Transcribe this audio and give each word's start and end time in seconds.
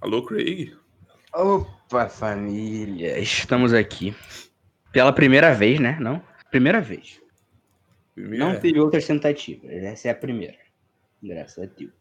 Alô, 0.00 0.22
Craig? 0.24 0.76
Opa, 1.32 2.08
família, 2.08 3.18
estamos 3.18 3.72
aqui. 3.72 4.14
Pela 4.92 5.12
primeira 5.12 5.54
vez, 5.54 5.78
né? 5.80 5.96
Não? 6.00 6.22
Primeira 6.50 6.80
vez. 6.80 7.20
Primeira- 8.14 8.44
Não 8.44 8.58
teve 8.60 8.80
outras 8.80 9.06
tentativas. 9.06 9.70
Essa 9.70 10.08
é 10.08 10.10
a 10.10 10.14
primeira. 10.14 10.56
Graças 11.22 11.58
a 11.58 11.66
Deus. 11.66 11.92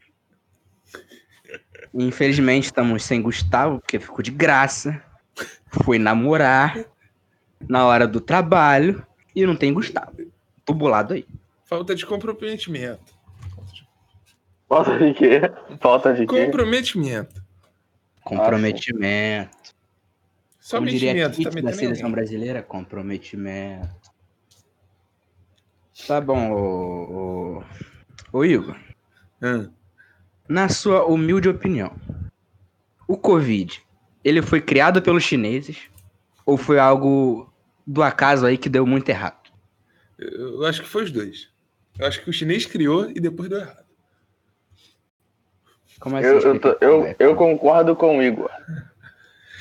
Infelizmente 1.94 2.66
estamos 2.66 3.04
sem 3.04 3.22
Gustavo, 3.22 3.80
porque 3.80 4.00
ficou 4.00 4.22
de 4.22 4.32
graça. 4.32 5.02
Foi 5.84 5.98
namorar 6.00 6.86
na 7.68 7.86
hora 7.86 8.08
do 8.08 8.22
trabalho 8.22 9.06
e 9.36 9.46
não 9.46 9.56
tem 9.56 9.74
Gustavo. 9.74 10.16
Tubulado 10.64 11.14
aí. 11.14 11.26
Falta 11.66 11.94
de 11.96 12.06
comprometimento. 12.06 13.14
Falta 14.70 14.98
de 14.98 15.14
quê? 15.14 15.42
Falta 15.80 16.14
de 16.14 16.26
quê? 16.26 16.46
Comprometimento. 16.46 17.44
Comprometimento. 18.26 19.76
Como 20.70 20.88
diria 20.88 21.30
Somente 21.32 21.38
Kit 21.38 21.56
tá 21.56 21.62
da 21.62 21.74
seleção 21.74 22.08
alguém. 22.08 22.12
brasileira, 22.12 22.64
comprometimento. 22.64 24.12
Tá 26.08 26.20
bom, 26.20 26.52
ô, 26.52 27.60
ô, 27.60 28.40
ô 28.40 28.44
Igor. 28.44 28.76
Ah, 29.42 29.70
Na 30.50 30.68
sua 30.70 31.06
humilde 31.06 31.48
opinião, 31.48 31.96
o 33.08 33.16
Covid, 33.16 33.80
ele 34.24 34.42
foi 34.42 34.60
criado 34.60 35.02
pelos 35.04 35.24
chineses 35.24 35.84
ou 36.46 36.58
foi 36.58 36.80
algo 36.80 37.54
do 37.86 38.02
acaso 38.02 38.46
aí 38.48 38.58
que 38.58 38.68
deu 38.68 38.86
muito 38.88 39.08
errado? 39.08 39.46
eu 40.18 40.66
acho 40.66 40.82
que 40.82 40.88
foi 40.88 41.04
os 41.04 41.12
dois. 41.12 41.50
Eu 42.00 42.08
acho 42.08 42.24
que 42.24 42.30
o 42.30 42.34
chinês 42.34 42.66
criou 42.66 43.10
e 43.10 43.20
depois 43.20 43.50
deu 43.50 43.60
errado. 43.60 43.85
Como 46.06 46.18
é 46.18 46.22
que 46.22 46.28
Eu, 46.28 46.40
você 46.40 46.48
eu, 46.50 46.60
tô- 46.60 46.78
eu, 46.82 47.16
eu 47.18 47.36
concordo 47.36 47.96
com 47.96 48.20
o 48.20 48.22
Igor. 48.22 48.52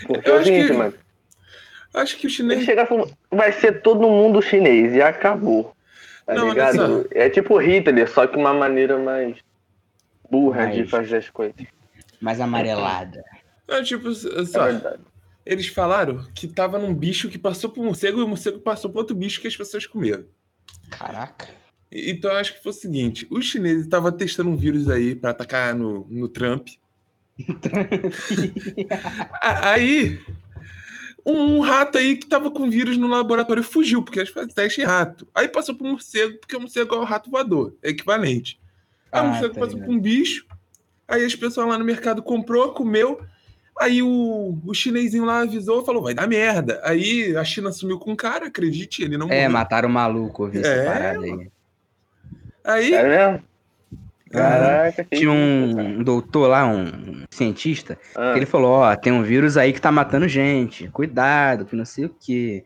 Porque 0.06 0.28
Eu 0.28 0.34
é 0.34 0.36
o 0.36 0.40
acho 0.40 0.44
seguinte, 0.44 0.66
que- 0.66 0.72
mano. 0.74 0.94
Acho 1.94 2.16
que 2.18 2.26
o 2.26 2.30
chinês. 2.30 2.64
chegar 2.66 2.86
vai 3.30 3.50
ser 3.50 3.80
todo 3.80 4.00
mundo 4.10 4.42
chinês 4.42 4.92
e 4.94 5.00
acabou. 5.00 5.74
Tá 6.26 6.34
Não, 6.34 6.50
ligado? 6.50 7.08
É 7.12 7.30
tipo 7.30 7.56
Hitler, 7.58 8.10
só 8.10 8.26
que 8.26 8.36
uma 8.36 8.52
maneira 8.52 8.98
mais 8.98 9.36
burra 10.30 10.66
de 10.66 10.80
Mais- 10.80 10.90
fazer 10.90 11.16
as 11.16 11.30
coisas. 11.30 11.56
Mais 12.20 12.38
amarelada. 12.42 13.24
Não, 13.66 13.82
tipo, 13.82 14.10
É 14.10 14.44
só, 14.44 14.64
verdade. 14.66 15.00
eles 15.46 15.68
falaram 15.68 16.26
que 16.34 16.46
tava 16.46 16.78
num 16.78 16.92
bicho 16.94 17.30
que 17.30 17.38
passou 17.38 17.70
por 17.70 17.80
um 17.80 17.86
morcego 17.86 18.20
e 18.20 18.22
o 18.22 18.28
morcego 18.28 18.58
passou 18.58 18.90
por 18.90 18.98
outro 18.98 19.16
bicho 19.16 19.40
que 19.40 19.48
as 19.48 19.56
pessoas 19.56 19.86
comeram. 19.86 20.24
Caraca. 20.90 21.46
Então 21.94 22.30
eu 22.32 22.36
acho 22.38 22.54
que 22.54 22.62
foi 22.62 22.70
o 22.70 22.74
seguinte: 22.74 23.26
os 23.30 23.44
chineses 23.46 23.84
estavam 23.84 24.10
testando 24.12 24.50
um 24.50 24.56
vírus 24.56 24.90
aí 24.90 25.14
pra 25.14 25.30
atacar 25.30 25.74
no, 25.74 26.06
no 26.10 26.28
Trump. 26.28 26.68
Aí, 29.40 30.20
um, 31.24 31.56
um 31.56 31.60
rato 31.60 31.98
aí 31.98 32.16
que 32.16 32.26
tava 32.28 32.50
com 32.50 32.70
vírus 32.70 32.96
no 32.96 33.06
laboratório 33.08 33.62
fugiu, 33.62 34.02
porque 34.02 34.18
eles 34.20 34.30
fazem 34.30 34.54
teste 34.54 34.80
em 34.80 34.84
rato. 34.84 35.26
Aí 35.34 35.48
passou 35.48 35.74
pro 35.74 35.86
morcego, 35.86 36.38
porque 36.38 36.56
o 36.56 36.60
morcego 36.60 36.94
é 36.94 36.98
o 36.98 37.04
rato 37.04 37.30
voador, 37.30 37.74
é 37.82 37.90
equivalente. 37.90 38.58
Aí 39.12 39.20
o 39.20 39.24
Ah, 39.24 39.28
morcego 39.30 39.54
tá 39.54 39.60
passou 39.60 39.74
ligado. 39.74 39.88
pra 39.88 39.96
um 39.96 40.00
bicho, 40.00 40.46
aí 41.08 41.24
as 41.24 41.34
pessoas 41.34 41.66
lá 41.68 41.78
no 41.78 41.84
mercado 41.84 42.22
comprou, 42.22 42.72
comeu. 42.72 43.20
Aí 43.80 44.02
o, 44.02 44.56
o 44.64 44.72
chinesinho 44.74 45.24
lá 45.24 45.40
avisou 45.40 45.82
e 45.82 45.86
falou: 45.86 46.02
vai 46.02 46.14
dar 46.14 46.28
merda. 46.28 46.80
Aí 46.84 47.36
a 47.36 47.44
China 47.44 47.72
sumiu 47.72 47.98
com 47.98 48.12
o 48.12 48.16
cara, 48.16 48.46
acredite, 48.46 49.02
ele 49.02 49.18
não 49.18 49.26
É, 49.26 49.30
morreu. 49.42 49.50
mataram 49.50 49.88
o 49.88 49.92
maluco, 49.92 50.48
vi 50.48 50.60
essa 50.60 50.68
É, 50.70 50.84
parada 50.84 51.18
aí. 51.24 51.48
Aí, 52.64 52.92
É 52.94 53.02
mesmo? 53.02 53.44
Caraca, 54.30 55.04
que 55.04 55.16
Tinha 55.18 55.30
um 55.30 56.02
doutor 56.02 56.48
lá, 56.48 56.66
um 56.66 57.22
cientista, 57.30 57.96
Ah, 58.16 58.34
Ele 58.36 58.46
falou, 58.46 58.72
ó, 58.80 58.96
tem 58.96 59.12
um 59.12 59.22
vírus 59.22 59.56
aí 59.56 59.72
que 59.72 59.80
tá 59.80 59.92
matando 59.92 60.26
gente, 60.26 60.88
cuidado, 60.88 61.64
que 61.64 61.76
não 61.76 61.84
sei 61.84 62.06
o 62.06 62.16
quê. 62.20 62.64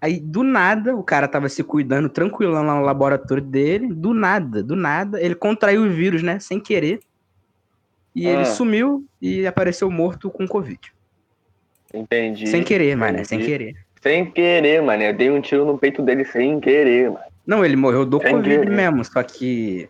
Aí, 0.00 0.20
do 0.20 0.42
nada, 0.44 0.94
o 0.94 1.02
cara 1.02 1.26
tava 1.26 1.48
se 1.48 1.64
cuidando 1.64 2.08
tranquilão 2.08 2.62
lá 2.62 2.74
no 2.76 2.82
laboratório 2.82 3.42
dele, 3.42 3.92
do 3.92 4.14
nada, 4.14 4.62
do 4.62 4.76
nada, 4.76 5.20
ele 5.20 5.34
contraiu 5.34 5.82
o 5.82 5.90
vírus, 5.90 6.22
né, 6.22 6.38
sem 6.38 6.60
querer. 6.60 7.00
E 8.14 8.26
ele 8.26 8.42
Ah. 8.42 8.46
sumiu 8.46 9.04
e 9.20 9.46
apareceu 9.46 9.90
morto 9.90 10.30
com 10.30 10.46
Covid. 10.46 10.78
entendi. 11.92 12.46
Sem 12.46 12.62
querer, 12.62 12.96
mano, 12.96 13.24
sem 13.24 13.40
querer. 13.40 13.74
Sem 14.00 14.30
querer, 14.30 14.80
mano. 14.80 15.02
Eu 15.02 15.12
dei 15.12 15.28
um 15.28 15.40
tiro 15.40 15.64
no 15.64 15.76
peito 15.76 16.02
dele 16.02 16.24
sem 16.24 16.60
querer, 16.60 17.10
mano. 17.10 17.24
Não, 17.46 17.64
ele 17.64 17.76
morreu 17.76 18.04
do 18.06 18.20
Sem 18.20 18.32
Covid 18.32 18.66
mesmo, 18.70 19.04
só 19.04 19.22
que 19.22 19.88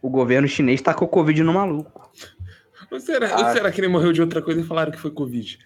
o 0.00 0.08
governo 0.10 0.46
chinês 0.48 0.82
tacou 0.82 1.08
Covid 1.08 1.42
no 1.42 1.54
maluco. 1.54 2.10
ou 2.90 3.00
será, 3.00 3.36
ou 3.38 3.44
Ah. 3.46 3.52
será 3.52 3.72
que 3.72 3.80
ele 3.80 3.88
morreu 3.88 4.12
de 4.12 4.20
outra 4.20 4.42
coisa 4.42 4.60
e 4.60 4.64
falaram 4.64 4.92
que 4.92 4.98
foi 4.98 5.10
Covid? 5.10 5.58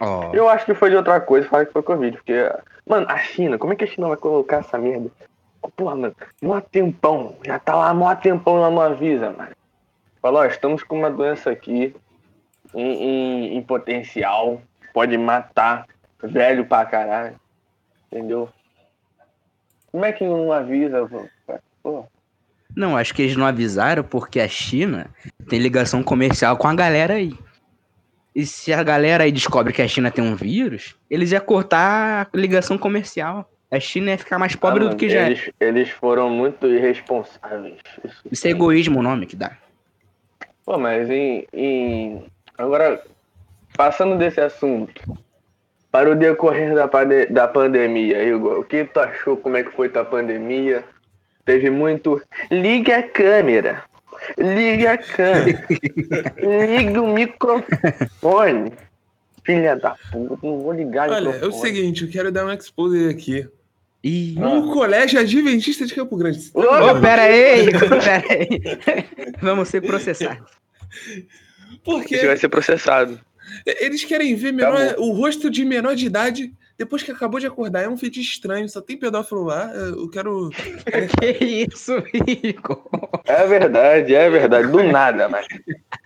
Ó, 0.00 0.32
Eu 0.32 0.48
acho 0.48 0.64
que 0.64 0.72
foi 0.74 0.88
de 0.90 0.96
outra 0.96 1.20
coisa, 1.20 1.46
fala 1.48 1.66
que 1.66 1.72
foi 1.72 1.82
Covid, 1.82 2.16
porque, 2.16 2.50
mano, 2.86 3.06
a 3.10 3.18
China, 3.18 3.58
como 3.58 3.72
é 3.72 3.76
que 3.76 3.84
a 3.84 3.86
China 3.86 4.08
vai 4.08 4.16
colocar 4.16 4.58
essa 4.58 4.78
merda? 4.78 5.10
Porra, 5.76 5.94
mano, 5.94 6.16
mó 6.40 6.58
tempão, 6.60 7.36
já 7.44 7.58
tá 7.58 7.74
lá 7.74 7.92
mó 7.92 8.14
tempão 8.14 8.56
ela 8.56 8.70
não 8.70 8.80
avisa, 8.80 9.30
mano. 9.30 9.50
Falou, 10.22 10.40
ó, 10.40 10.46
estamos 10.46 10.82
com 10.82 10.98
uma 10.98 11.10
doença 11.10 11.50
aqui 11.50 11.94
em, 12.74 12.92
em- 12.92 13.56
em 13.58 13.62
potencial, 13.62 14.62
pode 14.94 15.18
matar 15.18 15.86
velho 16.22 16.64
pra 16.64 16.86
caralho, 16.86 17.36
entendeu? 18.10 18.48
Como 19.92 20.04
é 20.04 20.12
que 20.12 20.24
não 20.24 20.52
avisa, 20.52 21.08
pô? 21.82 22.04
Não, 22.76 22.96
acho 22.96 23.12
que 23.14 23.22
eles 23.22 23.36
não 23.36 23.46
avisaram 23.46 24.04
porque 24.04 24.40
a 24.40 24.48
China 24.48 25.10
tem 25.48 25.58
ligação 25.58 26.02
comercial 26.02 26.56
com 26.56 26.68
a 26.68 26.74
galera 26.74 27.14
aí. 27.14 27.36
E 28.34 28.46
se 28.46 28.72
a 28.72 28.82
galera 28.82 29.24
aí 29.24 29.32
descobre 29.32 29.72
que 29.72 29.82
a 29.82 29.88
China 29.88 30.10
tem 30.10 30.22
um 30.22 30.36
vírus, 30.36 30.96
eles 31.10 31.32
iam 31.32 31.40
cortar 31.40 32.28
a 32.32 32.36
ligação 32.36 32.78
comercial. 32.78 33.50
A 33.72 33.80
China 33.80 34.12
ia 34.12 34.18
ficar 34.18 34.38
mais 34.38 34.54
pobre 34.54 34.84
ah, 34.84 34.88
do 34.88 34.96
que 34.96 35.08
já 35.08 35.22
é. 35.22 35.26
eles, 35.26 35.50
eles 35.58 35.90
foram 35.90 36.30
muito 36.30 36.66
irresponsáveis. 36.66 37.78
Isso 38.04 38.22
Isso 38.30 38.46
é 38.46 38.50
egoísmo 38.50 39.00
o 39.00 39.02
nome 39.02 39.26
que 39.26 39.36
dá. 39.36 39.56
Pô, 40.64 40.78
mas 40.78 41.10
em, 41.10 41.46
em- 41.52 42.26
Agora, 42.56 43.02
passando 43.76 44.18
desse 44.18 44.40
assunto, 44.40 45.02
para 45.90 46.10
o 46.10 46.14
decorrer 46.14 46.74
da, 46.74 46.86
pande- 46.86 47.26
da 47.26 47.48
pandemia, 47.48 48.22
Igor, 48.22 48.60
o 48.60 48.64
que 48.64 48.84
tu 48.84 49.00
achou? 49.00 49.36
Como 49.36 49.56
é 49.56 49.62
que 49.64 49.70
foi 49.72 49.88
tua 49.88 50.04
pandemia? 50.04 50.84
Teve 51.44 51.70
muito. 51.70 52.20
Ligue 52.50 52.92
a 52.92 53.02
câmera. 53.02 53.82
Ligue 54.38 54.86
a 54.86 54.98
câmera. 54.98 55.66
Ligue 56.38 56.98
o 56.98 57.06
microfone. 57.08 58.72
Filha 59.44 59.74
da 59.74 59.96
puta, 60.12 60.38
não 60.46 60.60
vou 60.60 60.72
ligar 60.72 61.08
Olha, 61.10 61.30
é 61.30 61.46
o 61.46 61.52
seguinte, 61.52 62.04
eu 62.04 62.10
quero 62.10 62.30
dar 62.30 62.44
um 62.44 62.52
expose 62.52 63.08
aqui. 63.08 63.48
Ih. 64.04 64.34
No 64.38 64.72
colégio 64.72 65.18
Adventista 65.18 65.86
de 65.86 65.94
Campo 65.94 66.16
Grande. 66.16 66.50
Ô, 66.54 66.60
Ô, 66.60 67.00
pera 67.00 67.22
aí, 67.22 67.70
pera 67.70 68.22
aí. 68.28 69.26
Vamos 69.40 69.68
ser 69.68 69.80
processados. 69.80 70.50
Porque 71.84 72.16
Você 72.18 72.26
vai 72.26 72.36
ser 72.36 72.48
processado. 72.48 73.20
Eles 73.66 74.04
querem 74.04 74.34
ver 74.34 74.52
menor- 74.52 74.76
Acabou. 74.80 75.08
o 75.10 75.12
rosto 75.12 75.50
de 75.50 75.64
menor 75.64 75.94
de 75.94 76.06
idade 76.06 76.52
depois 76.78 77.02
que 77.02 77.10
acabou 77.12 77.38
de 77.38 77.46
acordar. 77.46 77.82
É 77.82 77.88
um 77.88 77.96
fetiche 77.98 78.32
estranho, 78.32 78.66
só 78.68 78.80
tem 78.80 78.96
pedófilo 78.96 79.44
lá. 79.44 79.70
Eu 79.74 80.08
quero. 80.08 80.48
que 81.20 81.44
isso, 81.70 81.92
Igor? 82.42 82.82
É 83.26 83.46
verdade, 83.46 84.14
é 84.14 84.30
verdade. 84.30 84.68
Do 84.68 84.82
nada, 84.84 85.28
mas 85.28 85.46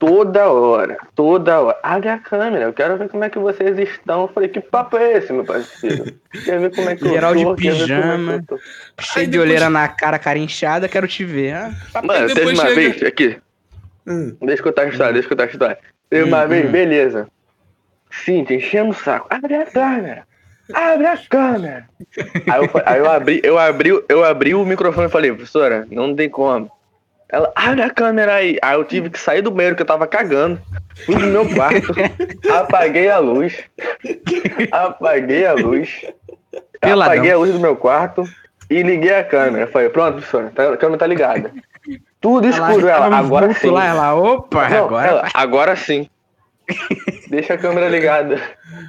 toda 0.00 0.49
hora, 0.50 0.97
toda 1.15 1.60
hora. 1.60 1.78
Abre 1.82 2.09
a 2.09 2.19
câmera, 2.19 2.65
eu 2.65 2.72
quero 2.72 2.97
ver 2.99 3.09
como 3.09 3.22
é 3.22 3.31
que 3.31 3.38
vocês 3.38 3.78
estão. 3.78 4.22
Eu 4.22 4.28
falei, 4.28 4.49
que 4.49 4.61
papo 4.61 4.97
é 4.97 5.19
esse, 5.19 5.32
meu 5.32 5.44
parceiro? 5.44 6.12
Quer 6.44 6.59
ver 6.59 6.75
como 6.75 6.88
é 6.91 6.97
que 6.97 7.09
Geral 7.09 7.37
eu 7.37 7.37
de 7.37 7.44
ver 7.44 7.55
como 7.55 7.69
é 7.69 7.71
pijama. 7.87 8.44
tô? 8.49 8.59
Cheio 9.00 9.26
de 9.26 9.32
depois- 9.32 9.49
olheira 9.49 9.71
na 9.71 9.87
cara, 9.88 10.19
cara 10.19 10.38
inchada, 10.38 10.88
quero 10.88 11.06
te 11.06 11.25
ver. 11.25 11.55
Ah, 11.55 12.03
Mano, 12.03 12.26
teve 12.34 12.53
uma 12.53 12.62
chega- 12.62 12.75
vez, 12.75 13.03
aqui, 13.05 13.37
Hum, 14.06 14.37
deixa 14.43 14.61
eu 14.61 14.65
contar 14.66 14.82
a 14.82 14.88
história, 14.88 15.12
deixa 15.15 15.26
eu 15.26 15.31
contar 15.31 15.44
a 15.44 15.47
história. 15.47 15.79
Teve 16.10 16.24
uma 16.24 16.46
vez, 16.46 16.66
hum. 16.66 16.72
beleza. 16.72 17.28
Sim, 18.10 18.44
te 18.44 18.54
enchendo 18.54 18.90
o 18.90 18.94
saco. 18.94 19.26
Abre 19.30 19.54
a 19.56 19.66
câmera. 19.66 20.24
Abre 20.72 21.06
a 21.06 21.18
câmera. 21.28 21.88
Aí 22.46 22.62
eu, 22.62 22.70
aí 22.86 22.98
eu 22.98 23.10
abri, 23.10 23.40
eu 23.44 23.58
abri, 23.58 24.04
eu 24.08 24.24
abri 24.24 24.54
o 24.54 24.64
microfone 24.64 25.08
e 25.08 25.10
falei, 25.10 25.32
professora, 25.32 25.86
não 25.90 26.14
tem 26.14 26.28
como. 26.28 26.70
Ela, 27.28 27.52
abre 27.54 27.82
a 27.82 27.90
câmera 27.90 28.34
aí. 28.34 28.58
Aí 28.62 28.76
eu 28.76 28.84
tive 28.84 29.10
que 29.10 29.18
sair 29.18 29.42
do 29.42 29.50
banheiro 29.50 29.74
que 29.76 29.82
eu 29.82 29.86
tava 29.86 30.06
cagando. 30.06 30.60
Fui 31.04 31.16
no 31.16 31.26
meu 31.26 31.48
quarto, 31.52 31.92
apaguei 32.48 33.10
a 33.10 33.18
luz. 33.18 33.58
Apaguei 34.70 35.44
a 35.44 35.54
luz. 35.54 36.04
Peladão. 36.80 37.12
Apaguei 37.12 37.32
a 37.32 37.38
luz 37.38 37.52
do 37.52 37.60
meu 37.60 37.74
quarto 37.76 38.24
e 38.70 38.82
liguei 38.82 39.14
a 39.14 39.24
câmera. 39.24 39.66
Falei, 39.66 39.88
pronto, 39.88 40.14
professora, 40.14 40.52
tá- 40.54 40.72
a 40.74 40.76
câmera 40.76 40.98
tá 40.98 41.06
ligada. 41.06 41.50
Tudo 42.25 42.49
escuro, 42.49 42.88
ela, 42.88 43.06
ela, 43.06 43.19
agora 43.19 43.53
sim. 43.55 43.69
lá, 43.69 43.85
ela, 43.87 44.15
opa, 44.15 44.69
Não, 44.69 44.85
agora 44.87 45.06
ela, 45.06 45.29
agora 45.35 45.76
sim. 45.76 46.09
Deixa 47.29 47.55
a 47.55 47.59
câmera 47.59 47.88
ligada. 47.88 48.41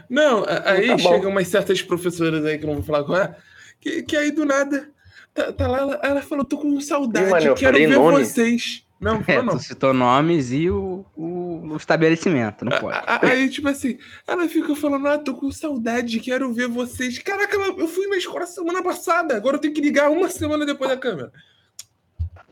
Não, 0.09 0.45
aí 0.65 0.87
Tá 0.87 0.97
chegam 0.97 1.29
umas 1.31 1.47
certas 1.49 1.81
professoras 1.81 2.45
aí 2.45 2.57
que 2.57 2.63
eu 2.63 2.67
não 2.67 2.75
vou 2.75 2.83
falar 2.83 3.03
qual 3.03 3.17
é, 3.17 3.35
que, 3.81 4.03
que 4.03 4.15
aí 4.15 4.31
do 4.31 4.45
nada 4.45 4.89
tá, 5.33 5.51
tá 5.51 5.67
lá, 5.67 5.79
ela, 5.79 5.99
ela 6.01 6.21
falou, 6.21 6.45
tô 6.45 6.57
com 6.57 6.79
saudade, 6.79 7.27
Ih, 7.27 7.29
mano, 7.29 7.45
eu 7.47 7.55
quero 7.55 7.77
ver 7.77 7.87
nome. 7.89 8.23
vocês. 8.23 8.83
Não, 9.01 9.17
É, 9.17 9.23
falou 9.23 9.43
não. 9.43 9.57
tu 9.57 9.63
citou 9.63 9.93
nomes 9.93 10.53
e 10.53 10.69
o, 10.69 11.05
o 11.15 11.45
o 11.73 11.75
estabelecimento, 11.77 12.63
não 12.63 12.71
pode. 12.79 12.97
A- 12.97 13.03
a- 13.21 13.25
Aí, 13.25 13.49
tipo 13.49 13.67
assim, 13.67 13.97
ela 14.25 14.47
fica 14.47 14.73
falando, 14.77 15.07
ah, 15.07 15.17
tô 15.17 15.33
com 15.33 15.51
saudade, 15.51 16.21
quero 16.21 16.53
ver 16.53 16.69
vocês. 16.69 17.19
Caraca, 17.19 17.53
ela- 17.53 17.75
eu 17.77 17.87
fui 17.89 18.07
na 18.07 18.15
escola 18.15 18.45
semana 18.45 18.81
passada, 18.81 19.35
agora 19.35 19.57
eu 19.57 19.59
tenho 19.59 19.73
que 19.73 19.81
ligar 19.81 20.09
uma 20.09 20.29
semana 20.29 20.65
depois 20.65 20.89
da 20.89 20.95
câmera. 20.95 21.29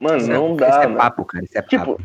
Mano, 0.04 0.18
Isso 0.18 0.32
é- 0.32 0.34
não 0.34 0.48
Isso 0.50 0.56
dá, 0.58 0.68
é 0.84 0.88
mano. 0.88 0.98
papo, 0.98 1.26
cara. 1.26 1.46
Isso 1.46 1.58
é 1.58 1.62
Tipo, 1.62 1.98
papo. 1.98 2.04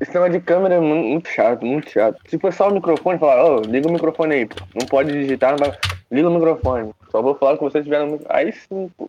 esse 0.00 0.12
negócio 0.12 0.32
de 0.32 0.40
câmera 0.40 0.74
é 0.74 0.80
mu- 0.80 1.04
muito 1.04 1.28
chato, 1.28 1.64
muito 1.64 1.88
chato. 1.88 2.20
Se 2.28 2.38
for 2.38 2.52
só 2.52 2.68
o 2.68 2.74
microfone, 2.74 3.18
falar, 3.20 3.44
ô, 3.44 3.60
liga 3.60 3.88
o 3.88 3.92
microfone 3.92 4.34
aí, 4.34 4.46
pô. 4.46 4.56
Não 4.74 4.86
pode 4.86 5.12
digitar, 5.12 5.56
mas 5.60 5.78
liga 6.10 6.28
o 6.28 6.34
microfone. 6.34 6.90
Só 7.10 7.22
vou 7.22 7.34
falar 7.36 7.56
com 7.56 7.70
você 7.70 7.78
estiver 7.78 8.00
no 8.00 8.12
microfone. 8.12 8.36
Aí 8.38 8.52
sim, 8.52 8.90
pô. 8.96 9.08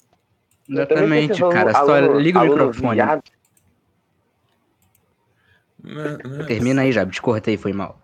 Exatamente, 0.70 1.40
cara. 1.42 1.78
aluno- 1.78 2.14
Só 2.14 2.18
liga 2.20 2.40
o 2.40 2.44
microfone. 2.44 2.96
viado. 2.96 3.24
É 5.84 6.44
Termina 6.46 6.84
aí, 6.84 6.92
já. 6.92 7.06
Te 7.06 7.20
cortei, 7.22 7.58
foi 7.58 7.74
mal. 7.74 8.00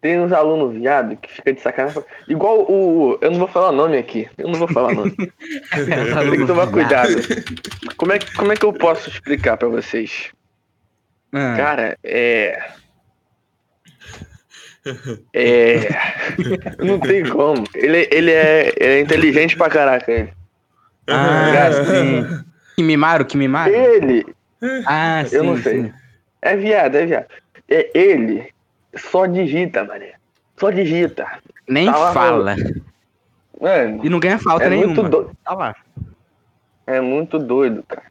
Tem 0.00 0.18
uns 0.18 0.32
alunos 0.32 0.74
viado 0.74 1.14
que 1.16 1.30
fica 1.30 1.52
de 1.52 1.60
sacanagem. 1.60 2.02
Igual 2.26 2.60
o. 2.70 3.18
Eu 3.20 3.30
não 3.32 3.38
vou 3.38 3.48
falar 3.48 3.70
nome 3.72 3.98
aqui. 3.98 4.26
Eu 4.38 4.48
não 4.48 4.58
vou 4.58 4.66
falar 4.68 4.94
nome. 4.94 5.10
Tem 5.14 6.38
que 6.38 6.46
tomar 6.46 6.68
cuidado. 6.70 7.12
Como 7.98 8.12
é, 8.12 8.18
que- 8.18 8.32
como 8.34 8.50
é 8.52 8.56
que 8.56 8.64
eu 8.64 8.72
posso 8.72 9.10
explicar 9.10 9.56
pra 9.58 9.68
vocês? 9.68 10.30
Ah, 11.32 11.54
Cara, 11.56 11.98
é. 12.02 12.70
É. 15.34 15.80
Não 16.78 16.98
tem 16.98 17.24
como. 17.28 17.64
Ele, 17.74 18.08
ele, 18.10 18.30
é, 18.32 18.72
ele 18.78 18.94
é 18.94 19.00
inteligente 19.00 19.56
pra 19.56 19.68
caraca, 19.68 20.10
ele. 20.10 20.32
ah, 21.06 21.70
sim. 21.86 22.44
Que 22.76 22.82
mimaram, 22.82 23.24
que 23.24 23.36
mimaram? 23.36 23.72
Ele 23.74 24.24
Ah, 24.86 25.22
sim. 25.26 25.36
Eu 25.36 25.44
não 25.44 25.56
sei. 25.58 25.82
sim. 25.82 25.92
é 26.40 26.56
viado, 26.56 26.94
é 26.96 27.06
viado. 27.06 27.26
É, 27.68 27.90
ele 27.94 28.48
só 28.96 29.26
digita, 29.26 29.84
mané. 29.84 30.14
Só 30.58 30.70
digita. 30.70 31.26
Nem 31.68 31.86
Tá 31.86 32.12
fala. 32.12 32.56
Mano, 33.60 34.04
E 34.04 34.08
não 34.08 34.18
ganha 34.18 34.38
falta 34.38 34.64
é 34.64 34.70
nenhuma. 34.70 34.94
muito 34.94 35.08
doido. 35.08 35.36
Tá 35.44 35.54
lá. 35.54 35.74
É 36.86 37.00
muito 37.00 37.38
doido, 37.38 37.82
cara. 37.86 38.10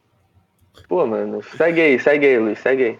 Pô, 0.88 1.06
mano, 1.06 1.42
segue 1.56 1.80
aí, 1.80 1.98
segue 1.98 2.26
aí, 2.26 2.38
Luiz, 2.38 2.58
segue 2.58 2.84
aí. 2.84 2.98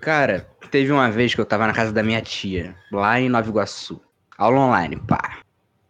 Cara, 0.00 0.46
teve 0.70 0.90
uma 0.92 1.10
vez 1.10 1.34
que 1.34 1.40
eu 1.40 1.44
tava 1.44 1.66
na 1.66 1.72
casa 1.72 1.92
da 1.92 2.02
minha 2.02 2.20
tia, 2.20 2.74
lá 2.90 3.20
em 3.20 3.28
Nova 3.28 3.48
Iguaçu. 3.48 4.00
Aula 4.38 4.58
online, 4.60 4.96
pá. 4.96 5.38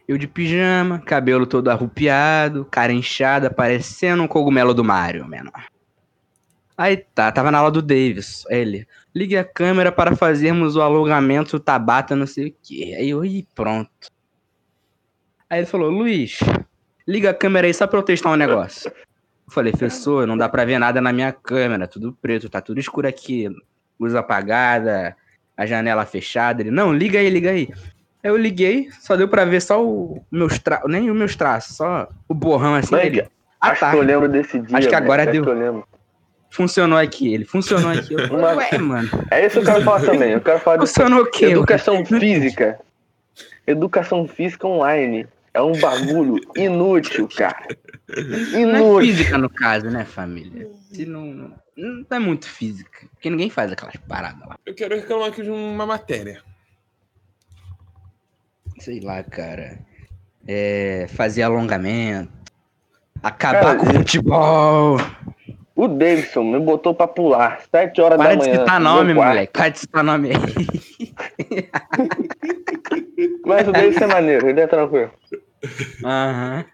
Eu 0.09 0.19
de 0.19 0.26
pijama, 0.26 0.99
cabelo 0.99 1.47
todo 1.47 1.69
arrupiado, 1.69 2.67
cara 2.70 2.93
inchada, 2.93 3.50
parecendo 3.50 4.23
um 4.23 4.29
cogumelo 4.29 4.75
do 4.75 4.85
Mario, 4.85 5.26
menor. 5.26 5.64
Aí 6.77 6.97
tá, 6.97 7.31
tava 7.31 7.51
na 7.51 7.59
aula 7.59 7.71
do 7.71 7.83
Davis. 7.83 8.45
Ele, 8.49 8.87
ligue 9.15 9.37
a 9.37 9.45
câmera 9.45 9.93
para 9.93 10.17
fazermos 10.17 10.77
o 10.77 10.83
alongamento 10.83 11.61
Tabata, 11.61 12.17
não 12.17 12.27
sei 12.27 12.49
o 12.49 12.55
que. 12.63 12.95
Aí 12.95 13.11
eu, 13.11 13.25
ih, 13.25 13.47
pronto. 13.55 14.11
Aí 15.49 15.61
ele 15.61 15.67
falou, 15.67 15.91
Luiz, 15.91 16.39
liga 17.07 17.31
a 17.31 17.35
câmera 17.35 17.67
aí 17.67 17.75
só 17.75 17.87
pra 17.87 17.99
eu 17.99 18.03
testar 18.03 18.31
um 18.31 18.37
negócio. 18.37 18.89
Eu 18.91 19.53
falei, 19.53 19.73
professor, 19.73 20.27
não 20.27 20.37
dá 20.37 20.49
pra 20.49 20.65
ver 20.65 20.79
nada 20.79 21.01
na 21.01 21.13
minha 21.13 21.31
câmera, 21.33 21.87
tudo 21.87 22.17
preto, 22.23 22.49
tá 22.49 22.61
tudo 22.61 22.81
escuro 22.81 23.07
aqui 23.07 23.51
luz 24.03 24.15
apagada, 24.15 25.17
a 25.57 25.65
janela 25.65 26.05
fechada. 26.05 26.63
Ele, 26.63 26.71
não, 26.71 26.93
liga 26.93 27.19
aí, 27.19 27.31
liga 27.31 27.51
aí. 27.51 27.69
Aí 28.23 28.31
eu 28.31 28.37
liguei, 28.37 28.89
só 29.01 29.17
deu 29.17 29.29
pra 29.29 29.45
ver 29.45 29.61
só 29.61 29.85
o 29.85 30.25
meus 30.31 30.59
traços, 30.59 30.91
nem 30.91 31.11
os 31.11 31.17
meus 31.17 31.37
traços, 31.37 31.77
só 31.77 32.09
o 32.29 32.35
borrão 32.35 32.75
assim 32.75 32.93
Mas, 32.93 33.03
dele. 33.03 33.29
Ah, 33.61 33.71
acho 33.71 33.81
tá. 33.81 33.91
que 33.91 33.97
eu 33.97 34.03
lembro 34.03 34.29
desse 34.29 34.59
dia. 34.61 34.79
Acho 34.79 34.89
que 34.89 34.95
agora 34.95 35.23
acho 35.23 35.33
deu. 35.33 35.45
que 35.45 35.51
eu 35.51 35.55
lembro. 35.55 35.87
Funcionou 36.52 36.99
aqui, 36.99 37.32
ele 37.32 37.44
funcionou 37.46 37.90
aqui. 37.90 38.12
Eu, 38.14 38.26
Uma- 38.37 38.52
Ué, 38.54 38.76
mano, 38.78 39.08
É 39.31 39.46
isso 39.46 39.54
que 39.54 39.66
eu 39.69 39.72
quero 39.72 39.84
falar 39.84 40.00
também. 40.04 40.31
Eu 40.32 40.40
quero 40.40 40.60
falar 40.60 40.76
de 40.76 40.87
funcionou 40.87 41.22
o 41.22 41.31
quê? 41.31 41.46
educação 41.46 42.04
física. 42.04 42.78
Educação 43.66 44.28
física 44.28 44.66
online. 44.66 45.26
É 45.54 45.62
um 45.62 45.72
bagulho 45.81 46.37
inútil, 46.56 47.28
cara. 47.34 47.66
Não 48.08 48.58
é 48.58 48.60
Inútil. 48.60 49.00
física 49.00 49.38
no 49.38 49.49
caso, 49.50 49.88
né, 49.90 50.04
família? 50.04 50.69
Se 50.90 51.06
não, 51.06 51.52
não 51.76 52.04
é 52.10 52.19
muito 52.19 52.46
física, 52.49 53.06
porque 53.14 53.31
ninguém 53.31 53.49
faz 53.50 53.72
aquelas 53.72 53.96
paradas 53.96 54.46
lá. 54.46 54.58
Eu 54.66 54.75
quero 54.75 54.94
reclamar 54.94 55.28
aqui 55.28 55.43
de 55.43 55.50
uma 55.50 55.87
matéria. 55.87 56.43
Sei 58.78 59.00
lá, 59.00 59.22
cara. 59.22 59.78
É, 60.46 61.06
fazer 61.14 61.43
alongamento, 61.43 62.31
acabar 63.22 63.60
Cara, 63.62 63.76
com 63.78 63.87
o 63.87 63.94
futebol. 63.94 64.99
O 65.75 65.89
Davidson 65.89 66.45
me 66.45 66.59
botou 66.61 66.95
pra 66.95 67.09
pular. 67.09 67.61
Sete 67.71 68.01
horas 68.01 68.19
Para 68.19 68.31
da 68.31 68.35
de 68.43 68.49
manhã. 68.51 68.61
citar 68.61 68.79
no 68.81 68.85
nome, 68.91 69.05
meu 69.07 69.17
quarto. 69.17 69.29
moleque. 69.31 69.53
Para 69.53 69.69
de 69.71 69.79
citar 69.79 70.05
nome 70.05 70.31
aí. 70.31 70.37
Mas 73.47 73.69
o 73.69 73.73
Davidson 73.73 74.05
é 74.05 74.07
maneiro, 74.07 74.49
ele 74.49 74.61
é 74.61 74.67
tranquilo. 74.67 75.11
Aham. 76.05 76.65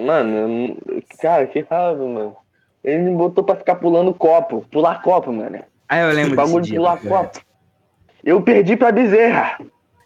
Mano, 0.00 0.36
eu 0.36 0.48
não- 0.48 0.76
cara, 1.20 1.46
que 1.46 1.60
raiva, 1.70 2.04
mano. 2.06 2.36
Ele 2.82 3.02
me 3.04 3.16
botou 3.16 3.44
pra 3.44 3.56
ficar 3.56 3.76
pulando 3.76 4.12
copo. 4.12 4.66
Pular 4.70 5.00
copo, 5.02 5.32
mano. 5.32 5.60
Ah, 5.88 6.00
eu 6.00 6.12
lembro 6.14 6.36
Bagulho 6.36 6.56
desse 6.60 6.64
de 6.64 6.70
dia. 6.72 6.78
pular 6.80 6.96
cara. 6.98 7.08
copo. 7.08 7.40
Eu 8.24 8.42
perdi 8.42 8.76
pra 8.76 8.92
Bezerra. 8.92 9.58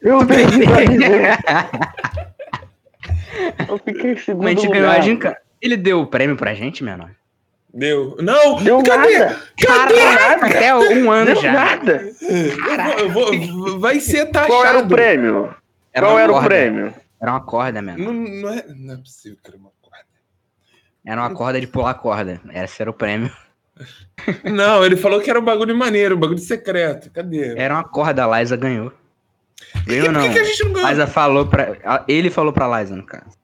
Eu 0.03 0.19
perdi 0.27 0.65
pra 0.67 0.85
Bezerra. 0.87 1.39
Eu 3.69 3.79
fiquei 3.79 4.13
em 4.13 4.17
segundo 4.17 4.45
Mas 4.45 4.59
a 4.59 4.61
gente 4.61 4.67
lugar. 4.69 5.01
ganhou 5.01 5.19
a. 5.29 5.37
Ele 5.61 5.77
deu 5.77 6.01
o 6.01 6.07
prêmio 6.07 6.37
pra 6.37 6.55
gente, 6.55 6.85
menor? 6.85 7.11
Deu. 7.79 8.17
Não! 8.21 8.63
Deu 8.63 8.83
cadê? 8.83 9.19
nada. 9.19 9.41
Caraca, 9.65 10.47
até 10.47 10.75
um 10.75 11.11
ano 11.11 11.27
Deu 11.33 11.43
já. 11.43 11.53
nada. 11.53 12.11
Eu 12.99 13.11
vou, 13.11 13.33
eu 13.35 13.41
vou- 13.53 13.79
vai 13.81 14.01
ser 14.01 14.27
taxado. 14.27 14.53
Qual 14.53 14.65
era 14.67 14.79
o 14.81 14.89
prêmio? 14.89 15.55
Qual 15.95 16.13
uma 16.13 16.21
era 16.21 16.31
o 16.31 16.35
corda. 16.35 16.49
prêmio? 16.49 16.95
Era 17.21 17.31
uma 17.33 17.41
corda, 17.41 17.81
menor. 17.83 17.99
Não, 17.99 18.13
não, 18.13 18.49
é, 18.51 18.65
não 18.77 18.95
é 18.95 18.97
possível 18.97 19.39
que 19.43 19.49
era 19.51 19.57
uma 19.59 19.71
corda. 19.81 20.05
Era 21.07 21.21
uma 21.21 21.31
corda 21.35 21.61
de 21.61 21.67
pular 21.67 21.95
corda. 21.95 22.41
Esse 22.53 22.83
era 22.83 22.91
o 22.91 22.95
prêmio. 22.95 23.31
Não, 24.45 24.85
ele 24.85 24.97
falou 24.97 25.21
que 25.21 25.31
era 25.31 25.39
um 25.39 25.45
bagulho 25.45 25.77
maneiro, 25.77 26.17
um 26.17 26.19
bagulho 26.19 26.39
secreto. 26.39 27.11
Cadê? 27.13 27.57
Era 27.57 27.75
uma 27.75 27.85
corda, 27.85 28.25
a 28.27 28.41
Liza 28.41 28.57
ganhou. 28.57 28.93
Ganhou 29.87 30.07
Por 30.07 30.13
não. 30.13 30.21
que, 30.23 30.31
que 30.31 30.39
a 30.41 30.45
gente 30.45 30.65
não 30.65 30.73
ganhou? 30.73 30.89
Liza 30.91 31.07
falou 31.07 31.47
pra. 31.47 32.03
Ele 32.09 32.29
falou 32.29 32.53
pra 32.53 32.81
Liza, 32.81 32.97
no 32.97 33.07
caso. 33.07 33.38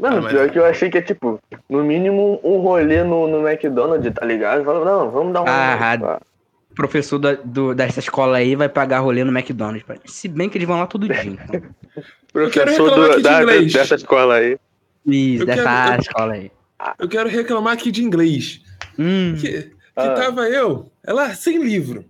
Mano, 0.00 0.16
Ah, 0.16 0.20
mas- 0.22 0.32
pior 0.32 0.50
que 0.50 0.58
eu 0.58 0.64
achei 0.64 0.88
que 0.90 0.98
é 0.98 1.02
tipo, 1.02 1.38
no 1.68 1.84
mínimo 1.84 2.40
um 2.42 2.56
rolê 2.58 3.04
no, 3.04 3.28
no 3.28 3.46
McDonald's, 3.46 4.12
tá 4.14 4.24
ligado? 4.24 4.64
Falou, 4.64 4.84
não, 4.84 5.10
vamos 5.10 5.32
dar 5.34 5.42
um. 5.42 5.46
Ah, 5.46 5.64
rolê. 5.66 5.76
errado. 5.76 6.22
O 6.70 6.74
professor 6.74 7.18
da, 7.18 7.34
do, 7.34 7.74
dessa 7.74 7.98
escola 8.00 8.38
aí 8.38 8.56
vai 8.56 8.68
pagar 8.68 9.00
rolê 9.00 9.22
no 9.24 9.30
McDonald's. 9.36 9.84
Se 10.06 10.26
bem 10.28 10.48
que 10.48 10.56
eles 10.56 10.66
vão 10.66 10.78
lá 10.78 10.86
todo 10.86 11.06
dia. 11.08 11.24
Então. 11.24 11.60
Professor 12.32 12.90
do- 12.94 13.16
de 13.16 13.22
da- 13.22 13.42
inglês. 13.42 13.72
dessa 13.72 13.94
escola 13.96 14.36
aí. 14.36 14.56
Isso, 15.04 15.42
Eu 15.42 15.46
dessa 15.46 15.62
quero- 15.64 15.94
eu- 15.94 16.00
escola 16.00 16.32
aí. 16.32 16.50
Eu 16.98 17.08
quero 17.08 17.28
reclamar 17.28 17.72
aqui 17.74 17.90
de 17.90 18.02
inglês. 18.02 18.62
Hum, 18.98 19.34
Que, 19.38 19.62
que 19.64 19.72
Ah. 19.96 20.10
tava 20.14 20.48
eu, 20.48 20.90
ela 21.04 21.34
sem 21.34 21.58
livro. 21.62 22.04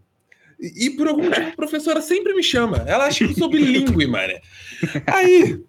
E, 0.61 0.87
e 0.87 0.91
por 0.91 1.09
algum 1.09 1.25
motivo 1.25 1.49
a 1.49 1.57
professora 1.57 2.01
sempre 2.01 2.35
me 2.35 2.43
chama. 2.43 2.85
Ela 2.87 3.07
acha 3.07 3.25
que 3.25 3.33
eu 3.33 3.37
sou 3.37 3.49
bilíngue, 3.51 4.07
mano. 4.07 4.35
Aí, 5.07 5.61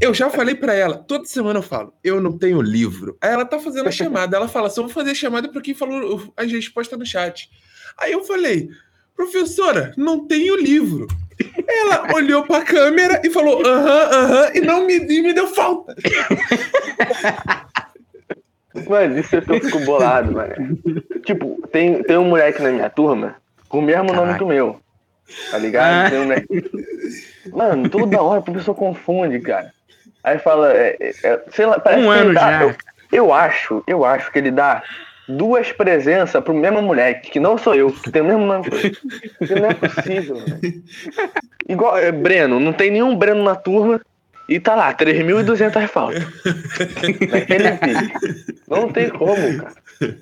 eu 0.00 0.12
já 0.14 0.30
falei 0.30 0.54
pra 0.54 0.74
ela, 0.74 0.96
toda 0.96 1.24
semana 1.24 1.58
eu 1.58 1.62
falo, 1.62 1.92
eu 2.02 2.20
não 2.20 2.36
tenho 2.36 2.60
livro. 2.60 3.16
Aí 3.20 3.30
ela 3.30 3.44
tá 3.44 3.58
fazendo 3.58 3.88
a 3.88 3.92
chamada, 3.92 4.36
ela 4.36 4.48
fala, 4.48 4.70
só 4.70 4.82
vou 4.82 4.90
fazer 4.90 5.10
a 5.10 5.14
chamada 5.14 5.48
pra 5.48 5.60
quem 5.60 5.74
falou 5.74 6.32
as 6.36 6.50
respostas 6.50 6.98
no 6.98 7.06
chat. 7.06 7.50
Aí 7.98 8.12
eu 8.12 8.24
falei, 8.24 8.68
professora, 9.16 9.92
não 9.96 10.26
tenho 10.26 10.56
livro. 10.56 11.06
Ela 11.66 12.08
olhou 12.14 12.44
pra 12.44 12.62
câmera 12.62 13.20
e 13.24 13.30
falou, 13.30 13.64
aham, 13.66 14.10
aham, 14.12 14.50
e 14.54 14.60
não 14.60 14.86
me, 14.86 14.96
e 14.96 15.22
me 15.22 15.32
deu 15.32 15.48
falta. 15.48 15.94
Mano, 18.88 19.18
isso 19.20 19.36
é 19.36 19.38
eu 19.38 19.60
fico 19.60 19.78
bolado, 19.80 20.32
mano. 20.32 20.76
Tipo, 21.24 21.62
tem, 21.70 22.02
tem 22.02 22.18
um 22.18 22.28
moleque 22.28 22.60
na 22.60 22.72
minha 22.72 22.90
turma 22.90 23.36
com 23.68 23.78
o 23.78 23.82
mesmo 23.82 24.04
nome 24.04 24.18
Caraca. 24.18 24.38
que 24.38 24.44
o 24.44 24.48
meu. 24.48 24.80
Tá 25.50 25.58
ligado? 25.58 26.12
Ah. 26.12 26.16
Um 26.16 26.22
moleque- 26.24 26.70
Mano, 27.52 27.88
toda 27.88 28.20
hora 28.22 28.40
a 28.40 28.52
pessoa 28.52 28.74
confunde, 28.74 29.38
cara. 29.40 29.72
Aí 30.22 30.38
fala, 30.38 30.72
é, 30.72 30.96
é, 31.00 31.14
é, 31.22 31.42
sei 31.50 31.66
lá, 31.66 31.78
parece 31.78 32.02
Um 32.02 32.06
que 32.12 32.18
ele 32.18 32.20
ano 32.20 32.34
dá, 32.34 32.40
já. 32.50 32.62
Eu, 32.62 32.74
eu 33.12 33.32
acho, 33.32 33.84
eu 33.86 34.04
acho 34.04 34.32
que 34.32 34.38
ele 34.38 34.50
dá 34.50 34.82
duas 35.28 35.70
presenças 35.72 36.42
pro 36.42 36.54
mesmo 36.54 36.80
moleque, 36.82 37.30
que 37.30 37.40
não 37.40 37.56
sou 37.58 37.74
eu, 37.74 37.92
que 37.92 38.10
tem 38.10 38.22
o 38.22 38.24
mesmo 38.26 38.44
nome. 38.46 38.66
Isso 39.40 39.54
não 39.54 39.70
é 39.70 39.74
possível, 39.74 40.36
mano. 40.36 40.60
Igual, 41.68 41.98
é, 41.98 42.10
Breno, 42.12 42.58
não 42.60 42.72
tem 42.72 42.90
nenhum 42.90 43.16
Breno 43.16 43.42
na 43.42 43.54
turma 43.54 44.00
e 44.48 44.58
tá 44.60 44.74
lá, 44.74 44.92
3.200 44.94 45.86
faltas. 45.88 46.24
Naquele 47.30 47.70
vídeo. 47.72 48.60
Não 48.68 48.90
tem 48.92 49.08
como, 49.10 49.58
cara. 49.58 50.16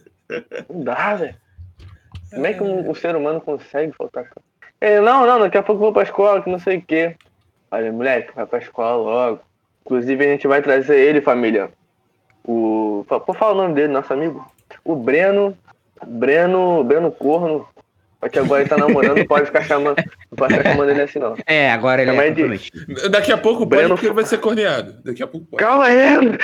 Não 0.68 0.84
dá, 0.84 1.14
velho. 1.14 1.34
Como 2.30 2.46
é 2.46 2.52
que 2.54 2.62
um, 2.62 2.90
um 2.90 2.94
ser 2.94 3.14
humano 3.16 3.40
consegue 3.40 3.92
faltar? 3.96 4.26
Ele, 4.82 5.00
não, 5.00 5.26
não, 5.26 5.38
daqui 5.40 5.56
a 5.56 5.62
pouco 5.62 5.78
eu 5.80 5.84
vou 5.86 5.92
pra 5.92 6.02
escola, 6.02 6.42
que 6.42 6.50
não 6.50 6.58
sei 6.58 6.78
o 6.78 6.82
quê. 6.82 7.14
Olha, 7.70 7.92
moleque, 7.92 8.34
vai 8.34 8.44
pra 8.46 8.58
escola 8.58 8.96
logo. 8.96 9.40
Inclusive, 9.84 10.24
a 10.24 10.28
gente 10.28 10.46
vai 10.46 10.60
trazer 10.60 10.98
ele, 10.98 11.20
família. 11.20 11.70
O. 12.44 13.04
Pô, 13.08 13.32
fala 13.32 13.52
o 13.52 13.56
nome 13.62 13.74
dele, 13.74 13.92
nosso 13.92 14.12
amigo. 14.12 14.44
O 14.84 14.96
Breno. 14.96 15.56
Breno. 16.06 16.82
Breno 16.84 17.10
Corno. 17.12 17.66
Só 18.20 18.28
que 18.28 18.38
agora 18.38 18.60
ele 18.60 18.68
tá 18.70 18.76
namorando, 18.76 19.18
não 19.18 19.26
pode 19.26 19.46
ficar 19.46 19.64
chamando, 19.64 19.96
não 19.96 20.36
pode 20.36 20.54
ficar 20.54 20.70
chamando 20.70 20.90
ele 20.90 21.02
assim, 21.02 21.18
não. 21.18 21.34
É, 21.44 21.72
agora 21.72 22.02
ele 22.02 22.12
Chama 22.12 22.22
é 22.24 22.30
de-. 22.30 23.08
Daqui 23.10 23.32
a 23.32 23.36
pouco 23.38 23.66
pode 23.66 23.82
Breno- 23.82 23.98
ele 24.00 24.12
vai 24.12 24.24
ser 24.24 24.38
corneado. 24.38 24.94
Daqui 25.04 25.24
a 25.24 25.26
pouco 25.26 25.44
pode. 25.46 25.60
Calma 25.60 25.86
aí! 25.86 26.38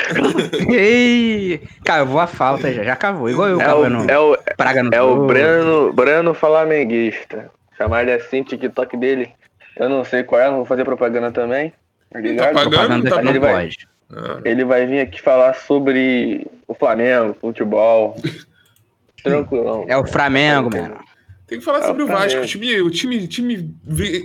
Ei, 0.68 1.62
cavou 1.84 2.18
a 2.20 2.26
falta 2.26 2.72
já, 2.72 2.82
já 2.82 2.96
cavou. 2.96 3.30
Igual 3.30 3.48
eu 3.48 3.60
É 3.60 3.64
cavando 3.64 4.06
o, 4.06 4.10
é 4.10 4.18
o, 4.18 4.36
praga 4.56 4.82
no 4.82 4.92
é 4.92 5.00
o. 5.00 5.26
Breno, 5.26 5.92
Breno 5.92 6.34
Flamenguista. 6.34 7.48
Chamar 7.78 8.02
ele 8.02 8.12
assim, 8.12 8.42
TikTok 8.42 8.96
dele. 8.96 9.30
Eu 9.76 9.88
não 9.88 10.04
sei 10.04 10.24
qual 10.24 10.40
é, 10.40 10.48
não 10.48 10.56
vou 10.56 10.64
fazer 10.66 10.84
propaganda 10.84 11.30
também. 11.30 11.72
Tá 12.10 12.18
ligado? 12.20 12.52
pagando? 12.52 12.70
Propaganda 12.70 13.10
tá 13.10 13.16
que 13.18 13.24
bom. 13.26 13.32
não 13.32 13.40
pode. 13.40 13.88
Ah, 14.10 14.40
Ele 14.44 14.64
vai 14.64 14.86
vir 14.86 15.00
aqui 15.00 15.22
falar 15.22 15.54
sobre 15.54 16.46
o 16.66 16.74
Flamengo, 16.74 17.36
futebol. 17.40 18.16
Tranquilão. 19.22 19.84
É 19.88 19.96
o 19.96 20.06
Flamengo, 20.06 20.70
mano. 20.74 20.98
tem 21.46 21.58
que 21.58 21.64
falar 21.64 21.80
É 21.80 21.82
sobre 21.86 22.02
o 22.02 22.06
Vasco. 22.06 22.40
O 22.40 22.46
time, 22.46 22.80
o 22.80 22.90
time, 22.90 23.26
time 23.28 23.74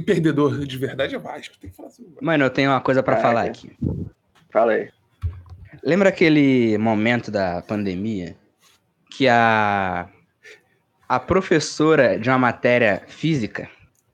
perdedor 0.06 0.60
de 0.66 0.78
verdade 0.78 1.16
é 1.16 1.20
Vasco. 1.20 1.56
Tem 1.60 1.70
que 1.70 1.76
falar 1.76 1.90
sobre 1.90 2.10
o 2.10 2.14
Vasco. 2.14 2.26
Mano, 2.26 2.44
eu 2.46 2.50
tenho 2.50 2.72
uma 2.72 2.82
coisa 2.82 3.04
pra 3.04 3.16
Ah, 3.16 3.22
falar 3.22 3.44
aqui. 3.46 3.72
Fala 4.52 4.74
aí. 4.74 4.90
Lembra 5.84 6.10
aquele 6.10 6.78
momento 6.78 7.30
da 7.30 7.62
pandemia 7.62 8.36
que 9.12 9.28
a 9.28 10.08
a 11.16 11.20
professora 11.20 12.18
de 12.20 12.30
uma 12.30 12.38
matéria 12.38 13.04
física 13.08 13.70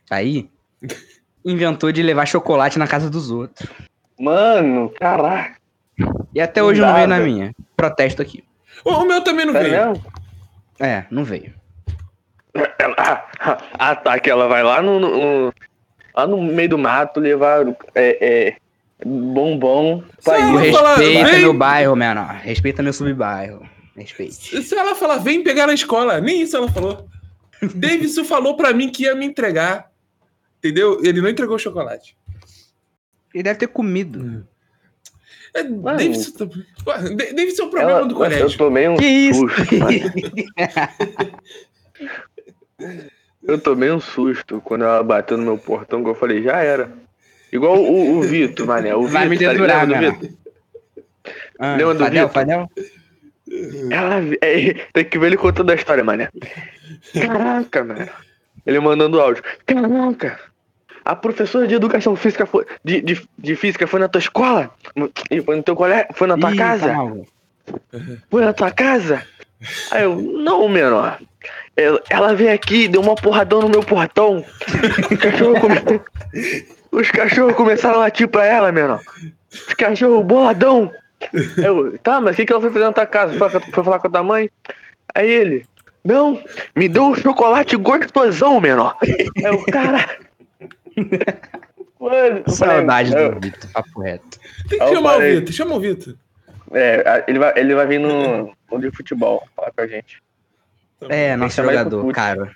aí 0.09 0.49
inventou 1.45 1.91
de 1.91 2.01
levar 2.03 2.25
chocolate 2.25 2.77
na 2.79 2.87
casa 2.87 3.09
dos 3.09 3.31
outros. 3.31 3.69
Mano, 4.19 4.89
caraca. 4.99 5.55
E 6.33 6.39
até 6.41 6.61
hoje 6.63 6.81
não 6.81 6.93
veio 6.93 7.07
na 7.07 7.17
Nada. 7.17 7.27
minha. 7.29 7.51
Protesto 7.75 8.21
aqui. 8.21 8.43
O, 8.83 8.91
o 8.91 9.05
meu 9.05 9.21
também 9.21 9.45
não 9.45 9.53
Sério 9.53 9.69
veio. 9.69 9.87
mesmo? 9.89 10.05
É, 10.79 11.03
não 11.11 11.23
veio. 11.23 11.53
Ela- 12.77 13.25
Ah, 13.79 13.95
tá, 13.95 14.19
que 14.19 14.29
ela 14.29 14.47
vai 14.47 14.61
lá 14.63 14.81
no, 14.81 14.99
no- 14.99 15.53
lá 16.15 16.27
no 16.27 16.41
meio 16.41 16.69
do 16.69 16.77
mato 16.77 17.19
levar 17.19 17.65
é, 17.95 18.17
é, 18.49 18.55
bombom 19.05 20.03
pra 20.23 20.37
ir. 20.39 20.71
falar, 20.73 20.95
respeita 20.95 21.29
vem. 21.31 21.41
meu 21.41 21.53
bairro, 21.53 21.95
mano. 21.95 22.27
Respeita 22.43 22.83
meu 22.83 22.91
subbairro. 22.93 23.65
Respeite. 24.03 24.63
Se 24.63 24.75
ela 24.75 24.95
falar, 24.95 25.17
vem 25.17 25.43
pegar 25.43 25.67
na 25.67 25.73
escola, 25.73 26.19
nem 26.21 26.41
isso 26.41 26.55
ela 26.57 26.71
falou. 26.71 27.07
Davidson 27.75 28.23
falou 28.23 28.55
pra 28.55 28.73
mim 28.73 28.89
que 28.89 29.03
ia 29.03 29.13
me 29.15 29.25
entregar. 29.25 29.91
Entendeu? 30.59 30.99
Ele 31.03 31.21
não 31.21 31.29
entregou 31.29 31.55
o 31.55 31.59
chocolate. 31.59 32.15
Ele 33.33 33.43
deve 33.43 33.59
ter 33.59 33.67
comido. 33.67 34.47
É. 35.53 35.63
Davidson, 35.63 36.31
tá- 36.31 36.45
Da- 36.85 36.97
Davidson 36.97 37.63
é 37.63 37.65
o 37.65 37.69
problema 37.69 37.91
Ela- 37.99 38.05
do 38.07 38.13
eu 38.13 38.17
colégio. 38.17 38.57
tomei 38.57 38.87
um 38.87 38.97
Que 38.97 39.05
isso? 39.05 39.47
susto. 39.47 39.63
Eu 43.43 43.59
tomei 43.59 43.91
um 43.91 43.99
susto 43.99 44.61
quando 44.61 44.83
ela 44.83 45.01
bateu 45.03 45.37
no 45.37 45.43
meu 45.43 45.57
portão, 45.57 46.03
que 46.03 46.09
eu 46.09 46.15
falei, 46.15 46.43
já 46.43 46.57
era. 46.59 46.91
Igual 47.51 47.77
o, 47.81 48.17
o 48.17 48.21
Vitor, 48.21 48.67
mané. 48.67 48.93
O 48.95 49.07
Vai 49.07 49.27
me 49.27 49.35
Vitor, 49.37 49.47
tá 49.47 49.53
dedurar, 49.53 49.87
ligado, 49.87 50.03
mano. 50.03 50.19
Vitor? 50.19 50.37
Ah, 51.57 51.75
Lembra 51.75 51.93
do 51.95 51.99
Fadel, 52.03 52.27
Vitor? 52.27 52.33
Fadel? 52.33 52.69
Ela, 53.89 54.21
é, 54.41 54.73
tem 54.93 55.05
que 55.05 55.17
ver 55.17 55.27
ele 55.27 55.37
contando 55.37 55.71
a 55.71 55.75
história, 55.75 56.03
mané. 56.03 56.29
Caraca, 57.13 57.83
mano. 57.83 58.09
Ele 58.65 58.79
mandando 58.79 59.19
áudio. 59.19 59.43
Caraca. 59.65 60.39
A 61.03 61.15
professora 61.15 61.67
de 61.67 61.75
educação 61.75 62.15
física 62.15 62.45
foi, 62.45 62.65
de, 62.83 63.01
de, 63.01 63.27
de 63.37 63.55
física 63.55 63.87
foi 63.87 63.99
na 63.99 64.07
tua 64.07 64.19
escola? 64.19 64.69
E 65.31 65.41
foi 65.41 65.55
no 65.55 65.63
teu 65.63 65.75
colégio? 65.75 66.07
Foi 66.13 66.27
na 66.27 66.37
tua 66.37 66.53
Ih, 66.53 66.57
casa? 66.57 66.87
tá 66.87 66.93
mal. 66.93 67.25
Foi 68.29 68.45
na 68.45 68.53
tua 68.53 68.71
casa? 68.71 69.23
Aí 69.91 70.03
eu, 70.03 70.15
não, 70.15 70.67
menor. 70.69 71.19
Ela, 71.75 72.01
ela 72.09 72.35
veio 72.35 72.53
aqui, 72.53 72.87
deu 72.87 73.01
uma 73.01 73.15
porradão 73.15 73.61
no 73.61 73.69
meu 73.69 73.81
portão. 73.81 74.45
Os 75.11 75.17
cachorros, 75.17 75.59
come... 75.59 76.01
Os 76.91 77.11
cachorros 77.11 77.55
começaram 77.55 77.95
a 77.95 77.99
latir 77.99 78.27
pra 78.27 78.45
ela, 78.45 78.71
menor. 78.71 79.01
Os 79.51 79.73
cachorros 79.73 80.25
boladão. 80.25 80.91
Eu, 81.57 81.97
tá, 81.99 82.21
mas 82.21 82.33
o 82.33 82.35
que, 82.37 82.45
que 82.45 82.51
ela 82.53 82.61
foi 82.61 82.71
fazer 82.71 82.85
na 82.85 82.93
tua 82.93 83.05
casa? 83.05 83.37
Foi, 83.37 83.49
foi 83.49 83.83
falar 83.83 83.99
com 83.99 84.07
a 84.07 84.11
tua 84.11 84.23
mãe? 84.23 84.49
Aí 85.13 85.29
ele, 85.29 85.65
não, 86.03 86.41
me 86.75 86.87
deu 86.87 87.03
um 87.07 87.15
chocolate 87.15 87.75
gostosão, 87.75 88.59
menor. 88.59 88.97
É 89.43 89.51
o 89.51 89.65
cara. 89.65 90.07
Mano, 91.99 92.43
eu 92.47 92.53
falei, 92.53 92.77
Saudade 92.77 93.13
eu- 93.13 93.33
do 93.33 93.39
Vitor, 93.41 93.69
papo 93.71 94.01
reto. 94.01 94.39
Tem 94.69 94.79
que 94.79 94.83
Eu 94.85 94.95
chamar 94.95 95.09
o 95.09 95.17
parei. 95.17 95.39
Vitor. 95.39 95.53
Chama 95.53 95.75
o 95.75 95.79
Vitor. 95.79 96.15
É, 96.71 97.25
ele 97.27 97.39
vai, 97.39 97.53
ele 97.57 97.75
vai 97.75 97.87
vir 97.87 97.99
no, 97.99 98.55
no 98.71 98.79
de 98.79 98.91
futebol 98.91 99.47
falar 99.55 99.71
com 99.71 99.81
a 99.81 99.87
gente. 99.87 100.21
É, 101.09 101.35
nosso 101.35 101.55
chamar 101.55 101.73
ele 101.73 101.81
pro 101.81 101.91
jogador, 101.91 102.13
cara. 102.13 102.55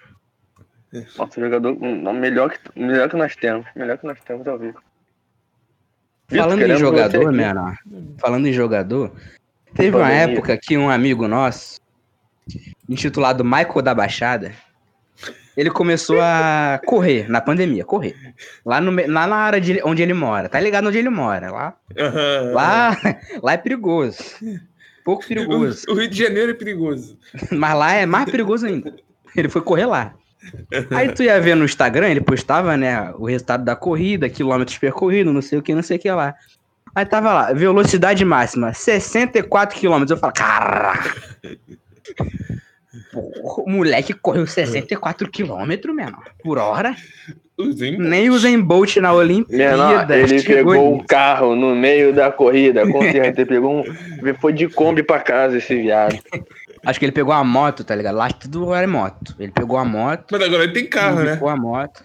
Nosso 1.17 1.39
jogador 1.39 1.75
melhor 2.13 2.51
que, 2.51 2.79
melhor 2.79 3.09
que 3.09 3.15
nós 3.15 3.35
temos. 3.35 3.65
Melhor 3.75 3.97
que 3.97 4.05
nós 4.05 4.19
temos 4.21 4.47
ao 4.47 4.57
vivo. 4.57 4.79
Falando 6.27 6.61
em 6.61 6.77
jogador, 6.77 7.31
menor, 7.31 7.75
falando 8.17 8.47
em 8.47 8.53
jogador, 8.53 9.11
teve 9.75 9.95
uma 9.95 10.11
época 10.11 10.57
que 10.57 10.77
um 10.77 10.89
amigo 10.89 11.27
nosso, 11.27 11.79
intitulado 12.89 13.43
Michael 13.43 13.81
da 13.81 13.93
Baixada, 13.93 14.51
ele 15.55 15.69
começou 15.69 16.19
a 16.19 16.81
correr 16.85 17.29
na 17.29 17.39
pandemia, 17.39 17.85
correr. 17.85 18.15
Lá, 18.65 18.81
no, 18.81 18.91
lá 18.91 19.27
na 19.27 19.35
área 19.35 19.61
de, 19.61 19.81
onde 19.83 20.01
ele 20.01 20.13
mora. 20.13 20.49
Tá 20.49 20.59
ligado 20.59 20.87
onde 20.87 20.97
ele 20.97 21.09
mora? 21.09 21.51
Lá, 21.51 21.75
Aham. 21.97 22.51
lá, 22.53 22.97
lá 23.41 23.53
é 23.53 23.57
perigoso. 23.57 24.17
Pouco 25.05 25.25
perigoso. 25.27 25.85
O, 25.87 25.91
o 25.91 25.95
Rio 25.95 26.09
de 26.09 26.17
Janeiro 26.17 26.51
é 26.51 26.55
perigoso. 26.55 27.17
Mas 27.51 27.77
lá 27.77 27.93
é 27.93 28.05
mais 28.05 28.29
perigoso 28.29 28.65
ainda. 28.65 28.95
Ele 29.35 29.49
foi 29.49 29.61
correr 29.61 29.85
lá. 29.85 30.15
Aí 30.91 31.11
tu 31.11 31.23
ia 31.23 31.39
ver 31.39 31.55
no 31.55 31.65
Instagram, 31.65 32.09
ele 32.09 32.21
postava, 32.21 32.75
né, 32.77 33.11
o 33.17 33.25
resultado 33.25 33.63
da 33.63 33.75
corrida, 33.75 34.29
quilômetros 34.29 34.77
percorridos, 34.77 35.33
não 35.33 35.41
sei 35.41 35.57
o 35.59 35.61
que, 35.61 35.75
não 35.75 35.83
sei 35.83 35.97
o 35.97 35.99
que 35.99 36.11
lá. 36.11 36.35
Aí 36.95 37.05
tava 37.05 37.33
lá, 37.33 37.53
velocidade 37.53 38.23
máxima, 38.23 38.73
64 38.73 39.77
quilômetros. 39.77 40.11
Eu 40.11 40.17
falo, 40.17 40.33
caraca. 40.33 41.15
Porra, 43.11 43.63
o 43.63 43.69
moleque 43.69 44.13
correu 44.13 44.45
64 44.45 45.29
quilômetros, 45.29 45.95
mano, 45.95 46.17
por 46.43 46.57
hora. 46.57 46.95
Nem 47.97 48.29
o 48.29 48.37
Zen 48.37 48.61
Bolt 48.61 48.97
na 48.97 49.13
Olimpíada. 49.13 50.05
Menor, 50.07 50.11
ele 50.11 50.43
pegou 50.43 50.95
o 50.95 51.03
carro 51.05 51.55
no 51.55 51.75
meio 51.75 52.13
da 52.13 52.31
corrida, 52.31 52.87
com 52.87 53.01
certeza. 53.01 53.41
Ele 53.41 53.45
pegou 53.45 53.79
um. 53.79 53.83
Foi 54.39 54.53
de 54.53 54.67
Kombi 54.67 55.03
pra 55.03 55.19
casa 55.19 55.57
esse 55.57 55.75
viado. 55.75 56.17
Acho 56.85 56.99
que 56.99 57.05
ele 57.05 57.11
pegou 57.11 57.33
a 57.33 57.43
moto, 57.43 57.83
tá 57.83 57.95
ligado? 57.95 58.15
Lá 58.15 58.29
tudo 58.29 58.73
era 58.73 58.85
moto. 58.87 59.35
Ele 59.39 59.51
pegou 59.51 59.77
a 59.77 59.85
moto, 59.85 60.25
Mas 60.31 60.41
agora 60.41 60.63
ele 60.65 60.73
tem 60.73 60.87
carro, 60.87 61.21
né? 61.23 61.33
pegou 61.33 61.47
a 61.49 61.55
moto 61.55 62.03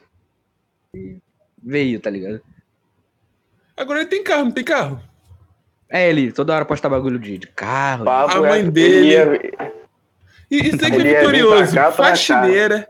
e 0.95 1.17
veio, 1.63 1.99
tá 2.01 2.09
ligado? 2.11 2.41
Agora 3.77 4.01
ele 4.01 4.09
tem 4.09 4.23
carro, 4.23 4.45
não 4.45 4.53
tem 4.53 4.65
carro. 4.65 5.01
É, 5.89 6.09
ele 6.09 6.31
toda 6.33 6.55
hora 6.55 6.65
posta 6.65 6.89
bagulho 6.89 7.19
de, 7.19 7.39
de 7.39 7.47
carro. 7.49 8.05
Papo 8.05 8.37
A 8.37 8.41
mãe 8.41 8.61
é- 8.61 8.71
dele- 8.71 8.97
ele 8.97 9.07
ia- 9.09 9.73
E 10.51 10.69
isso 10.69 10.77
daqui 10.79 10.93
é 10.93 10.95
Ele 10.97 11.09
vir 11.09 11.17
vitorioso. 11.19 11.75
cá, 11.75 11.93
Faxineira. 11.93 12.89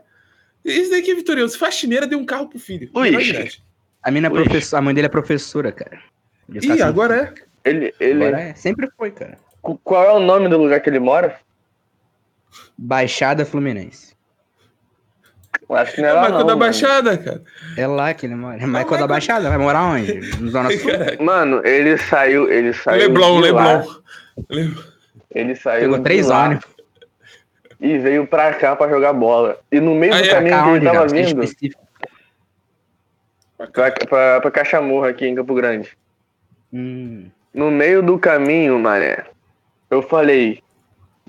Isso 0.63 0.91
daqui 0.91 1.11
é 1.11 1.15
vitorioso. 1.15 1.57
Faxineira 1.57 2.05
deu 2.07 2.19
um 2.19 2.25
carro 2.25 2.47
pro 2.49 2.59
filho. 2.59 2.89
Luiz. 2.93 3.61
A, 4.03 4.11
mina 4.11 4.27
é 4.27 4.29
professora, 4.29 4.79
a 4.79 4.83
mãe 4.83 4.93
dele 4.93 5.07
é 5.07 5.09
professora, 5.09 5.71
cara. 5.71 5.99
De 6.47 6.65
Ih, 6.67 6.81
agora 6.81 7.33
é. 7.65 7.69
Ele, 7.69 7.93
ele, 7.99 8.25
Agora 8.25 8.41
é. 8.41 8.53
Sempre 8.55 8.89
foi, 8.97 9.11
cara. 9.11 9.37
Qu- 9.61 9.77
Qual 9.83 10.03
é 10.03 10.11
o 10.13 10.19
nome 10.19 10.47
do 10.47 10.57
lugar 10.57 10.79
que 10.79 10.89
ele 10.89 10.99
mora? 10.99 11.37
Baixada 12.81 13.45
Fluminense. 13.45 14.15
Eu 15.69 15.75
Acho 15.75 15.95
que 15.95 16.01
não 16.01 16.07
É 16.07 16.11
é 16.11 16.13
o 16.13 16.15
lá, 16.15 16.21
Michael 16.21 16.39
não, 16.39 16.47
da 16.47 16.55
mano. 16.55 16.59
Baixada, 16.59 17.17
cara. 17.17 17.43
É 17.77 17.85
lá 17.87 18.13
que 18.13 18.25
ele 18.25 18.35
mora. 18.35 18.55
É 18.55 18.65
Michael 18.65 18.83
Michael- 18.83 19.01
da 19.01 19.07
Baixada. 19.07 19.49
Vai 19.49 19.57
morar 19.57 19.83
onde? 19.83 20.13
No 20.39 20.49
Zona 20.49 20.71
Sul? 20.71 20.91
Mano, 21.19 21.61
ele 21.65 21.97
saiu. 21.97 22.49
Ele 22.51 22.73
saiu. 22.73 22.99
Leblon, 22.99 23.39
Leblon. 23.39 23.85
Leblon. 24.49 24.83
Ele 25.35 25.55
saiu. 25.55 25.81
Pegou 25.81 25.99
três 26.03 26.29
ônibus. 26.29 26.65
E 27.81 27.97
veio 27.97 28.25
pra 28.25 28.53
cá 28.53 28.75
pra 28.75 28.89
jogar 28.89 29.13
bola. 29.13 29.57
E 29.71 29.79
no 29.79 29.93
meio 29.95 30.13
Aí 30.13 30.23
do 30.23 30.29
caminho 30.29 30.63
que 30.63 30.69
ele 30.69 30.85
tava 30.85 31.07
vindo. 31.07 31.41
Pra, 33.73 33.91
pra, 33.91 34.41
pra 34.41 34.51
Cachamorra 34.51 35.09
aqui 35.09 35.25
em 35.27 35.35
Campo 35.35 35.53
Grande. 35.53 35.89
Hum. 36.73 37.29
No 37.53 37.69
meio 37.69 38.01
do 38.01 38.17
caminho, 38.17 38.77
mané, 38.79 39.25
eu 39.89 40.01
falei, 40.01 40.61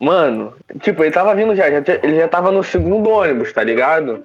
mano, 0.00 0.54
tipo, 0.80 1.04
ele 1.04 1.12
tava 1.12 1.34
vindo 1.34 1.54
já, 1.54 1.70
já 1.70 1.82
ele 2.02 2.16
já 2.16 2.26
tava 2.28 2.50
no 2.50 2.64
segundo 2.64 3.10
ônibus, 3.10 3.52
tá 3.52 3.62
ligado? 3.62 4.24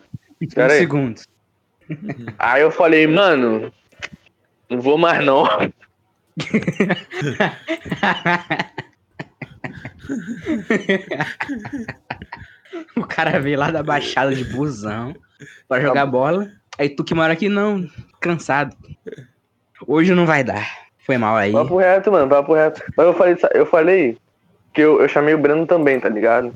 Pera 0.53 0.70
Um 0.70 0.74
aí. 0.74 0.79
segundo. 0.79 1.22
Aí 2.39 2.62
eu 2.62 2.72
falei, 2.72 3.05
mano, 3.05 3.72
não 4.70 4.82
vou 4.82 4.98
mais 4.98 5.24
não. 5.24 5.46
o 12.96 13.05
cara 13.05 13.39
veio 13.39 13.60
lá 13.60 13.72
da 13.72 13.84
Baixada 13.84 14.34
de 14.34 14.44
busão 14.46 15.15
pra 15.67 15.82
jogar 15.82 16.05
bola. 16.05 16.50
Aí 16.77 16.89
tu 16.89 17.03
que 17.03 17.13
mora 17.13 17.34
aqui, 17.34 17.50
não. 17.50 17.88
Cansado. 18.20 18.75
Hoje 19.88 20.13
não 20.13 20.25
vai 20.25 20.44
dar. 20.44 20.67
Foi 21.05 21.17
mal 21.17 21.36
aí. 21.36 21.51
Papo 21.51 21.77
reto, 21.77 22.12
mano, 22.12 22.29
papo 22.29 22.53
reto. 22.53 22.82
Mas 22.98 23.08
eu 23.08 23.13
falei, 23.13 23.38
eu 23.53 23.65
falei 23.65 24.17
que 24.75 24.82
eu, 24.82 25.01
eu 25.01 25.08
chamei 25.08 25.34
o 25.34 25.38
Breno 25.38 25.65
também, 25.65 26.00
tá 26.00 26.10
ligado? 26.10 26.53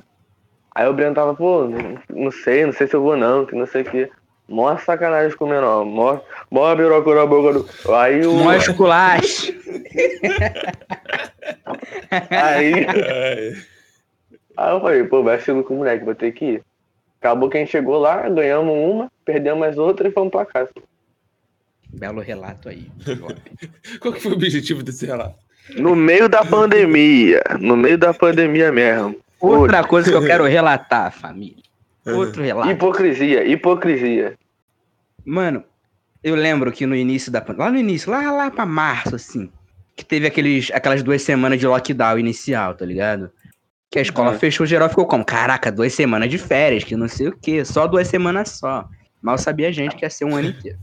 Aí 0.76 0.86
o 0.88 0.94
Breno 0.94 1.16
tava, 1.16 1.34
pô, 1.34 1.68
não, 2.10 2.32
sei, 2.32 2.66
não 2.66 2.74
sei 2.74 2.86
se 2.86 2.96
eu 2.96 3.02
vou 3.02 3.18
não, 3.18 3.46
que 3.46 3.56
não 3.56 3.66
sei 3.66 3.82
o 3.82 3.86
que. 3.86 4.12
Mó 4.48 4.76
sacanagem 4.78 5.38
com 5.38 5.46
o 5.46 5.50
menor. 5.50 5.86
Mó, 5.86 6.20
mó 6.52 6.76
na 6.76 7.26
boca 7.26 7.54
do. 7.54 7.70
Aí 7.96 8.26
o. 8.26 8.34
Mó 8.34 8.54
esculacho. 8.54 9.54
Aí, 12.30 12.74
Ai, 12.88 13.64
aí 14.58 14.74
eu 14.74 14.82
falei, 14.82 15.04
pô, 15.04 15.24
vai 15.24 15.40
seguir 15.40 15.64
com 15.64 15.76
o 15.76 15.78
moleque, 15.78 16.04
vou 16.04 16.16
ter 16.16 16.32
que 16.32 16.46
ir. 16.46 16.64
Acabou 17.22 17.50
que 17.50 17.58
a 17.58 17.60
gente 17.60 17.72
chegou 17.72 18.00
lá, 18.00 18.28
ganhamos 18.28 18.74
uma, 18.74 19.12
perdemos 19.24 19.68
as 19.68 19.78
outras 19.78 20.12
e 20.12 20.14
fomos 20.14 20.32
pra 20.32 20.46
casa. 20.46 20.72
Belo 21.94 22.22
relato 22.22 22.70
aí. 22.70 22.88
Qual 24.00 24.14
que 24.14 24.20
foi 24.20 24.32
o 24.32 24.36
objetivo 24.36 24.82
desse 24.82 25.06
relato? 25.06 25.38
No 25.76 25.96
meio 25.96 26.28
da 26.28 26.44
pandemia. 26.44 27.42
No 27.60 27.76
meio 27.78 27.98
da 27.98 28.14
pandemia 28.14 28.72
mesmo. 28.72 29.16
Outra 29.40 29.84
coisa 29.84 30.10
que 30.10 30.16
eu 30.18 30.26
quero 30.26 30.44
relatar, 30.46 31.12
família. 31.12 31.64
Outro 32.06 32.42
relato. 32.44 32.72
Hipocrisia, 32.72 33.44
hipocrisia. 33.46 34.34
Mano, 35.26 35.64
eu 36.24 36.36
lembro 36.36 36.72
que 36.72 36.86
no 36.86 36.96
início 36.96 37.32
da 37.32 37.40
pandemia, 37.40 37.66
lá 37.66 37.72
no 37.72 37.78
início, 37.78 38.12
lá, 38.12 38.32
lá 38.32 38.52
pra 38.52 38.66
março, 38.66 39.16
assim, 39.16 39.50
que 39.96 40.04
teve 40.04 40.26
aqueles, 40.28 40.72
aquelas 40.74 41.04
duas 41.04 41.22
semanas 41.22 41.60
de 41.60 41.68
lockdown 41.68 42.18
inicial, 42.18 42.74
tá 42.74 42.86
ligado? 42.86 43.30
Que 43.92 44.00
a 44.00 44.02
escola 44.02 44.32
Uhum. 44.32 44.40
fechou, 44.40 44.66
geral 44.66 44.90
ficou 44.90 45.06
como? 45.06 45.24
Caraca, 45.26 45.72
duas 45.72 45.94
semanas 45.94 46.30
de 46.30 46.38
férias, 46.38 46.84
que 46.84 46.96
não 46.96 47.08
sei 47.08 47.28
o 47.28 47.38
quê, 47.38 47.64
só 47.64 47.88
duas 47.88 48.08
semanas 48.08 48.50
só. 48.50 48.88
Mal 49.22 49.38
sabia 49.38 49.68
a 49.68 49.72
gente 49.72 49.96
que 49.96 50.06
ia 50.06 50.10
ser 50.10 50.26
um 50.26 50.36
ano 50.36 50.50
inteiro. 50.50 50.78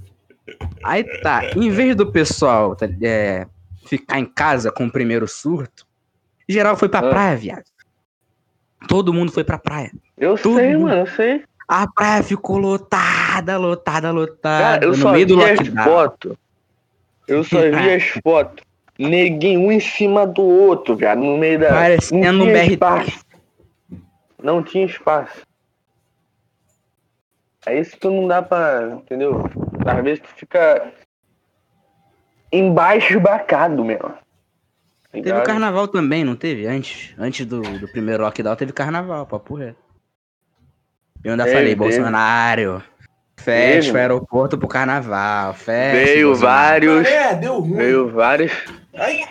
Aí 0.85 1.03
tá, 1.23 1.43
em 1.57 1.71
vez 1.71 1.97
do 1.97 2.11
pessoal 2.11 2.77
tá, 2.77 2.89
é, 3.03 3.47
ficar 3.87 4.19
em 4.19 4.25
casa 4.27 4.71
com 4.73 4.87
o 4.87 4.91
primeiro 4.93 5.27
surto, 5.29 5.87
geral 6.49 6.77
foi 6.77 6.89
pra 6.89 7.01
Ah. 7.01 7.11
praia, 7.11 7.37
viado. 7.37 7.65
Todo 8.89 9.13
mundo 9.13 9.33
foi 9.33 9.43
pra 9.45 9.59
praia. 9.59 9.91
Eu 10.17 10.37
Tudo. 10.37 10.57
sei, 10.59 10.77
mano, 10.77 11.01
eu 11.01 11.07
sei. 11.07 11.45
A 11.67 11.91
praia 11.91 12.23
ficou 12.23 12.59
lotada, 12.59 13.57
lotada, 13.59 14.11
lotada. 14.13 14.63
Cara, 14.65 14.85
eu 14.85 14.91
no 14.91 14.95
só 14.97 15.13
meio 15.13 15.27
do 15.27 15.37
vi 15.39 15.45
as 15.45 15.59
lockdown. 15.59 15.85
fotos. 15.85 16.37
Eu 17.27 17.43
só 17.43 17.59
vi 17.71 17.93
as 17.95 18.05
fotos. 18.23 18.65
Neguinho 18.99 19.61
um 19.61 19.73
em 19.73 19.81
cima 19.81 20.27
do 20.27 20.43
outro, 20.43 20.95
viado, 20.97 21.19
no 21.19 21.37
meio 21.37 21.59
da. 21.59 21.69
Parecendo 21.71 22.33
não 22.33 22.45
um 22.45 22.49
tinha 22.49 22.53
BRT. 22.63 22.73
espaço. 22.73 23.25
Não 24.43 24.63
tinha 24.63 24.87
espaço. 24.87 25.43
É 27.67 27.81
isso 27.81 27.97
que 27.99 28.07
não 28.07 28.29
dá 28.29 28.43
pra. 28.43 28.91
Entendeu? 29.03 29.43
Às 29.85 30.05
vezes 30.05 30.21
tu 30.21 30.29
fica. 30.37 30.93
Embasbacado 32.53 33.85
mesmo. 33.85 34.15
Teve 35.13 35.31
o 35.31 35.33
Ligado? 35.33 35.47
carnaval 35.47 35.89
também, 35.89 36.25
não 36.25 36.37
teve? 36.37 36.67
Antes, 36.67 37.15
antes 37.19 37.47
do, 37.47 37.61
do 37.63 37.89
primeiro 37.89 38.23
lockdown 38.23 38.55
teve 38.57 38.73
carnaval, 38.73 39.27
papo 39.27 39.55
reto. 39.55 39.79
Eu 41.25 41.33
ainda 41.33 41.45
Teve, 41.45 41.57
falei, 41.57 41.69
teve. 41.75 41.81
Bolsonaro, 41.81 42.83
fecha 43.37 43.81
Teve. 43.87 43.91
o 43.93 43.97
aeroporto 43.97 44.59
pro 44.59 44.69
carnaval, 44.69 45.55
fecha. 45.55 46.05
Veio 46.05 46.29
Bolsonaro. 46.29 46.61
vários. 46.63 47.09
É, 47.09 47.35
deu 47.35 47.61
ruim. 47.61 47.77
Veio 47.77 48.09
vários. 48.11 48.53
Ai, 48.95 49.25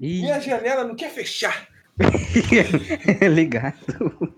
Ih, 0.00 0.22
minha 0.22 0.40
janela 0.40 0.84
não 0.84 0.94
quer 0.94 1.10
fechar. 1.10 1.68
ligado. 3.30 3.74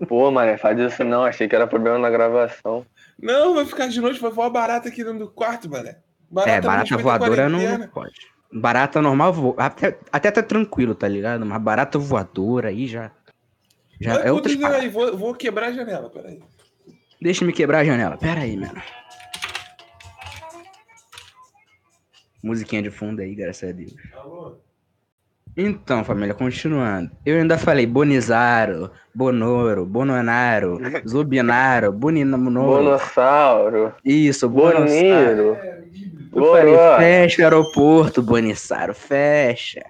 Pô, 0.09 0.29
mano, 0.29 0.57
faz 0.57 0.77
isso 0.77 1.03
não. 1.05 1.23
Achei 1.23 1.47
que 1.47 1.55
era 1.55 1.65
problema 1.65 1.97
na 1.97 2.09
gravação. 2.09 2.85
Não, 3.17 3.55
vai 3.55 3.65
ficar 3.65 3.87
de 3.87 4.01
noite, 4.01 4.19
vai 4.19 4.29
voar 4.31 4.49
barata 4.49 4.89
aqui 4.89 5.03
dentro 5.03 5.19
do 5.19 5.31
quarto, 5.31 5.69
mané. 5.69 5.97
Barata 6.33 6.51
É, 6.51 6.61
não 6.61 6.67
barata 6.67 6.97
voadora 6.97 7.49
não, 7.49 7.87
pode. 7.89 8.33
Barata 8.51 9.01
normal, 9.01 9.33
vo... 9.33 9.55
até, 9.57 9.99
até 10.11 10.31
tá 10.31 10.41
tranquilo, 10.41 10.95
tá 10.95 11.07
ligado? 11.07 11.45
Mas 11.45 11.61
barata 11.61 11.99
voadora 11.99 12.69
aí 12.69 12.87
já. 12.87 13.11
Já 14.01 14.15
é 14.15 14.29
aí, 14.79 14.89
vou, 14.89 15.15
vou 15.15 15.35
quebrar 15.35 15.67
a 15.67 15.71
janela, 15.71 16.09
peraí. 16.09 16.39
Deixa 17.21 17.45
me 17.45 17.53
quebrar 17.53 17.79
a 17.79 17.85
janela. 17.85 18.17
Pera 18.17 18.41
aí, 18.41 18.57
mano. 18.57 18.81
Musiquinha 22.43 22.81
de 22.81 22.89
fundo 22.89 23.21
aí, 23.21 23.33
graças 23.33 23.69
a 23.69 23.71
Deus. 23.71 23.93
Alô? 24.13 24.57
Então, 25.55 26.03
família, 26.03 26.33
continuando. 26.33 27.11
Eu 27.23 27.37
ainda 27.37 27.59
falei 27.59 27.85
Bonizaro, 27.85 28.89
Bonoro, 29.13 29.85
Bononaro, 29.85 30.79
Zubinaro, 31.07 31.91
Boninamoro. 31.91 32.83
Bonossauro. 32.83 33.93
Isso. 34.03 34.49
Boniro. 34.49 35.55
Eu 36.35 36.45
falei, 36.51 36.73
Boró. 36.73 36.97
fecha 36.97 37.41
o 37.41 37.45
aeroporto, 37.45 38.21
Bonissaro, 38.21 38.93
fecha. 38.93 39.83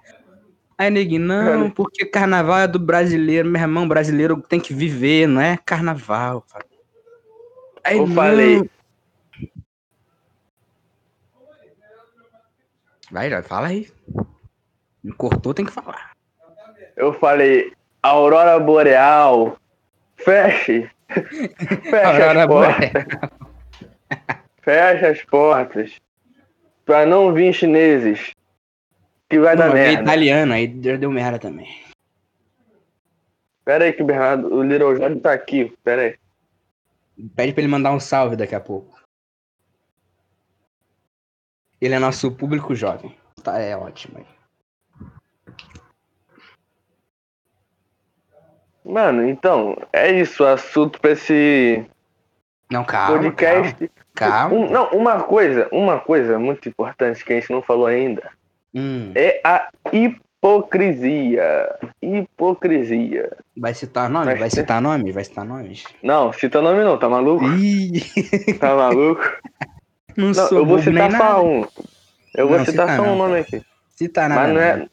Aí, 0.77 0.89
neguinho, 0.89 1.21
não, 1.21 1.69
porque 1.69 2.05
carnaval 2.05 2.59
é 2.59 2.67
do 2.67 2.79
brasileiro, 2.79 3.47
meu 3.47 3.61
irmão, 3.61 3.87
brasileiro 3.87 4.41
tem 4.41 4.59
que 4.59 4.73
viver, 4.73 5.27
não 5.27 5.39
é 5.41 5.57
carnaval. 5.63 6.43
Aí, 7.83 7.97
Eu 7.97 8.07
não. 8.07 8.15
falei. 8.15 8.69
Vai, 13.11 13.29
já, 13.29 13.43
fala 13.43 13.67
aí. 13.67 13.89
Me 15.03 15.11
cortou, 15.13 15.53
tem 15.53 15.65
que 15.65 15.71
falar. 15.71 16.11
Eu 16.95 17.13
falei, 17.13 17.71
Aurora 18.01 18.59
Boreal, 18.59 19.57
feche. 20.15 20.89
Fecha 21.09 22.07
Aurora 22.07 22.41
as 22.41 22.47
portas. 22.47 23.29
Fecha 24.61 25.09
as 25.09 25.23
portas. 25.25 26.01
Pra 26.85 27.05
não 27.05 27.33
vir 27.33 27.53
chineses. 27.53 28.31
Que 29.29 29.39
vai 29.39 29.55
dar 29.55 29.69
Não, 29.69 29.77
é 29.77 29.83
merda. 29.87 30.03
italiano, 30.03 30.53
aí 30.53 30.67
deu 30.67 31.09
merda 31.11 31.39
também. 31.39 31.81
Pera 33.65 33.85
aí 33.85 33.93
que 33.93 34.03
o 34.03 34.05
Bernardo, 34.05 34.53
o 34.53 34.61
Little 34.61 34.95
Jorge 34.95 35.19
tá 35.21 35.31
aqui. 35.31 35.73
Pera 35.83 36.01
aí. 36.01 36.17
Pede 37.35 37.53
pra 37.53 37.61
ele 37.61 37.71
mandar 37.71 37.91
um 37.93 37.99
salve 37.99 38.35
daqui 38.35 38.53
a 38.53 38.59
pouco. 38.59 39.01
Ele 41.79 41.93
é 41.93 41.99
nosso 41.99 42.31
público 42.31 42.75
jovem. 42.75 43.15
Tá, 43.43 43.57
é 43.59 43.75
ótimo 43.75 44.17
aí. 44.19 44.25
Mano, 48.85 49.27
então, 49.27 49.77
é 49.93 50.11
isso 50.11 50.43
o 50.43 50.47
assunto 50.47 50.99
pra 50.99 51.11
esse 51.11 51.85
Não, 52.69 52.83
calma, 52.83 53.17
podcast. 53.17 53.75
calma. 53.77 53.89
Um- 54.47 54.69
não, 54.69 54.89
uma 54.89 55.21
coisa, 55.23 55.67
uma 55.71 55.99
coisa 55.99 56.37
muito 56.39 56.67
importante 56.69 57.23
que 57.23 57.33
a 57.33 57.39
gente 57.39 57.51
não 57.51 57.61
falou 57.61 57.85
ainda 57.87 58.29
Hum, 58.75 59.11
é 59.15 59.39
a 59.43 59.69
hipocrisia. 59.91 61.75
Hipocrisia. 62.01 63.31
vai 63.55 63.73
citar 63.73 64.09
nome? 64.09 64.25
Vai 64.25 64.35
Vai 64.37 64.49
ser. 64.49 64.61
citar 64.61 64.81
nome? 64.81 65.11
Vai 65.11 65.23
citar 65.23 65.45
nomes? 65.45 65.83
Não, 66.01 66.33
cita 66.33 66.61
nome 66.61 66.83
não, 66.83 66.97
tá 66.97 67.07
maluco? 67.07 67.45
Ih, 67.45 68.01
Tá 68.59 68.75
maluco? 68.75 69.21
não, 70.17 70.27
Não, 70.27 70.33
sou 70.33 70.57
eu 70.59 70.65
vou 70.65 70.79
citar 70.79 71.09
nada. 71.11 71.17
só 71.17 71.43
um. 71.45 71.65
Eu 72.35 72.47
vou 72.47 72.57
Não, 72.57 72.65
citar 72.65 72.89
cita 72.89 72.97
só 72.97 73.03
não, 73.05 73.13
um 73.13 73.17
nome 73.17 73.39
aqui. 73.39 73.61
Cita 73.95 74.27
nada. 74.27 74.41
Mas 74.41 74.53
não 74.53 74.61
é, 74.61 74.75
não. 74.77 74.89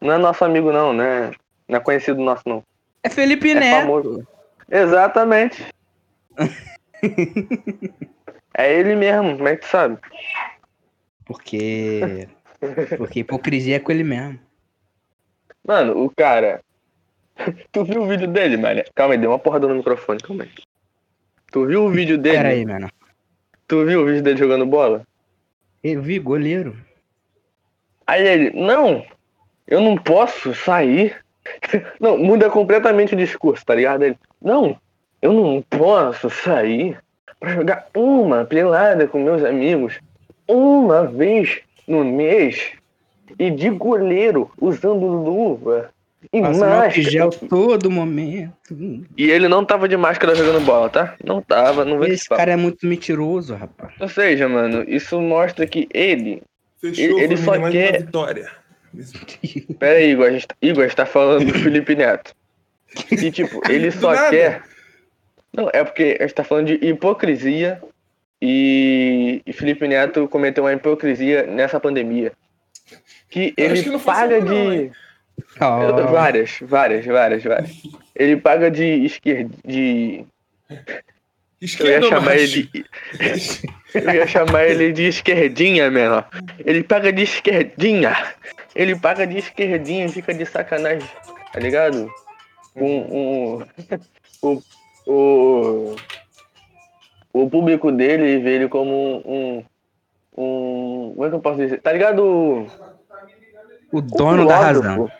não 0.00 0.12
é 0.14 0.18
nosso 0.18 0.44
amigo 0.44 0.72
não, 0.72 0.92
né? 0.92 1.30
Não 1.68 1.76
é 1.76 1.80
conhecido 1.80 2.20
nosso 2.22 2.42
não. 2.46 2.62
É 3.02 3.08
Felipe 3.10 3.50
É 3.50 3.54
Neto. 3.54 3.80
famoso. 3.82 4.26
Exatamente. 4.70 5.64
é 8.56 8.72
ele 8.72 8.96
mesmo, 8.96 9.36
como 9.36 9.48
é 9.48 9.56
que 9.56 9.62
tu 9.62 9.68
sabe? 9.68 9.98
Porque. 11.26 12.26
Porque 12.96 13.20
hipocrisia 13.20 13.76
é 13.76 13.78
com 13.78 13.92
ele 13.92 14.04
mesmo. 14.04 14.38
Mano, 15.66 16.04
o 16.04 16.10
cara. 16.10 16.62
Tu 17.70 17.84
viu 17.84 18.02
o 18.02 18.06
vídeo 18.06 18.26
dele, 18.26 18.56
mano? 18.56 18.82
Calma 18.94 19.12
aí, 19.12 19.20
deu 19.20 19.30
uma 19.30 19.38
porrada 19.38 19.68
no 19.68 19.74
microfone, 19.74 20.20
calma 20.20 20.44
aí. 20.44 20.50
Tu 21.52 21.66
viu 21.66 21.84
o 21.84 21.90
vídeo 21.90 22.16
dele? 22.16 22.36
Pera 22.36 22.48
aí, 22.48 22.64
mano. 22.64 22.88
Tu 23.68 23.84
viu 23.84 24.00
o 24.00 24.06
vídeo 24.06 24.22
dele 24.22 24.38
jogando 24.38 24.64
bola? 24.64 25.06
Eu 25.84 26.00
vi, 26.00 26.18
goleiro. 26.18 26.74
Aí 28.06 28.26
ele, 28.26 28.50
não, 28.58 29.04
eu 29.66 29.80
não 29.80 29.96
posso 29.96 30.54
sair. 30.54 31.16
Não, 32.00 32.18
muda 32.18 32.50
completamente 32.50 33.14
o 33.14 33.16
discurso, 33.16 33.64
tá 33.64 33.72
ligado? 33.72 34.02
Ele, 34.02 34.18
não, 34.42 34.76
eu 35.22 35.32
não 35.32 35.62
posso 35.62 36.28
sair 36.28 36.98
pra 37.40 37.54
jogar 37.54 37.86
uma 37.94 38.44
pelada 38.44 39.06
com 39.06 39.22
meus 39.22 39.42
amigos 39.44 39.98
uma 40.48 41.04
vez 41.06 41.60
no 41.86 42.04
mês 42.04 42.72
e 43.38 43.50
de 43.50 43.68
goleiro 43.70 44.50
usando 44.60 45.06
luva 45.06 45.90
e 46.32 46.40
Passa 46.40 46.66
máscara. 46.66 47.10
gel 47.10 47.30
todo 47.30 47.90
momento. 47.90 48.52
E 49.16 49.30
ele 49.30 49.46
não 49.48 49.64
tava 49.64 49.88
de 49.88 49.96
máscara 49.96 50.34
jogando 50.34 50.64
bola, 50.64 50.88
tá? 50.88 51.14
Não 51.24 51.40
tava, 51.40 51.84
não 51.84 52.00
te 52.00 52.10
Esse 52.10 52.28
cara 52.28 52.52
é 52.52 52.56
muito 52.56 52.84
mentiroso, 52.86 53.54
rapaz. 53.54 53.92
Ou 54.00 54.08
seja, 54.08 54.48
mano, 54.48 54.84
isso 54.88 55.20
mostra 55.20 55.66
que 55.66 55.88
ele. 55.94 56.42
Fechou, 56.80 57.18
Ele 57.20 57.36
só 57.36 57.70
quer- 57.70 58.00
vitória. 58.00 58.50
Pera 59.78 59.98
aí, 59.98 60.10
Igor, 60.12 60.26
a 60.26 60.30
gente, 60.32 60.46
Igor, 60.62 60.84
a 60.84 60.86
gente 60.88 60.96
tá 60.96 61.06
falando 61.06 61.46
do 61.46 61.58
Felipe 61.58 61.94
Neto. 61.94 62.34
E 63.12 63.30
tipo, 63.30 63.60
ele 63.70 63.90
só 63.92 64.12
nada. 64.12 64.30
quer. 64.30 64.62
Não, 65.56 65.70
é 65.72 65.82
porque 65.82 66.16
a 66.20 66.22
gente 66.22 66.34
tá 66.34 66.44
falando 66.44 66.66
de 66.66 66.86
hipocrisia 66.86 67.80
e, 68.40 69.42
e 69.46 69.52
Felipe 69.52 69.88
Neto 69.88 70.28
cometeu 70.28 70.64
uma 70.64 70.72
hipocrisia 70.72 71.46
nessa 71.46 71.80
pandemia. 71.80 72.32
Que 73.30 73.54
Eu 73.56 73.70
ele 73.70 73.82
que 73.82 73.88
não 73.88 73.98
paga 73.98 74.38
não, 74.38 74.46
de. 74.46 74.54
hein? 74.54 74.92
Ó, 75.60 75.92
Várias, 76.06 76.58
várias, 76.60 77.04
várias, 77.06 77.42
várias. 77.42 77.82
Ele 78.14 78.36
paga 78.36 78.70
de 78.70 78.84
esquerda. 79.04 79.50
De... 79.64 80.24
Eu 81.80 81.86
ia 81.86 82.02
chamar 82.02 82.36
ele. 82.36 82.70
Eu 83.94 84.14
ia 84.14 84.26
chamar 84.26 84.64
ele 84.66 84.92
de 84.92 85.08
esquerdinha, 85.08 85.90
menor. 85.90 86.28
Ele 86.64 86.82
paga 86.82 87.10
de 87.12 87.22
esquerdinha. 87.22 88.14
Ele 88.74 88.94
paga 88.94 89.26
de 89.26 89.38
esquerdinha 89.38 90.04
e 90.04 90.12
fica 90.12 90.34
de 90.34 90.44
sacanagem, 90.44 91.08
tá 91.50 91.58
ligado? 91.58 92.10
Um, 92.74 92.96
um, 92.98 93.66
o, 94.42 94.62
o, 95.06 95.94
o 97.32 97.48
público 97.50 97.90
dele 97.92 98.38
vê 98.40 98.56
ele 98.56 98.68
como 98.68 98.92
um, 99.26 99.64
um. 100.36 101.12
Como 101.14 101.24
é 101.24 101.28
que 101.28 101.34
eu 101.36 101.40
posso 101.40 101.58
dizer? 101.58 101.80
Tá 101.80 101.92
ligado? 101.92 102.22
O- 102.22 102.66
o 103.92 103.98
o 103.98 104.02
dono 104.02 104.46
da 104.46 104.56
razão. 104.58 105.10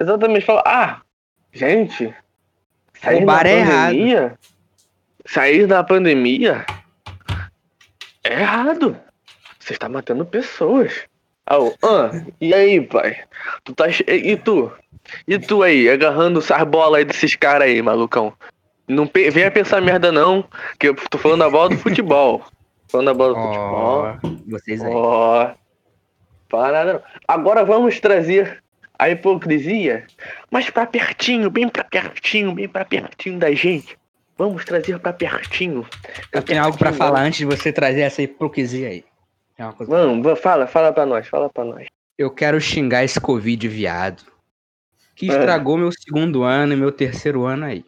Exatamente, 0.00 0.44
fala, 0.46 0.62
ah, 0.66 1.00
gente, 1.52 2.12
sair 3.00 3.22
O 3.22 3.26
bar 3.26 3.44
da 3.44 3.50
é 3.50 3.58
errado. 3.58 3.86
pandemia, 3.92 4.38
sair 5.26 5.66
da 5.66 5.84
pandemia 5.84 6.64
é 8.24 8.40
errado. 8.40 8.96
Você 9.60 9.74
está 9.74 9.88
matando 9.88 10.24
pessoas. 10.26 11.02
Ah, 11.46 11.58
o, 11.60 11.74
ah, 11.84 12.10
e 12.40 12.52
aí, 12.54 12.80
pai? 12.80 13.20
Tu 13.64 13.74
tá 13.74 13.84
e 14.08 14.36
tu? 14.36 14.72
E 15.28 15.38
tu 15.38 15.62
aí, 15.62 15.88
agarrando 15.88 16.38
essas 16.40 16.62
bolas 16.64 16.98
aí 17.00 17.04
desses 17.04 17.36
caras 17.36 17.68
aí, 17.68 17.82
malucão? 17.82 18.32
Não 18.92 19.06
pe- 19.06 19.30
venha 19.30 19.50
pensar 19.50 19.80
merda 19.80 20.12
não, 20.12 20.44
que 20.78 20.88
eu 20.88 20.94
tô 20.94 21.18
falando 21.18 21.40
da 21.40 21.50
bola 21.50 21.70
do 21.70 21.78
futebol. 21.78 22.44
Falando 22.88 23.06
da 23.06 23.14
bola 23.14 23.34
do 23.34 23.40
futebol. 23.40 24.04
Ó, 24.04 24.16
vocês 24.46 24.82
aí. 24.82 24.92
Ó. 24.94 25.50
Parada 26.48 26.92
não. 26.94 27.02
Agora 27.26 27.64
vamos 27.64 27.98
trazer 28.00 28.62
a 28.98 29.08
hipocrisia, 29.10 30.06
mas 30.50 30.68
pra 30.70 30.86
pertinho, 30.86 31.50
bem 31.50 31.68
pra 31.68 31.82
pertinho, 31.84 32.52
bem 32.52 32.68
pra 32.68 32.84
pertinho 32.84 33.38
da 33.38 33.50
gente. 33.52 33.96
Vamos 34.36 34.64
trazer 34.64 34.98
pra 34.98 35.12
pertinho. 35.12 35.86
Eu 36.32 36.42
tenho 36.42 36.62
algo 36.62 36.76
pra 36.76 36.90
pertinho, 36.90 37.06
falar 37.08 37.20
antes 37.22 37.38
de 37.38 37.44
você 37.46 37.72
trazer 37.72 38.00
essa 38.02 38.22
hipocrisia 38.22 38.88
aí. 38.88 39.04
Tem 39.56 39.64
uma 39.66 39.72
coisa- 39.72 39.90
Vamos, 39.92 40.24
va- 40.24 40.36
fala, 40.36 40.66
fala 40.66 40.92
pra 40.92 41.06
nós, 41.06 41.26
fala 41.28 41.48
pra 41.48 41.64
nós. 41.64 41.86
Eu 42.18 42.30
quero 42.30 42.60
xingar 42.60 43.04
esse 43.04 43.20
Covid 43.20 43.66
viado. 43.68 44.22
Que 45.16 45.30
É. 45.30 45.34
estragou 45.34 45.76
meu 45.76 45.90
segundo 45.92 46.42
ano 46.42 46.72
e 46.72 46.76
meu 46.76 46.90
terceiro 46.92 47.44
ano 47.44 47.64
aí. 47.66 47.84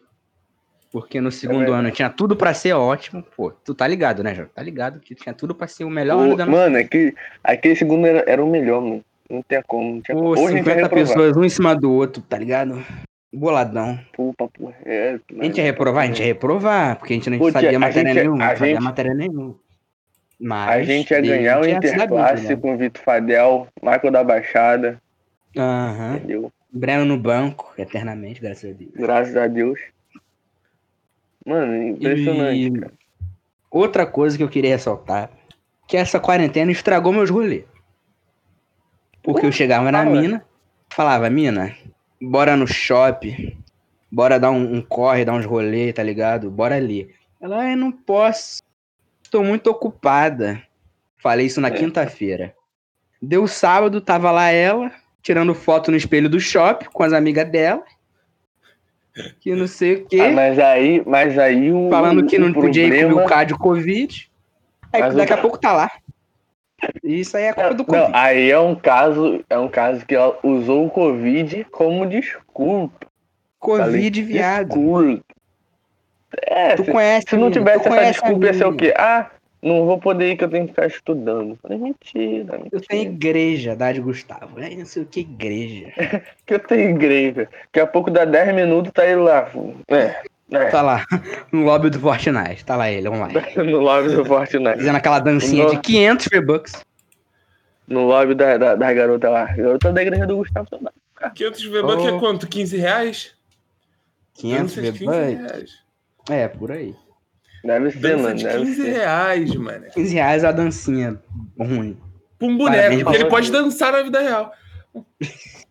Porque 0.95 1.19
no 1.19 1.29
segundo 1.29 1.57
verdade. 1.59 1.79
ano 1.79 1.91
tinha 1.91 2.09
tudo 2.09 2.37
pra 2.37 2.53
ser 2.53 2.71
ótimo. 2.71 3.21
Pô, 3.35 3.51
tu 3.51 3.75
tá 3.75 3.85
ligado, 3.85 4.23
né, 4.23 4.33
João? 4.33 4.47
Tá 4.55 4.63
ligado 4.63 5.01
que 5.01 5.13
tinha 5.13 5.33
tudo 5.35 5.53
pra 5.53 5.67
ser 5.67 5.83
o 5.83 5.89
melhor 5.89 6.19
ano 6.21 6.35
O- 6.35 6.37
da 6.37 6.45
nossa 6.45 6.57
mano, 6.57 6.77
aquele, 6.77 7.13
aquele 7.43 7.75
segundo 7.75 8.07
era, 8.07 8.23
era 8.25 8.41
o 8.41 8.49
melhor, 8.49 8.79
mano. 8.81 9.03
Não 9.29 9.43
tinha 9.43 9.61
como. 9.61 9.95
Não 9.95 10.01
tinha 10.01 10.15
Pô, 10.15 10.21
como. 10.23 10.31
Hoje 10.31 10.43
a 10.53 10.55
gente 10.55 10.63
vai 10.63 10.73
50 10.75 10.81
reprovar. 10.83 11.07
pessoas, 11.07 11.35
um 11.35 11.43
em 11.43 11.49
cima 11.49 11.75
do 11.75 11.91
outro, 11.91 12.21
tá 12.23 12.37
ligado? 12.37 12.81
Boladão. 13.33 13.99
Pô, 14.13 14.33
papo 14.37 14.73
reto, 14.85 15.21
A 15.37 15.43
gente 15.43 15.57
ia 15.57 15.63
reprovar? 15.65 16.03
A 16.05 16.07
gente 16.07 16.19
ia 16.21 16.25
reprovar, 16.27 16.95
porque 16.97 17.11
a 17.13 17.17
gente 17.17 17.29
não 17.29 17.39
Pô, 17.39 17.51
sabia 17.51 17.75
a 17.75 17.79
matéria 17.79 18.13
gente- 18.13 18.23
nenhuma. 18.23 18.45
a 18.47 18.55
gente- 18.55 18.79
matéria 18.81 19.13
nenhuma. 19.13 19.55
Mas 20.39 20.69
A 20.69 20.83
gente 20.83 21.11
ia 21.11 21.19
ganhar 21.19 21.59
o 21.61 21.67
Interclasse 21.67 22.47
né? 22.47 22.55
com 22.55 22.73
o 22.73 22.77
Vitor 22.77 23.01
Fadel, 23.03 23.67
Marco 23.83 24.09
da 24.09 24.23
Baixada, 24.23 24.97
Aham. 25.57 26.15
entendeu? 26.15 26.51
Breno 26.71 27.03
no 27.03 27.17
banco, 27.17 27.73
eternamente, 27.77 28.39
graças 28.39 28.69
a 28.69 28.73
Deus. 28.73 28.91
Graças 28.95 29.35
a 29.35 29.47
Deus. 29.47 29.77
Mano, 31.45 31.75
impressionante, 31.89 32.59
E- 32.59 32.79
cara. 32.79 32.93
Outra 33.69 34.05
coisa 34.05 34.37
que 34.37 34.43
eu 34.43 34.49
queria 34.49 34.71
ressaltar, 34.71 35.29
que 35.87 35.97
essa 35.97 36.19
quarentena 36.19 36.71
estragou 36.71 37.11
meus 37.11 37.29
rolês. 37.29 37.65
Porque 39.21 39.45
eu 39.45 39.51
chegava 39.51 39.91
na 39.91 40.03
fala. 40.03 40.21
mina, 40.21 40.45
falava, 40.89 41.29
mina, 41.29 41.75
bora 42.21 42.55
no 42.55 42.67
shopping, 42.67 43.57
bora 44.11 44.39
dar 44.39 44.51
um, 44.51 44.75
um 44.75 44.81
corre, 44.81 45.25
dar 45.25 45.33
uns 45.33 45.45
rolês, 45.45 45.93
tá 45.93 46.03
ligado? 46.03 46.49
Bora 46.49 46.75
ali. 46.75 47.13
Ela, 47.41 47.63
ai, 47.63 47.75
não 47.75 47.91
posso, 47.91 48.61
tô 49.29 49.43
muito 49.43 49.69
ocupada. 49.69 50.61
Falei 51.17 51.47
isso 51.47 51.59
na 51.59 51.67
É. 51.69 51.71
quinta-feira. 51.71 52.55
Deu 53.21 53.47
sábado, 53.47 53.99
tava 53.99 54.31
lá 54.31 54.49
ela, 54.51 54.91
tirando 55.21 55.55
foto 55.55 55.89
no 55.91 55.97
espelho 55.97 56.29
do 56.29 56.39
shopping 56.39 56.85
com 56.93 57.03
as 57.03 57.13
amigas 57.13 57.49
dela. 57.49 57.83
Que 59.39 59.55
não 59.55 59.67
sei 59.67 59.93
o 59.95 60.05
quê. 60.05 60.19
Ah, 60.21 60.31
mas 60.31 60.59
aí, 60.59 61.01
mas 61.05 61.37
aí 61.39 61.71
o. 61.71 61.89
falando 61.89 62.25
que 62.25 62.37
não 62.37 62.51
podia 62.51 62.83
ir 62.83 62.89
comer 62.89 63.05
problema- 63.05 63.25
o 63.25 63.29
cádio 63.29 63.57
Covid. 63.57 64.29
Aí 64.91 65.01
Mas 65.01 65.15
daqui 65.15 65.31
o- 65.33 65.35
a 65.35 65.41
pouco 65.41 65.57
tá 65.57 65.71
lá. 65.73 65.89
Isso 67.03 67.37
aí 67.37 67.45
é 67.45 67.53
culpa 67.53 67.73
do 67.73 67.77
Não, 67.79 67.85
Covid. 67.85 68.11
aí 68.13 68.51
é 68.51 68.59
um 68.59 68.75
caso, 68.75 69.43
é 69.49 69.57
um 69.57 69.67
caso 69.69 70.05
que 70.05 70.13
ela 70.13 70.37
usou 70.43 70.85
o 70.85 70.89
Covid 70.89 71.63
como 71.71 72.05
desculpa. 72.05 73.07
Covid, 73.59 73.85
Falei, 73.85 74.11
viado. 74.11 74.67
Desculpa. 74.67 75.23
É, 76.43 76.75
Tu 76.75 76.83
se, 76.83 76.91
conhece, 76.91 77.25
se 77.29 77.37
não 77.37 77.49
tivesse 77.49 77.87
essa 77.87 78.05
desculpa, 78.05 78.45
ia 78.47 78.53
ser 78.53 78.65
o 78.65 78.75
quê? 78.75 78.93
Ah, 78.97 79.31
não 79.65 79.85
vou 79.85 79.99
poder 79.99 80.31
ir 80.31 80.37
que 80.37 80.43
eu 80.43 80.49
tenho 80.49 80.65
que 80.65 80.73
ficar 80.73 80.87
estudando. 80.87 81.57
Falei, 81.61 81.77
mentira, 81.77 82.53
mentira. 82.57 82.69
Eu 82.71 82.81
tenho 82.81 83.01
igreja, 83.11 83.75
Dade 83.75 83.99
Gustavo. 83.99 84.59
É 84.59 84.69
não 84.75 84.85
sei 84.85 85.03
o 85.03 85.05
que 85.05 85.21
igreja. 85.21 85.91
Que 86.45 86.53
eu 86.53 86.59
tenho 86.59 86.91
igreja. 86.91 87.49
Daqui 87.65 87.79
a 87.79 87.87
pouco 87.87 88.11
dá 88.11 88.23
10 88.23 88.53
minutos, 88.53 88.91
tá 88.93 89.03
ele 89.05 89.21
lá. 89.21 89.49
É, 89.87 90.21
é. 90.51 90.65
Tá 90.69 90.83
lá, 90.83 91.03
no 91.51 91.63
lobby 91.63 91.89
do 91.89 91.99
Fortnite. 91.99 92.63
Tá 92.63 92.75
lá 92.75 92.89
ele, 92.91 93.09
online. 93.09 93.33
No 93.57 93.79
lobby 93.79 94.09
do 94.13 94.23
Fortnite. 94.23 94.77
Fazendo 94.77 94.95
aquela 94.95 95.19
dancinha 95.19 95.65
de 95.65 95.71
Nossa. 95.75 95.81
500 95.81 96.27
V-Bucks. 96.31 96.85
No 97.87 98.05
lobby 98.05 98.35
da, 98.35 98.57
da, 98.57 98.75
da 98.75 98.93
garota 98.93 99.29
lá. 99.29 99.45
Garota 99.45 99.91
da 99.91 100.01
igreja 100.03 100.27
do 100.27 100.37
Gustavo 100.37 100.69
também. 100.69 100.93
500 101.33 101.63
V-Bucks 101.65 102.05
Oh. 102.05 102.07
é 102.15 102.19
quanto? 102.19 102.47
15 102.47 102.77
reais? 102.77 103.35
500 104.35 104.75
Dança 104.75 104.81
de 104.91 104.99
15 104.99 105.05
V-Bucks. 105.05 105.51
reais. 105.51 105.71
É, 106.29 106.47
por 106.47 106.71
aí. 106.71 106.95
Deve 107.65 107.91
ser, 107.91 107.99
Dança 107.99 108.23
mano. 108.23 108.35
de 108.35 108.43
Deve 108.43 108.59
15 108.65 108.75
ser. 108.83 108.91
reais, 108.91 109.55
mano. 109.55 109.85
15 109.93 110.13
reais 110.13 110.43
a 110.43 110.51
dancinha 110.51 111.19
ruim. 111.59 111.97
Pra 112.37 112.47
um 112.47 112.57
Parabéns, 112.57 112.83
boneco, 112.89 113.03
porque 113.05 113.17
ele 113.21 113.29
pode 113.29 113.51
dançar 113.51 113.91
na 113.91 114.03
vida 114.03 114.19
real. 114.21 114.51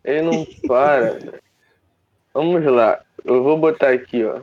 Ele 0.05 0.23
não 0.23 0.47
para. 0.67 1.13
velho. 1.13 1.35
Vamos 2.33 2.65
lá. 2.65 3.01
Eu 3.25 3.43
vou 3.43 3.57
botar 3.59 3.91
aqui, 3.91 4.25
ó. 4.25 4.41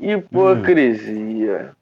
Hipocrisia. 0.00 1.72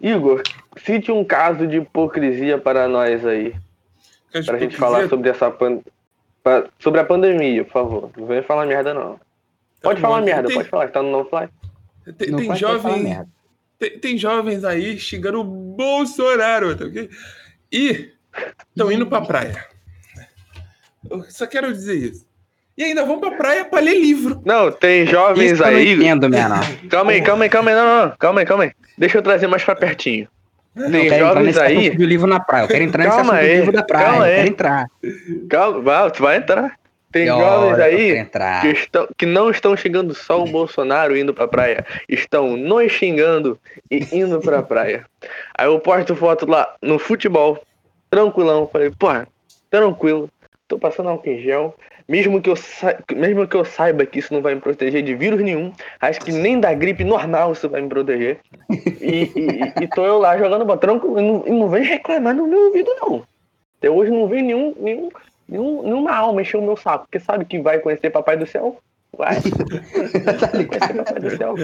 Igor, 0.00 0.42
cite 0.84 1.12
um 1.12 1.24
caso 1.24 1.66
de 1.66 1.76
hipocrisia 1.76 2.58
para 2.58 2.88
nós 2.88 3.24
aí. 3.24 3.54
Pra 4.44 4.58
gente 4.58 4.76
falar 4.76 5.08
sobre 5.08 5.30
essa 5.30 5.50
pan... 5.50 5.78
pa- 6.42 6.64
sobre 6.80 7.00
a 7.00 7.04
pandemia, 7.04 7.64
por 7.64 7.72
favor. 7.72 8.10
Não 8.16 8.26
venha 8.26 8.42
falar 8.42 8.66
merda, 8.66 8.92
não. 8.92 9.20
Pode 9.80 10.00
Tá 10.00 10.08
falar 10.08 10.18
bom. 10.20 10.24
merda, 10.26 10.48
Tem- 10.48 10.56
pode 10.56 10.68
falar, 10.68 10.86
que 10.88 10.92
tá 10.92 11.02
no 11.02 11.10
no 11.12 11.24
fly. 11.26 11.48
Tem, 12.18 12.34
tem 12.36 12.56
jovem, 12.56 13.02
merda. 13.04 13.28
Tem, 13.82 13.98
tem 13.98 14.16
jovens 14.18 14.62
aí 14.62 14.96
xingando 14.96 15.40
o 15.40 15.44
Bolsonaro, 15.44 16.76
tá 16.76 16.84
ok? 16.84 17.10
E 17.72 18.10
estão 18.70 18.92
indo 18.92 19.06
pra 19.08 19.20
praia. 19.22 19.64
Eu 21.10 21.24
só 21.28 21.46
quero 21.48 21.72
dizer 21.72 21.96
isso. 21.96 22.24
E 22.78 22.84
ainda 22.84 23.04
vão 23.04 23.18
pra 23.18 23.32
praia 23.32 23.64
pra 23.64 23.80
ler 23.80 23.98
livro. 24.00 24.40
Não, 24.46 24.70
tem 24.70 25.04
jovens 25.06 25.52
Isso 25.52 25.62
que 25.62 25.68
eu 25.68 25.72
não 25.72 25.78
aí. 25.78 25.92
entendo. 25.92 26.28
Calma 26.88 27.12
aí, 27.12 27.20
calma 27.22 27.44
aí, 27.44 27.50
calma 27.50 27.70
aí, 27.70 27.76
não, 27.76 28.06
não, 28.08 28.16
calma 28.16 28.40
aí, 28.40 28.46
calma 28.46 28.64
aí. 28.64 28.72
Deixa 28.96 29.18
eu 29.18 29.22
trazer 29.22 29.46
mais 29.48 29.64
pra 29.64 29.74
pertinho. 29.74 30.28
Eu 30.74 30.84
Tem 30.90 31.02
quero 31.02 31.04
entrar 31.06 31.18
jovens 31.28 31.44
nesse 31.46 31.60
aí. 31.60 31.90
do 31.90 32.04
livro 32.06 32.26
na 32.26 32.40
praia. 32.40 32.64
Eu 32.64 32.68
quero 32.68 32.84
entrar 32.84 33.04
nesse 33.04 33.16
Calma 33.16 33.32
assunto 33.34 33.44
aí, 33.44 33.52
do 33.54 33.58
livro 33.58 33.72
da 33.72 33.82
praia. 33.82 34.06
calma 34.06 34.18
Eu 34.20 34.30
aí. 34.30 34.36
quero 34.36 34.48
entrar. 34.48 34.86
Calma, 35.50 35.80
vai, 35.82 36.10
tu 36.10 36.22
vai 36.22 36.36
entrar. 36.38 36.78
Tem 37.12 37.26
jovens 37.26 37.78
aí 37.78 38.26
que, 38.62 38.68
estão, 38.68 39.08
que 39.18 39.26
não 39.26 39.50
estão 39.50 39.76
xingando 39.76 40.14
só 40.14 40.42
o 40.42 40.46
Bolsonaro 40.46 41.16
indo 41.16 41.34
pra 41.34 41.46
praia. 41.46 41.84
Estão 42.08 42.56
nos 42.56 42.90
xingando 42.90 43.58
e 43.90 44.08
indo 44.10 44.40
pra 44.40 44.62
praia. 44.62 45.04
Aí 45.56 45.66
eu 45.66 45.78
posto 45.78 46.16
foto 46.16 46.50
lá 46.50 46.74
no 46.80 46.98
futebol, 46.98 47.62
tranquilão. 48.08 48.66
Falei, 48.66 48.90
pô, 48.90 49.08
tranquilo. 49.70 50.30
Tô 50.66 50.78
passando 50.78 51.10
álcool 51.10 51.28
em 51.28 51.42
gel. 51.42 51.76
Mesmo 52.08 52.40
que, 52.40 52.48
eu 52.48 52.56
sa... 52.56 52.96
Mesmo 53.14 53.46
que 53.46 53.56
eu 53.56 53.64
saiba 53.64 54.06
que 54.06 54.18
isso 54.18 54.32
não 54.32 54.40
vai 54.40 54.54
me 54.54 54.60
proteger 54.60 55.02
de 55.02 55.14
vírus 55.14 55.40
nenhum, 55.40 55.72
acho 56.00 56.20
que 56.20 56.32
nem 56.32 56.58
da 56.58 56.74
gripe 56.74 57.04
normal 57.04 57.52
isso 57.52 57.68
vai 57.68 57.80
me 57.80 57.88
proteger. 57.88 58.38
E, 58.70 59.30
e, 59.36 59.82
e 59.82 59.88
tô 59.88 60.04
eu 60.04 60.18
lá 60.18 60.36
jogando 60.36 60.64
bola 60.64 60.78
tranquilo. 60.78 61.20
E 61.20 61.22
não, 61.22 61.44
e 61.46 61.50
não 61.50 61.68
vem 61.68 61.84
reclamar 61.84 62.34
no 62.34 62.46
meu 62.46 62.66
ouvido, 62.66 62.90
não. 63.00 63.22
Até 63.78 63.90
hoje 63.90 64.10
não 64.10 64.26
vem 64.28 64.42
nenhum, 64.42 64.74
nenhum, 64.78 65.10
nenhum, 65.48 65.82
nenhuma 65.82 66.12
alma 66.14 66.42
encher 66.42 66.58
o 66.58 66.62
meu 66.62 66.76
saco. 66.76 67.06
Porque 67.06 67.20
sabe 67.20 67.44
que 67.44 67.60
vai 67.60 67.78
conhecer 67.78 68.10
Papai 68.10 68.36
do 68.36 68.46
Céu? 68.46 68.78
Vai. 69.16 69.36
tá 70.40 70.48
Conhecer 70.48 70.58
ligado? 70.58 71.04
Papai 71.04 71.20
do 71.20 71.36
Céu. 71.36 71.54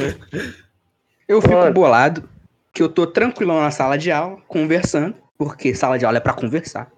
Eu 1.27 1.43
fico 1.43 1.55
Mano. 1.55 1.73
bolado 1.73 2.29
que 2.73 2.83
eu 2.83 2.89
tô 2.89 3.07
tranquilão 3.07 3.61
na 3.61 3.71
sala 3.71 3.99
de 3.99 4.11
aula, 4.11 4.39
conversando, 4.47 5.15
porque 5.37 5.75
sala 5.75 5.99
de 5.99 6.05
aula 6.05 6.19
é 6.19 6.21
pra 6.21 6.33
conversar. 6.33 6.91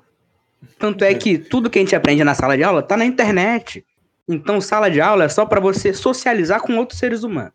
Tanto 0.79 1.05
é 1.05 1.15
que 1.15 1.39
tudo 1.39 1.71
que 1.71 1.79
a 1.79 1.83
gente 1.83 1.97
aprende 1.97 2.23
na 2.23 2.35
sala 2.35 2.57
de 2.57 2.63
aula 2.63 2.83
tá 2.83 2.97
na 2.97 3.05
internet. 3.05 3.85
Então, 4.29 4.61
sala 4.61 4.91
de 4.91 5.01
aula 5.01 5.25
é 5.25 5.29
só 5.29 5.47
pra 5.47 5.59
você 5.59 5.93
socializar 5.93 6.61
com 6.61 6.77
outros 6.77 6.99
seres 6.99 7.23
humanos. 7.23 7.55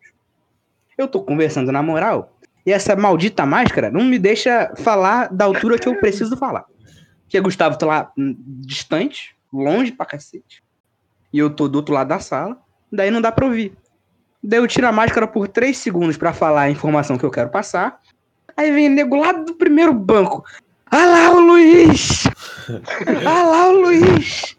Eu 0.97 1.07
tô 1.07 1.21
conversando 1.21 1.71
na 1.71 1.83
moral, 1.83 2.35
e 2.65 2.73
essa 2.73 2.95
maldita 2.95 3.45
máscara 3.45 3.91
não 3.91 4.03
me 4.03 4.17
deixa 4.17 4.73
falar 4.77 5.31
da 5.31 5.45
altura 5.45 5.77
que 5.77 5.87
eu 5.87 5.99
preciso 5.99 6.35
falar. 6.35 6.65
Porque 7.25 7.39
Gustavo 7.41 7.77
tá 7.77 7.85
lá 7.85 8.11
hum, 8.17 8.35
distante, 8.61 9.35
longe 9.51 9.91
pra 9.91 10.05
cacete. 10.05 10.63
e 11.33 11.39
eu 11.39 11.49
tô 11.49 11.67
do 11.67 11.75
outro 11.77 11.93
lado 11.93 12.07
da 12.07 12.19
sala, 12.19 12.57
daí 12.91 13.11
não 13.11 13.19
dá 13.21 13.31
pra 13.31 13.45
ouvir. 13.45 13.73
Daí 14.41 14.59
eu 14.59 14.67
tiro 14.67 14.87
a 14.87 14.91
máscara 14.91 15.27
por 15.27 15.47
3 15.47 15.75
segundos 15.75 16.17
pra 16.17 16.31
falar 16.33 16.61
a 16.61 16.69
informação 16.69 17.17
que 17.17 17.23
eu 17.25 17.31
quero 17.31 17.49
passar. 17.49 17.99
Aí 18.55 18.71
vem 18.71 18.87
o 18.87 18.91
nego 18.91 19.15
lá 19.17 19.31
do 19.33 19.55
primeiro 19.55 19.93
banco. 19.93 20.43
Ah 20.89 21.03
lá 21.05 21.31
o 21.31 21.39
Luiz! 21.39 22.23
Ah 23.25 23.43
lá 23.43 23.67
o 23.69 23.81
Luiz! 23.81 24.55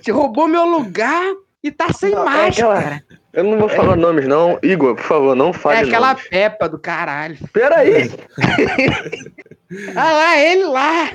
Você 0.00 0.10
roubou 0.10 0.48
meu 0.48 0.66
lugar 0.66 1.22
e 1.62 1.70
tá 1.70 1.92
sem 1.92 2.10
Não, 2.10 2.22
é 2.22 2.24
máscara. 2.46 2.96
aquela- 2.96 3.02
Eu 3.32 3.44
não 3.44 3.58
vou 3.58 3.68
falar 3.68 3.96
nomes, 3.96 4.26
não. 4.28 4.58
Igor, 4.62 4.94
por 4.94 5.04
favor, 5.04 5.34
não 5.34 5.48
É 5.50 5.52
fale 5.54 5.88
aquela 5.88 6.08
nomes. 6.08 6.28
pepa 6.28 6.68
do 6.68 6.78
caralho. 6.78 7.36
Peraí! 7.52 8.10
Ah 9.96 10.12
lá, 10.12 10.38
ele 10.38 10.64
lá! 10.64 11.08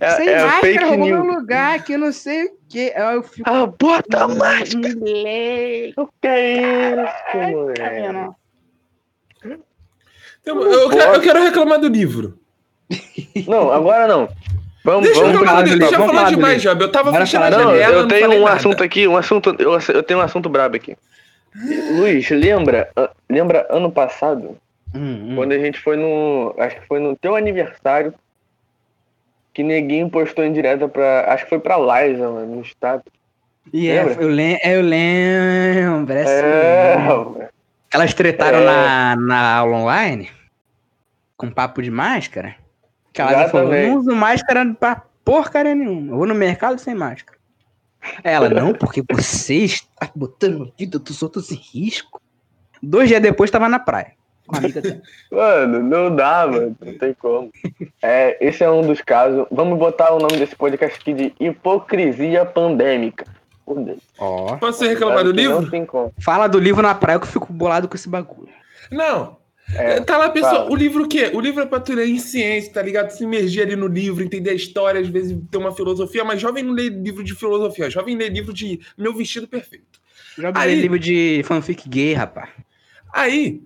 É, 0.00 0.10
sem 0.16 0.28
é 0.28 0.44
máscara, 0.44 0.86
roubou 0.88 1.06
meu 1.06 1.22
lugar, 1.24 1.84
que 1.84 1.96
não 1.96 2.10
sei 2.10 2.46
o 2.46 2.50
quê. 2.68 2.92
Eu 2.96 3.22
fico. 3.22 3.48
Ah, 3.48 3.66
bota 3.66 4.24
a 4.24 4.26
máscara! 4.26 4.96
Moleque. 4.96 5.94
O 5.96 6.08
que 6.20 6.26
é 6.26 6.90
isso, 6.90 7.12
Tá 7.32 7.46
moleque? 7.46 8.34
Então, 10.42 10.60
eu, 10.60 10.90
quero, 10.90 11.14
eu 11.14 11.20
quero 11.20 11.42
reclamar 11.44 11.78
do 11.78 11.86
livro. 11.86 12.36
Não, 13.46 13.70
agora 13.72 14.08
não. 14.08 14.28
Vamos, 14.84 15.04
Deixa 15.06 15.20
eu 15.20 15.26
vamos 15.26 15.40
reclamar 15.40 15.64
falar 15.64 15.78
Deixa 15.78 15.94
eu 15.94 16.06
falar 16.06 16.30
demais. 16.30 16.62
Job. 16.62 16.82
Eu 16.82 16.90
tava 16.92 17.10
Bora 17.12 17.24
fechando 17.24 17.44
a 17.44 17.50
do 17.50 17.56
Não, 17.58 17.64
janela, 17.70 17.94
eu 17.94 18.00
não 18.02 18.08
tenho 18.08 18.20
falei 18.22 18.38
um 18.40 18.44
nada. 18.44 18.56
assunto 18.56 18.82
aqui, 18.82 19.06
um 19.08 19.16
assunto. 19.16 19.56
Eu, 19.58 19.78
eu 19.94 20.02
tenho 20.02 20.18
um 20.18 20.22
assunto 20.22 20.48
brabo 20.48 20.74
aqui. 20.76 20.96
Luiz, 21.54 22.28
lembra? 22.30 22.90
Lembra 23.30 23.66
ano 23.70 23.90
passado? 23.90 24.56
Hum, 24.94 25.30
hum. 25.30 25.36
Quando 25.36 25.52
a 25.52 25.58
gente 25.58 25.78
foi 25.80 25.96
no. 25.96 26.54
Acho 26.58 26.80
que 26.80 26.86
foi 26.86 27.00
no 27.00 27.16
teu 27.16 27.36
aniversário. 27.36 28.14
Que 29.52 29.62
neguinho 29.62 30.10
postou 30.10 30.44
em 30.44 30.52
direta 30.52 30.88
pra. 30.88 31.32
Acho 31.32 31.44
que 31.44 31.50
foi 31.50 31.60
pra 31.60 31.76
Liza, 31.78 32.28
mano, 32.28 32.56
no 32.56 32.62
status. 32.64 33.12
E 33.72 33.88
é, 33.88 34.02
Lembra? 34.02 34.22
eu, 34.22 34.28
lem 34.28 34.58
eu 34.64 34.82
lembro. 34.82 36.12
É, 36.12 36.22
É, 36.22 36.94
assim. 36.94 37.34
Elas 37.92 38.12
tretaram 38.14 38.58
É. 38.58 38.64
na, 38.64 39.16
na 39.16 39.56
aula 39.56 39.76
online 39.78 40.28
com 41.36 41.50
papo 41.50 41.80
de 41.80 41.90
máscara. 41.90 42.56
Que 43.12 43.22
ela 43.22 43.48
falou: 43.48 43.72
não 43.72 43.98
uso 43.98 44.14
máscara 44.14 44.66
pra 44.78 45.02
porcaria 45.24 45.74
nenhuma. 45.74 46.12
Eu 46.12 46.16
vou 46.18 46.26
no 46.26 46.34
mercado 46.34 46.78
sem 46.78 46.94
máscara. 46.94 47.38
Ela, 48.22 48.48
não, 48.48 48.74
porque 48.74 49.02
você 49.08 49.54
está 49.56 50.10
botando 50.14 50.64
a 50.64 50.78
vida 50.78 50.98
dos 50.98 51.22
outros 51.22 51.50
em 51.50 51.56
risco. 51.56 52.20
Dois 52.82 53.08
dias 53.08 53.22
depois 53.22 53.50
tava 53.50 53.68
na 53.68 53.78
praia. 53.78 54.12
Com 54.46 54.56
a 54.56 54.58
amiga 54.58 54.80
dela. 54.80 55.02
Mano, 55.32 55.82
não 55.82 56.14
dá, 56.14 56.46
mano. 56.46 56.76
Não 56.78 56.98
tem 56.98 57.14
como. 57.14 57.50
É, 58.02 58.36
esse 58.46 58.62
é 58.62 58.70
um 58.70 58.82
dos 58.82 59.00
casos. 59.00 59.46
Vamos 59.50 59.78
botar 59.78 60.12
o 60.12 60.18
nome 60.18 60.36
desse 60.36 60.54
podcast 60.54 61.00
aqui 61.00 61.14
de 61.14 61.34
hipocrisia 61.40 62.44
pandêmica. 62.44 63.24
Foda-se. 63.64 64.02
Ó. 64.18 64.56
Posso 64.56 64.84
reclamar 64.84 65.24
do 65.24 65.32
livro? 65.32 65.70
tem 65.70 65.86
como. 65.86 66.12
Fala 66.20 66.46
do 66.46 66.58
livro 66.58 66.82
na 66.82 66.94
praia 66.94 67.18
que 67.18 67.26
eu 67.26 67.30
fico 67.30 67.50
bolado 67.52 67.88
com 67.88 67.96
esse 67.96 68.08
bagulho. 68.08 68.50
Não. 68.90 69.38
É, 69.74 70.00
tá 70.00 70.18
lá, 70.18 70.28
pessoal. 70.28 70.54
fala. 70.64 70.70
O 70.70 70.74
livro 70.76 71.04
o 71.04 71.08
quê? 71.08 71.30
O 71.32 71.40
livro 71.40 71.62
é 71.62 71.66
pra 71.66 71.80
tu 71.80 71.94
ler 71.94 72.06
em 72.08 72.18
ciência, 72.18 72.72
tá 72.72 72.82
ligado? 72.82 73.10
Se 73.10 73.24
imergir 73.24 73.62
ali 73.62 73.74
no 73.76 73.86
livro, 73.86 74.22
entender 74.22 74.50
a 74.50 74.54
história, 74.54 75.00
às 75.00 75.08
vezes 75.08 75.36
ter 75.50 75.56
uma 75.58 75.74
filosofia, 75.74 76.22
mas 76.24 76.40
jovem 76.40 76.62
não 76.62 76.72
lê 76.74 76.88
livro 76.90 77.24
de 77.24 77.34
filosofia, 77.34 77.88
jovem 77.88 78.16
lê 78.16 78.28
livro 78.28 78.52
de 78.52 78.78
Meu 78.96 79.14
Vestido 79.14 79.48
Perfeito. 79.48 79.98
Já 80.36 80.52
Aí- 80.54 80.74
vi 80.74 80.82
livro 80.82 80.98
de 80.98 81.42
fanfic 81.44 81.88
gay, 81.88 82.12
rapaz. 82.12 82.50
Aí, 83.12 83.62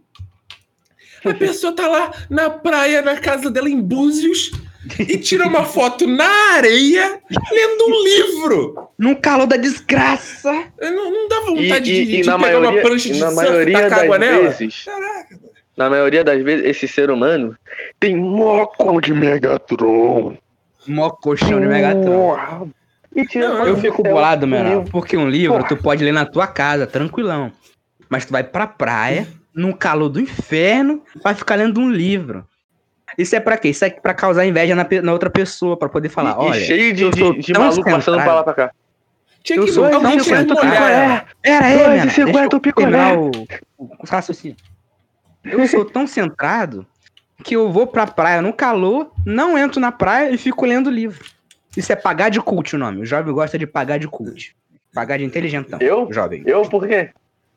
a 1.25 1.35
pessoa 1.35 1.73
tá 1.75 1.89
lá 1.89 2.13
na 2.31 2.49
praia, 2.49 3.03
na 3.03 3.17
casa 3.17 3.51
dela, 3.51 3.69
em 3.69 3.81
Búzios, 3.81 4.53
e 5.01 5.19
tira 5.19 5.47
uma 5.49 5.65
foto 5.65 6.07
na 6.07 6.29
areia, 6.55 7.21
lendo 7.51 7.85
um 7.87 8.05
livro. 8.05 8.89
Num 8.97 9.15
calor 9.17 9.47
da 9.47 9.57
desgraça. 9.57 10.53
Não, 10.81 11.11
não 11.11 11.29
dá 11.29 11.37
E, 11.37 11.45
vontade 11.47 11.93
e- 11.93 12.05
de, 12.07 12.13
e 12.13 12.21
de 12.23 12.27
na 12.29 12.39
pegar 12.39 12.39
maioria, 12.39 12.71
uma 12.71 12.81
prancha 12.83 13.09
e 13.09 13.13
de 13.13 13.19
na 13.21 13.31
surf, 13.31 13.43
maioria 13.51 13.73
tacar 13.75 13.91
das 13.91 13.99
água 14.01 14.19
nela. 14.19 14.49
vezes, 14.51 14.85
Caraca. 14.85 15.48
Na 15.79 15.89
maioria 15.89 16.25
das 16.25 16.43
vezes, 16.43 16.67
esse 16.67 16.89
ser 16.89 17.11
humano 17.11 17.57
tem 18.01 18.17
móculo 18.17 19.01
de 19.01 19.15
Megatron. 19.15 20.37
Mó 20.87 21.11
colchão 21.11 21.61
de 21.61 21.67
Megatron. 21.67 22.69
E 23.15 23.39
Não, 23.39 23.67
Eu 23.67 23.77
fico 23.79 24.03
bolado, 24.03 24.45
livro. 24.47 24.85
porque 24.91 25.17
um 25.17 25.29
livro 25.29 25.57
Porra. 25.57 25.69
tu 25.69 25.77
pode 25.77 26.05
ler 26.05 26.13
na 26.13 26.27
tua 26.27 26.47
casa, 26.47 26.87
tranquilão. 26.87 27.51
Mas 28.09 28.25
tu 28.27 28.33
vai 28.33 28.43
pra 28.45 28.67
praia, 28.67 29.27
num 29.55 29.73
calor 29.73 30.09
do 30.09 30.21
inferno, 30.21 31.03
vai 31.23 31.35
ficar 31.35 31.55
lendo 31.57 31.81
um 31.81 31.91
livro. 31.91 32.45
Isso 33.17 33.35
é 33.35 33.41
pra 33.41 33.57
quê? 33.57 33.69
Isso 33.71 33.85
é 33.85 33.91
pra 33.91 34.15
causar 34.15 34.47
inveja 34.47 34.75
na, 34.75 34.87
na 35.03 35.13
outra 35.13 35.31
pessoa, 35.31 35.77
pra 35.77 35.89
poder 35.89 36.09
falar, 36.09 36.31
E- 36.31 36.33
e 36.35 36.49
olha, 36.49 36.61
cheio 36.61 36.93
de, 36.93 37.01
sou 37.19 37.33
de, 37.35 37.41
de 37.41 37.53
maluco 37.53 37.85
passando 37.91 38.23
pra 38.23 38.35
lá 38.35 38.43
pra 38.45 38.55
cá. 38.55 38.71
Tinha 39.43 39.59
Eu 39.59 39.65
que 39.65 39.73
sou 39.73 39.85
botar 39.85 40.01
tão 40.01 40.17
um 40.17 40.21
centrado. 40.21 40.55
molhar. 40.67 41.27
Pera 41.43 41.67
aí, 41.67 41.79
Dois 41.79 42.05
e 42.05 42.11
cinquenta 42.11 42.33
deixa 42.41 42.55
eu 42.57 42.61
picolé. 42.61 42.87
terminar 42.91 43.19
o, 43.19 43.31
o 43.79 43.89
raciocínio. 44.09 44.57
Eu 45.51 45.67
sou 45.69 45.85
tão 45.85 46.07
centrado 46.07 46.87
que 47.45 47.55
eu 47.55 47.71
vou 47.71 47.87
pra 47.87 48.07
praia 48.07 48.43
no 48.43 48.53
calor, 48.53 49.13
não 49.25 49.57
entro 49.59 49.81
na 49.81 49.93
praia 49.93 50.31
e 50.31 50.39
fico 50.39 50.65
lendo 50.67 50.91
livro. 50.91 51.25
Isso 51.77 51.93
é 51.93 51.97
pagar 51.97 52.29
de 52.31 52.41
cult 52.41 52.75
o 52.75 52.79
nome. 52.79 53.01
O 53.03 53.07
jovem 53.07 53.33
gosta 53.33 53.57
de 53.59 53.67
pagar 53.67 53.99
de 53.99 54.09
cult. 54.09 54.57
Pagar 54.93 55.19
de 55.19 55.25
inteligentão. 55.25 55.79
Eu? 55.81 56.09
Jovem. 56.13 56.43
Eu 56.47 56.63
por 56.63 56.87
quê? 56.87 57.11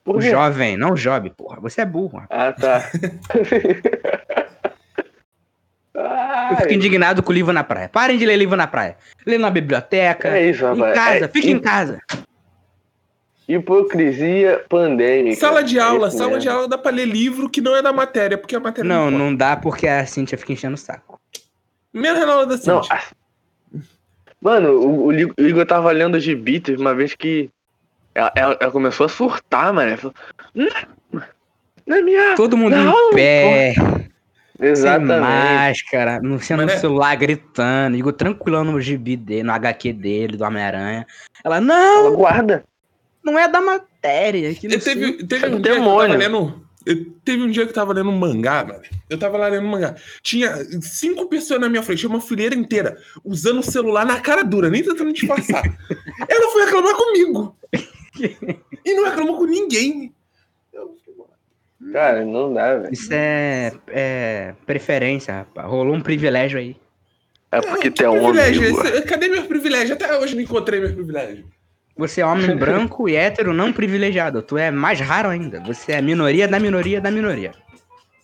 Por 0.03 0.17
O 0.17 0.19
quê? 0.19 0.29
jovem, 0.29 0.77
não 0.77 0.91
o 0.93 0.97
jovem, 0.97 1.31
porra. 1.35 1.59
Você 1.61 1.81
é 1.81 1.85
burro. 1.85 2.19
rapaz. 2.19 2.29
Ah, 2.29 2.53
tá. 2.53 2.89
Eu 5.93 6.57
fico 6.57 6.73
indignado 6.73 7.21
com 7.21 7.31
o 7.31 7.35
livro 7.35 7.51
na 7.53 7.63
praia. 7.63 7.89
Parem 7.89 8.17
de 8.17 8.25
ler 8.25 8.37
livro 8.37 8.55
na 8.55 8.65
praia. 8.67 8.95
Lê 9.25 9.37
na 9.37 9.49
biblioteca. 9.49 10.29
é 10.29 10.49
isso, 10.49 10.63
em 10.65 10.67
rapaz. 10.67 10.93
casa, 10.95 11.25
É 11.25 11.27
fica 11.27 11.47
em 11.47 11.55
hi- 11.57 11.59
casa. 11.61 11.99
Hipocrisia 13.55 14.63
pandêmica. 14.69 15.35
Sala 15.39 15.63
de 15.63 15.77
É 15.77 15.81
aula, 15.81 16.07
isso 16.07 16.17
sala 16.17 16.29
mesmo. 16.31 16.41
de 16.43 16.49
aula 16.49 16.67
dá 16.67 16.77
pra 16.77 16.91
ler 16.91 17.05
livro 17.05 17.49
que 17.49 17.61
não 17.61 17.75
é 17.75 17.81
da 17.81 17.91
matéria, 17.93 18.37
porque 18.37 18.55
a 18.55 18.59
matéria 18.59 18.87
Não, 18.87 19.07
importa. 19.07 19.17
não 19.17 19.35
dá 19.35 19.55
porque 19.57 19.87
a 19.87 20.05
Cintia 20.05 20.37
fica 20.37 20.53
enchendo 20.53 20.75
o 20.75 20.77
saco. 20.77 21.19
Menos 21.93 22.25
na 22.25 22.31
aula 22.33 22.45
da 22.45 22.55
Não, 22.65 22.83
Cintia. 22.83 22.97
ah, 22.97 23.03
Mano, 24.41 24.71
o, 24.71 25.07
o 25.07 25.13
Igor 25.13 25.65
tava 25.65 25.91
lendo 25.91 26.19
gibi, 26.19 26.59
teve 26.59 26.81
uma 26.81 26.95
vez 26.95 27.13
que 27.13 27.49
ela, 28.15 28.31
ela- 28.35 28.57
ela 28.59 28.71
começou 28.71 29.05
a 29.05 29.09
surtar, 29.09 29.71
mano. 29.71 29.89
Ela 29.89 29.97
falou, 29.97 30.15
"Não, 30.55 31.21
não 31.85 31.95
é 31.97 32.01
minha. 32.01 32.35
Todo 32.35 32.57
mundo 32.57 32.75
Não, 32.75 33.11
em 33.11 33.15
pé, 33.15 33.73
sem 33.75 34.67
Exatamente. 34.67 35.19
máscara, 35.21 36.19
no 36.21 36.39
sendo 36.39 36.61
no 36.61 36.67
né? 36.67 36.77
celular 36.77 37.15
gritando. 37.17 37.95
Igor 37.97 38.13
tranquilão 38.13 38.63
no 38.63 38.81
gibi 38.81 39.15
dele, 39.15 39.43
no 39.43 39.51
HQ 39.51 39.93
dele, 39.93 40.37
do 40.37 40.43
Homem-Aranha. 40.43 41.05
Ela, 41.43 41.57
Ela 41.57 41.61
não, 41.65 42.15
guarda. 42.15 42.63
Não 43.23 43.37
é 43.37 43.47
da 43.47 43.61
matéria. 43.61 44.53
Que 44.55 44.67
não 44.67 44.79
teve, 44.79 45.23
teve 45.25 45.45
É 45.45 45.49
um 45.49 45.51
do 45.57 45.61
dia 45.61 45.71
que 45.73 45.77
eu 45.77 45.83
demônio. 45.83 46.07
tava 46.07 46.17
lendo. 46.17 46.65
teve 47.23 47.43
um 47.43 47.49
dia 47.51 47.63
que 47.65 47.69
eu 47.71 47.75
tava 47.75 47.93
lendo 47.93 48.09
um 48.09 48.17
mangá, 48.17 48.63
mano. 48.65 48.81
Eu 49.09 49.17
tava 49.17 49.37
lá 49.37 49.47
lendo 49.47 49.65
um 49.65 49.69
mangá. 49.69 49.95
Tinha 50.23 50.55
cinco 50.81 51.27
pessoas 51.27 51.59
na 51.61 51.69
minha 51.69 51.83
frente, 51.83 52.07
uma 52.07 52.19
fileira 52.21 52.55
inteira, 52.55 52.97
usando 53.23 53.59
o 53.59 53.63
celular 53.63 54.05
na 54.05 54.19
cara 54.19 54.43
dura, 54.43 54.69
nem 54.69 54.83
tentando 54.83 55.13
disfarçar. 55.13 55.63
Ela 56.29 56.51
foi 56.51 56.65
reclamar 56.65 56.95
comigo. 56.95 57.55
E 58.83 58.93
não 58.95 59.05
reclamou 59.05 59.37
com 59.37 59.45
ninguém. 59.45 60.13
Cara, 61.91 62.23
não 62.25 62.53
dá, 62.53 62.77
velho. 62.77 62.93
Isso 62.93 63.09
é, 63.11 63.71
é 63.87 64.53
preferência, 64.65 65.33
rapaz. 65.33 65.67
Rolou 65.67 65.95
um 65.95 66.01
privilégio 66.01 66.59
aí. 66.59 66.75
É 67.51 67.59
porque 67.61 67.89
que 67.89 67.97
tu 67.97 68.03
é 68.03 68.09
um 68.09 68.23
homem. 68.23 68.43
privilégio. 68.43 69.05
Cadê 69.05 69.27
meus 69.29 69.45
privilégios? 69.47 69.91
Até 69.91 70.17
hoje 70.17 70.35
não 70.35 70.41
encontrei 70.41 70.79
meus 70.79 70.91
privilégios. 70.93 71.45
Você 72.01 72.21
é 72.21 72.25
homem 72.25 72.55
branco 72.57 73.07
e 73.07 73.15
hétero 73.15 73.53
não 73.53 73.71
privilegiado. 73.71 74.41
Tu 74.41 74.57
é 74.57 74.71
mais 74.71 74.99
raro 74.99 75.29
ainda. 75.29 75.59
Você 75.61 75.91
é 75.91 76.01
minoria 76.01 76.47
da 76.47 76.59
minoria 76.59 76.99
da 76.99 77.11
minoria. 77.11 77.51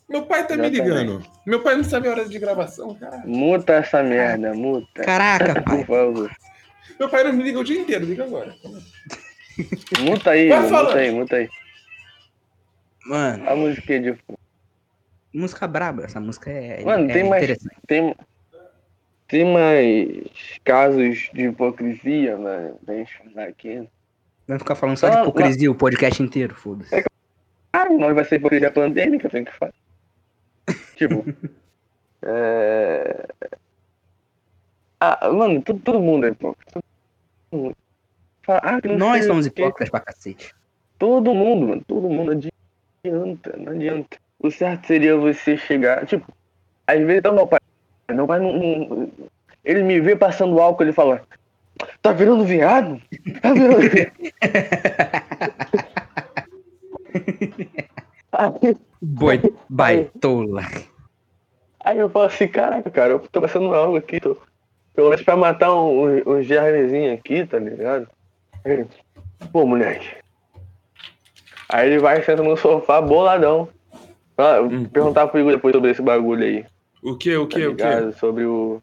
Meu 0.09 0.23
pai 0.23 0.47
tá 0.47 0.55
me 0.57 0.67
Exatamente. 0.67 0.81
ligando. 0.81 1.23
Meu 1.45 1.61
pai 1.61 1.75
não 1.75 1.83
sabe 1.83 2.07
a 2.07 2.11
hora 2.11 2.25
de 2.27 2.39
gravação, 2.39 2.95
caralho. 2.95 3.27
Muta 3.27 3.73
essa 3.73 4.01
merda, 4.01 4.53
muta. 4.53 5.03
Caraca, 5.03 5.61
pai. 5.61 5.83
Por 5.83 5.85
favor. 5.85 6.31
Meu 6.99 7.07
pai 7.09 7.23
não 7.25 7.33
me 7.33 7.43
liga 7.43 7.59
o 7.59 7.63
dia 7.63 7.79
inteiro, 7.79 8.05
liga 8.05 8.23
agora. 8.23 8.55
Muta 9.99 10.31
aí, 10.31 10.49
Vai 10.49 10.61
muta 10.61 10.95
aí, 10.97 11.11
muta 11.11 11.35
aí. 11.35 11.49
Mano, 13.05 13.49
A 13.49 13.55
música 13.55 13.99
de 13.99 14.13
fundo. 14.13 14.39
música 15.33 15.67
braba. 15.67 16.03
Essa 16.05 16.19
música 16.19 16.49
é, 16.49 16.83
Mano, 16.83 17.09
é 17.09 17.13
tem 17.13 17.29
mais-. 17.29 17.57
Tem, 17.85 18.15
tem 19.27 19.45
mais 19.45 20.59
casos 20.63 21.29
de 21.33 21.47
hipocrisia, 21.47 22.37
mano. 22.37 22.79
Deixa 22.81 23.23
eu 23.23 23.31
falar 23.31 23.47
aqui. 23.47 23.87
Vai 24.47 24.57
ficar 24.57 24.75
falando 24.75 24.97
só 24.97 25.09
de 25.09 25.15
Não, 25.15 25.23
hipocrisia 25.23 25.69
o 25.69 25.75
podcast 25.75 26.23
inteiro, 26.23 26.55
foda-se. 26.55 27.03
Ah, 27.73 27.89
nós 27.89 28.15
vai 28.15 28.23
ser 28.23 28.35
hipocrisia 28.35 28.71
pandêmica, 28.71 29.29
tem 29.29 29.43
que 29.43 29.51
falar. 29.51 29.73
Tipo. 30.95 31.25
é... 32.23 33.27
Ah, 34.99 35.29
mano, 35.31 35.61
todo, 35.61 35.79
todo 35.79 35.99
mundo 35.99 36.25
é 36.25 36.29
hipócrita. 36.29 36.79
Ah, 38.47 38.79
não 38.83 38.97
Nós 38.97 39.25
somos 39.25 39.45
hipócritas 39.45 39.89
pra 39.89 39.99
cacete. 39.99 40.55
Todo 40.97 41.33
mundo, 41.33 41.67
mano. 41.67 41.83
Todo 41.85 42.09
mundo. 42.09 42.33
Não 42.33 43.13
adianta, 43.13 43.57
não 43.57 43.73
adianta. 43.73 44.17
O 44.39 44.49
certo 44.49 44.87
seria 44.87 45.15
você 45.17 45.57
chegar. 45.57 46.05
Tipo, 46.05 46.33
às 46.87 46.99
vezes, 46.99 47.21
meu 47.23 47.45
pai. 47.45 47.56
Meu 48.11 48.25
pai 48.27 48.39
não. 48.39 48.53
não- 48.53 49.11
ele 49.63 49.83
me 49.83 49.99
vê 49.99 50.15
passando 50.15 50.59
álcool, 50.59 50.83
ele 50.83 50.93
fala. 50.93 51.21
Tá 52.01 52.11
virando 52.13 52.45
viado? 52.45 53.01
Tá 53.41 53.53
virando 53.53 53.81
viado. 53.89 54.11
Aí, 58.31 58.75
Boi, 59.01 59.41
baitola. 59.69 60.63
aí 61.83 61.97
eu 61.97 62.09
falo 62.09 62.25
assim, 62.25 62.47
caraca, 62.47 62.89
cara, 62.89 63.13
eu 63.13 63.19
tô 63.19 63.41
passando 63.41 63.73
algo 63.73 63.97
aqui, 63.97 64.19
tô. 64.19 64.37
Pelo 64.93 65.09
menos 65.09 65.23
pra 65.23 65.35
matar 65.37 65.73
um, 65.73 66.03
um, 66.03 66.29
um 66.37 66.43
germezinho 66.43 67.13
aqui, 67.13 67.45
tá 67.45 67.57
ligado? 67.59 68.07
Ele, 68.65 68.87
pô, 69.51 69.65
moleque. 69.65 70.07
Aí 71.69 71.87
ele 71.89 71.99
vai 71.99 72.21
senta 72.23 72.41
no 72.43 72.57
sofá 72.57 72.99
boladão. 73.01 73.69
Ah, 74.37 74.57
eu 74.57 74.65
Hum. 74.65 74.85
perguntar 74.85 75.27
pro 75.27 75.39
Igor 75.39 75.53
depois 75.53 75.73
sobre 75.75 75.91
esse 75.91 76.01
bagulho 76.01 76.43
aí. 76.43 76.65
O 77.07 77.15
que, 77.15 77.37
o 77.37 77.47
tá 77.47 77.57
que, 77.57 77.67
o 77.67 77.73
que? 77.73 78.11
Sobre 78.19 78.43
o. 78.43 78.81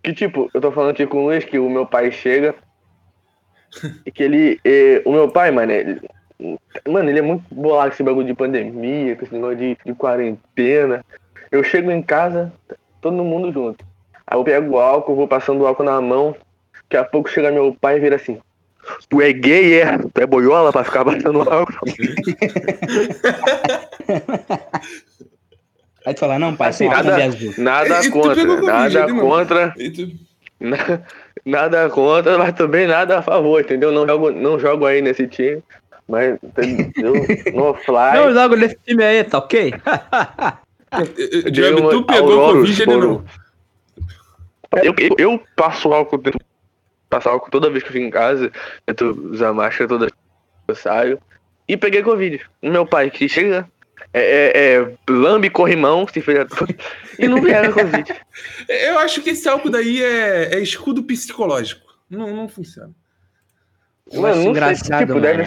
Que 0.00 0.12
tipo, 0.12 0.48
eu 0.54 0.60
tô 0.60 0.70
falando 0.70 0.92
aqui 0.92 1.08
com 1.08 1.22
o 1.22 1.24
Luiz 1.24 1.44
que 1.44 1.58
o 1.58 1.68
meu 1.68 1.84
pai 1.84 2.12
chega. 2.12 2.54
e 4.06 4.12
que 4.12 4.22
ele. 4.22 4.60
eh, 4.64 5.02
o 5.04 5.10
meu 5.10 5.28
pai, 5.28 5.50
mano, 5.50 5.72
ele, 5.72 6.00
mano, 6.88 7.10
ele 7.10 7.18
é 7.18 7.22
muito 7.22 7.42
bolado 7.52 7.90
com 7.90 7.94
esse 7.94 8.02
bagulho 8.04 8.28
de 8.28 8.34
pandemia, 8.34 9.16
com 9.16 9.24
esse 9.24 9.34
negócio 9.34 9.56
de, 9.56 9.76
de 9.84 9.92
quarentena. 9.92 11.04
Eu 11.50 11.64
chego 11.64 11.90
em 11.90 12.00
casa, 12.00 12.52
todo 13.00 13.24
mundo 13.24 13.52
junto. 13.52 13.84
Aí 14.24 14.38
eu 14.38 14.44
pego 14.44 14.74
o 14.74 14.78
álcool, 14.78 15.16
vou 15.16 15.26
passando 15.26 15.62
o 15.62 15.66
álcool 15.66 15.82
na 15.82 16.00
mão. 16.00 16.36
Daqui 16.84 16.96
a 16.96 17.04
pouco 17.04 17.28
chega 17.28 17.50
meu 17.50 17.76
pai 17.80 17.96
e 17.96 18.00
vira 18.00 18.14
assim. 18.14 18.38
Tu 19.08 19.20
é 19.20 19.32
gay, 19.32 19.80
é? 19.80 19.98
Tu 19.98 20.20
é 20.20 20.26
boiola 20.26 20.70
pra 20.70 20.84
ficar 20.84 21.04
passando 21.10 21.42
álcool? 21.42 21.86
Aí 26.04 26.14
tu 26.14 26.20
fala, 26.20 26.38
não, 26.38 26.54
pai, 26.56 26.70
Assim, 26.70 26.88
nada-. 26.88 27.16
Nada 27.58 28.04
E 28.04 28.10
contra, 28.10 28.44
Covid, 28.46 28.66
nada 28.66 29.06
né, 29.06 29.20
contra. 29.20 29.74
Na- 30.60 31.02
Nada 31.44 31.90
contra, 31.90 32.38
mas 32.38 32.54
também 32.54 32.86
nada 32.86 33.18
a 33.18 33.22
favor, 33.22 33.60
entendeu? 33.60 33.90
Não 33.90 34.06
jogo, 34.06 34.30
não 34.30 34.58
jogo 34.60 34.86
aí 34.86 35.02
nesse 35.02 35.26
time, 35.26 35.60
mas 36.08 36.38
entendeu? 36.42 37.14
no 37.52 37.74
fly. 37.74 38.14
Não 38.14 38.32
jogo 38.32 38.54
nesse 38.54 38.76
time 38.86 39.02
aí, 39.02 39.24
tá 39.24 39.38
ok? 39.38 39.74
Uma 40.92 41.90
tu 41.90 42.04
pegou 42.04 42.32
Aurora 42.32 42.58
Covid, 42.58 42.82
ele 42.82 42.92
Estouro. 42.92 43.24
não. 44.72 44.82
Eu, 44.84 44.94
eu, 44.98 45.16
eu 45.18 45.42
passo 45.56 45.92
álcool 45.92 46.18
dentro. 46.18 46.38
Passo 47.10 47.28
álcool 47.28 47.50
toda 47.50 47.68
vez 47.68 47.82
que 47.82 47.88
eu 47.88 47.92
fico 47.92 48.06
em 48.06 48.10
casa, 48.10 48.50
tento 48.86 49.30
usar 49.32 49.52
máscara 49.52 49.88
toda 49.88 50.06
vez 50.06 50.12
que 50.12 50.70
eu 50.70 50.74
saio. 50.76 51.18
E 51.68 51.76
peguei 51.76 52.02
Covid. 52.02 52.40
O 52.62 52.70
meu 52.70 52.86
pai 52.86 53.10
que 53.10 53.28
chega, 53.28 53.68
é, 54.12 54.20
é, 54.20 54.74
é 54.74 54.94
lambe 55.08 55.50
corrimão, 55.50 56.06
se 56.06 56.20
fez 56.20 56.46
e 57.18 57.28
não 57.28 57.42
pega 57.42 57.72
Covid. 57.72 58.14
Eu 58.68 58.98
acho 58.98 59.22
que 59.22 59.30
esse 59.30 59.48
álcool 59.48 59.70
daí 59.70 60.02
é, 60.02 60.54
é 60.54 60.60
escudo 60.60 61.02
psicológico. 61.02 61.92
Não, 62.08 62.34
não 62.34 62.48
funciona. 62.48 62.92
Eu 64.10 64.26
acho 64.26 64.36
não 64.36 64.42
sei, 64.42 64.50
engraçado, 64.50 65.06
tipo, 65.06 65.20
mano. 65.20 65.44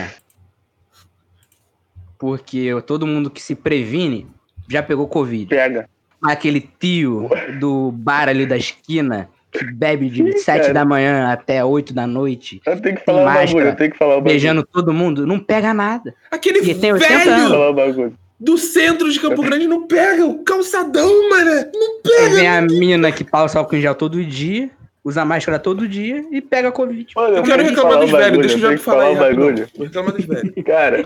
Porque 2.17 2.69
todo 2.85 3.05
mundo 3.05 3.29
que 3.29 3.41
se 3.41 3.55
previne 3.55 4.27
já 4.69 4.81
pegou 4.81 5.07
Covid. 5.07 5.47
Pega. 5.47 5.89
Aquele 6.21 6.61
tio 6.61 7.29
do 7.59 7.91
bar 7.91 8.29
ali 8.29 8.45
da 8.45 8.57
esquina 8.57 9.29
que 9.51 9.65
bebe 9.65 10.09
de 10.09 10.39
7 10.39 10.61
cara. 10.61 10.73
da 10.73 10.85
manhã 10.85 11.31
até 11.31 11.63
8 11.63 11.93
da 11.93 12.05
noite, 12.05 12.61
Eu 12.65 12.81
tenho 12.81 12.97
que 12.97 13.05
falar 13.05 13.21
o 13.21 13.25
bagulho, 13.25 13.67
eu 13.67 13.75
tenho 13.75 13.91
que 13.91 13.97
falar 13.97 14.13
o 14.13 14.17
bagulho. 14.17 14.33
beijando 14.33 14.63
todo 14.65 14.93
mundo, 14.93 15.25
não 15.25 15.39
pega 15.39 15.73
nada. 15.73 16.13
Aquele 16.29 16.59
E 16.59 16.75
tem 16.75 16.91
80 16.93 17.07
Tenho 17.07 17.19
que 17.19 17.29
velho 17.29 17.49
falar 17.49 17.69
o 17.69 17.73
bagulho. 17.73 18.17
Do 18.39 18.57
centro 18.57 19.11
de 19.11 19.19
Campo 19.19 19.41
Grande 19.41 19.67
não 19.67 19.87
pega. 19.87 20.25
O 20.25 20.43
calçadão, 20.43 21.29
mano. 21.29 21.51
Não 21.73 21.95
Aí 22.19 22.29
vem 22.29 22.35
pega. 22.39 22.57
a 22.57 22.61
mina 22.61 23.11
que 23.11 23.23
passa 23.23 23.59
álcool 23.59 23.75
em 23.75 23.81
gel 23.81 23.95
todo 23.95 24.23
dia, 24.23 24.69
usa 25.03 25.23
máscara 25.23 25.57
todo 25.59 25.87
dia 25.87 26.25
e 26.31 26.41
pega 26.41 26.71
Covid. 26.71 27.13
Mano, 27.15 27.37
Eu 27.37 27.43
quero 27.43 27.63
reclamar 27.63 27.99
dos 27.99 28.11
velhos. 28.11 28.39
Deixa 28.39 28.55
o 28.55 28.59
eu 28.59 28.67
tenho 28.67 28.77
que 28.79 28.83
falar 28.83 29.13
rapidão. 29.13 29.29
bagulho. 29.29 29.67
Vou 29.75 29.85
reclamar 29.87 30.13
dos 30.13 30.25
velhos. 30.25 30.51
Cara, 30.65 31.03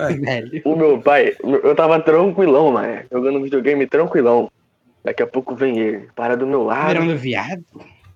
o 0.66 0.76
meu 0.76 1.02
pai, 1.02 1.36
eu 1.44 1.76
tava 1.76 2.00
tranquilão, 2.00 2.72
mano. 2.72 3.02
Jogando 3.12 3.42
videogame 3.44 3.86
tranquilão. 3.88 4.52
Daqui 5.04 5.24
a 5.24 5.28
pouco 5.28 5.56
vem 5.56 5.80
ele, 5.80 6.10
para 6.16 6.36
do 6.36 6.46
meu 6.46 6.64
lado. 6.64 6.90
Virando 7.00 7.18
viado. 7.18 7.64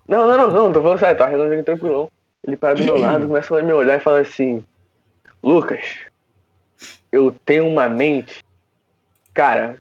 Não, 0.06 0.28
não, 0.28 0.36
não, 0.36 0.50
não, 0.50 0.72
tô 0.72 0.82
falando 0.82 0.98
sério, 0.98 1.16
tava 1.16 1.30
jogando 1.30 1.48
videogame 1.50 1.64
tranquilão. 1.64 2.10
Ele 2.46 2.56
para 2.58 2.74
do 2.74 2.84
meu 2.84 2.96
lado, 3.00 3.26
começa 3.26 3.58
a 3.58 3.62
me 3.62 3.72
olhar 3.72 3.96
e 3.96 4.02
fala 4.02 4.20
assim: 4.20 4.62
Lucas, 5.42 5.80
eu 7.10 7.34
tenho 7.46 7.66
uma 7.66 7.88
mente. 7.88 8.43
Cara, 9.34 9.76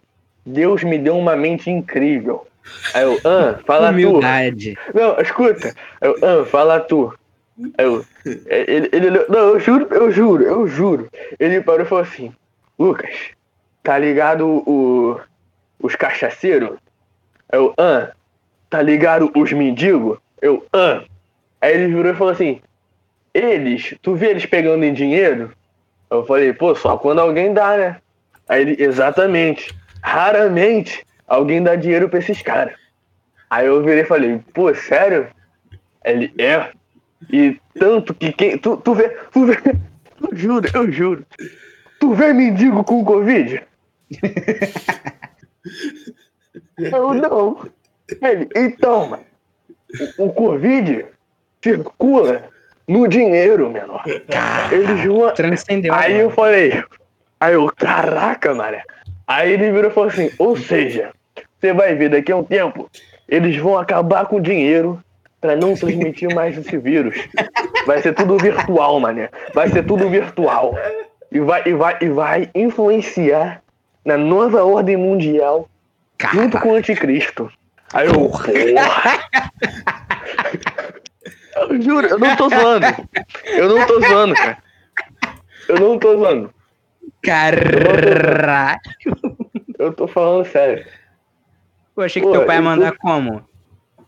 Deus 0.45 0.83
me 0.83 0.97
deu 0.97 1.17
uma 1.17 1.35
mente 1.35 1.69
incrível. 1.69 2.45
Aí 2.93 3.03
eu, 3.03 3.19
ah, 3.23 3.59
fala 3.65 3.89
tu. 3.89 3.93
Humildade. 3.93 4.77
Não, 4.93 5.19
escuta. 5.21 5.73
Eu, 6.01 6.15
ah, 6.21 6.45
fala 6.45 6.79
tu. 6.79 7.13
Eu, 7.77 8.03
ele, 8.25 8.89
ele, 8.91 9.07
olhou- 9.09 9.25
não, 9.29 9.39
eu 9.49 9.59
juro, 9.59 9.87
eu 9.91 10.11
juro, 10.11 10.43
eu 10.43 10.67
juro. 10.67 11.07
Ele 11.39 11.61
parou 11.61 11.85
e 11.85 11.85
falou 11.85 12.03
assim, 12.03 12.33
Lucas, 12.79 13.13
tá 13.83 13.97
ligado 13.97 14.47
o, 14.47 15.19
os 15.79 15.95
cachaceiros? 15.95 16.77
Eu, 17.51 17.73
ah, 17.77 18.11
tá 18.69 18.81
ligado 18.81 19.31
os 19.35 19.53
mendigos? 19.53 20.17
Eu, 20.41 20.65
ah. 20.73 21.03
Aí 21.61 21.75
ele 21.75 21.93
virou 21.93 22.11
e 22.11 22.15
falou 22.15 22.33
assim, 22.33 22.59
eles, 23.33 23.93
tu 24.01 24.15
vê 24.15 24.31
eles 24.31 24.45
pegando 24.45 24.83
em 24.83 24.93
dinheiro? 24.93 25.51
Eu 26.09 26.25
falei, 26.25 26.53
pô, 26.53 26.75
só 26.75 26.97
quando 26.97 27.19
alguém 27.19 27.53
dá, 27.53 27.77
né? 27.77 27.97
Aí 28.47 28.61
ele, 28.61 28.83
exatamente. 28.83 29.73
Raramente 30.01 31.05
alguém 31.27 31.63
dá 31.63 31.75
dinheiro 31.75 32.09
pra 32.09 32.19
esses 32.19 32.41
caras. 32.41 32.75
Aí 33.49 33.67
eu 33.67 33.83
virei 33.83 34.03
e 34.03 34.07
falei, 34.07 34.41
pô, 34.53 34.73
sério? 34.73 35.27
Ele 36.03 36.33
é. 36.37 36.71
E 37.31 37.59
tanto 37.79 38.13
que 38.13 38.31
quem. 38.33 38.57
Tu, 38.57 38.77
tu 38.77 38.93
vê. 38.93 39.09
Tu 39.31 39.45
vê. 39.45 39.57
Eu 40.21 40.37
juro, 40.37 40.67
eu 40.73 40.91
juro. 40.91 41.25
Tu 41.99 42.13
vê 42.13 42.33
mendigo 42.33 42.83
com 42.83 43.03
Covid? 43.03 43.63
eu 46.77 47.13
não. 47.13 47.69
Ele, 48.21 48.49
então, 48.55 49.09
mano, 49.09 49.23
o, 50.17 50.25
o 50.25 50.33
Covid 50.33 51.05
circula 51.63 52.49
no 52.87 53.07
dinheiro, 53.07 53.69
menor. 53.69 54.03
Eles 54.71 55.05
vão. 55.05 55.33
Transcendeu. 55.33 55.93
Aí 55.93 56.19
eu 56.19 56.29
falei, 56.29 56.83
aí 57.43 57.53
eu, 57.53 57.71
caraca, 57.75 58.53
mané. 58.53 58.83
Aí 59.27 59.51
ele 59.51 59.71
virou 59.71 59.91
e 59.91 59.93
falou 59.93 60.09
assim, 60.09 60.31
ou 60.37 60.55
seja, 60.55 61.11
você 61.59 61.73
vai 61.73 61.95
ver 61.95 62.09
daqui 62.09 62.31
a 62.31 62.37
um 62.37 62.43
tempo, 62.43 62.89
eles 63.27 63.57
vão 63.57 63.77
acabar 63.77 64.25
com 64.25 64.37
o 64.37 64.41
dinheiro 64.41 65.01
pra 65.41 65.55
não 65.55 65.75
transmitir 65.75 66.33
mais 66.33 66.57
esse 66.57 66.77
vírus. 66.77 67.15
Vai 67.85 68.01
ser 68.01 68.13
tudo 68.13 68.37
virtual, 68.37 68.99
mané. 68.99 69.29
Vai 69.53 69.69
ser 69.69 69.83
tudo 69.85 70.09
virtual. 70.09 70.73
E 71.31 71.39
vai, 71.39 71.63
e 71.65 71.73
vai, 71.73 71.97
e 71.99 72.09
vai 72.09 72.49
influenciar 72.55 73.61
na 74.05 74.17
nova 74.17 74.63
ordem 74.63 74.95
mundial 74.95 75.67
junto 76.33 76.59
com 76.59 76.69
o 76.69 76.75
anticristo. 76.75 77.51
Aí 77.93 78.07
eu. 78.07 78.31
Eu 81.55 81.79
juro, 81.81 82.07
eu 82.07 82.17
não 82.17 82.35
tô 82.35 82.49
zoando. 82.49 82.87
Eu 83.45 83.69
não 83.69 83.85
tô 83.85 84.01
zoando, 84.01 84.33
cara. 84.33 84.57
Eu 85.69 85.79
não 85.79 85.99
tô 85.99 86.17
zoando. 86.17 86.53
Caralho. 87.23 88.79
Eu 89.79 89.93
tô 89.93 90.07
falando 90.07 90.45
sério. 90.45 90.85
Eu 91.95 92.03
achei 92.03 92.21
que 92.21 92.27
Pô, 92.27 92.33
teu 92.33 92.45
pai 92.45 92.57
ia 92.57 92.61
mandar 92.61 92.97
como? 92.97 93.47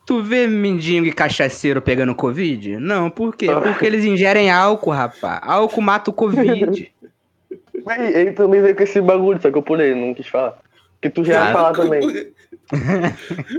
Tu 0.06 0.22
vê 0.22 0.48
mendigo 0.48 1.06
e 1.06 1.12
cachaceiro 1.14 1.82
pegando 1.82 2.14
Covid? 2.16 2.78
Não, 2.78 3.10
por 3.10 3.36
quê? 3.36 3.48
Ah. 3.50 3.60
Porque 3.60 3.86
eles 3.86 4.06
ingerem 4.06 4.52
álcool, 4.52 4.92
rapaz. 4.92 5.40
Álcool 5.44 5.82
mata 5.82 6.10
o 6.12 6.14
Covid. 6.14 6.92
Aí, 7.88 8.14
ele 8.14 8.32
também 8.32 8.62
veio 8.62 8.76
com 8.76 8.82
esse 8.84 9.00
bagulho, 9.00 9.40
só 9.42 9.52
que 9.52 9.58
eu 9.58 9.62
pulei, 9.64 9.94
não 9.94 10.14
quis 10.14 10.28
falar. 10.28 10.58
Que 11.02 11.10
tu 11.10 11.24
já 11.24 11.48
ia 11.48 11.54
falar 11.54 11.74
também. 11.74 12.02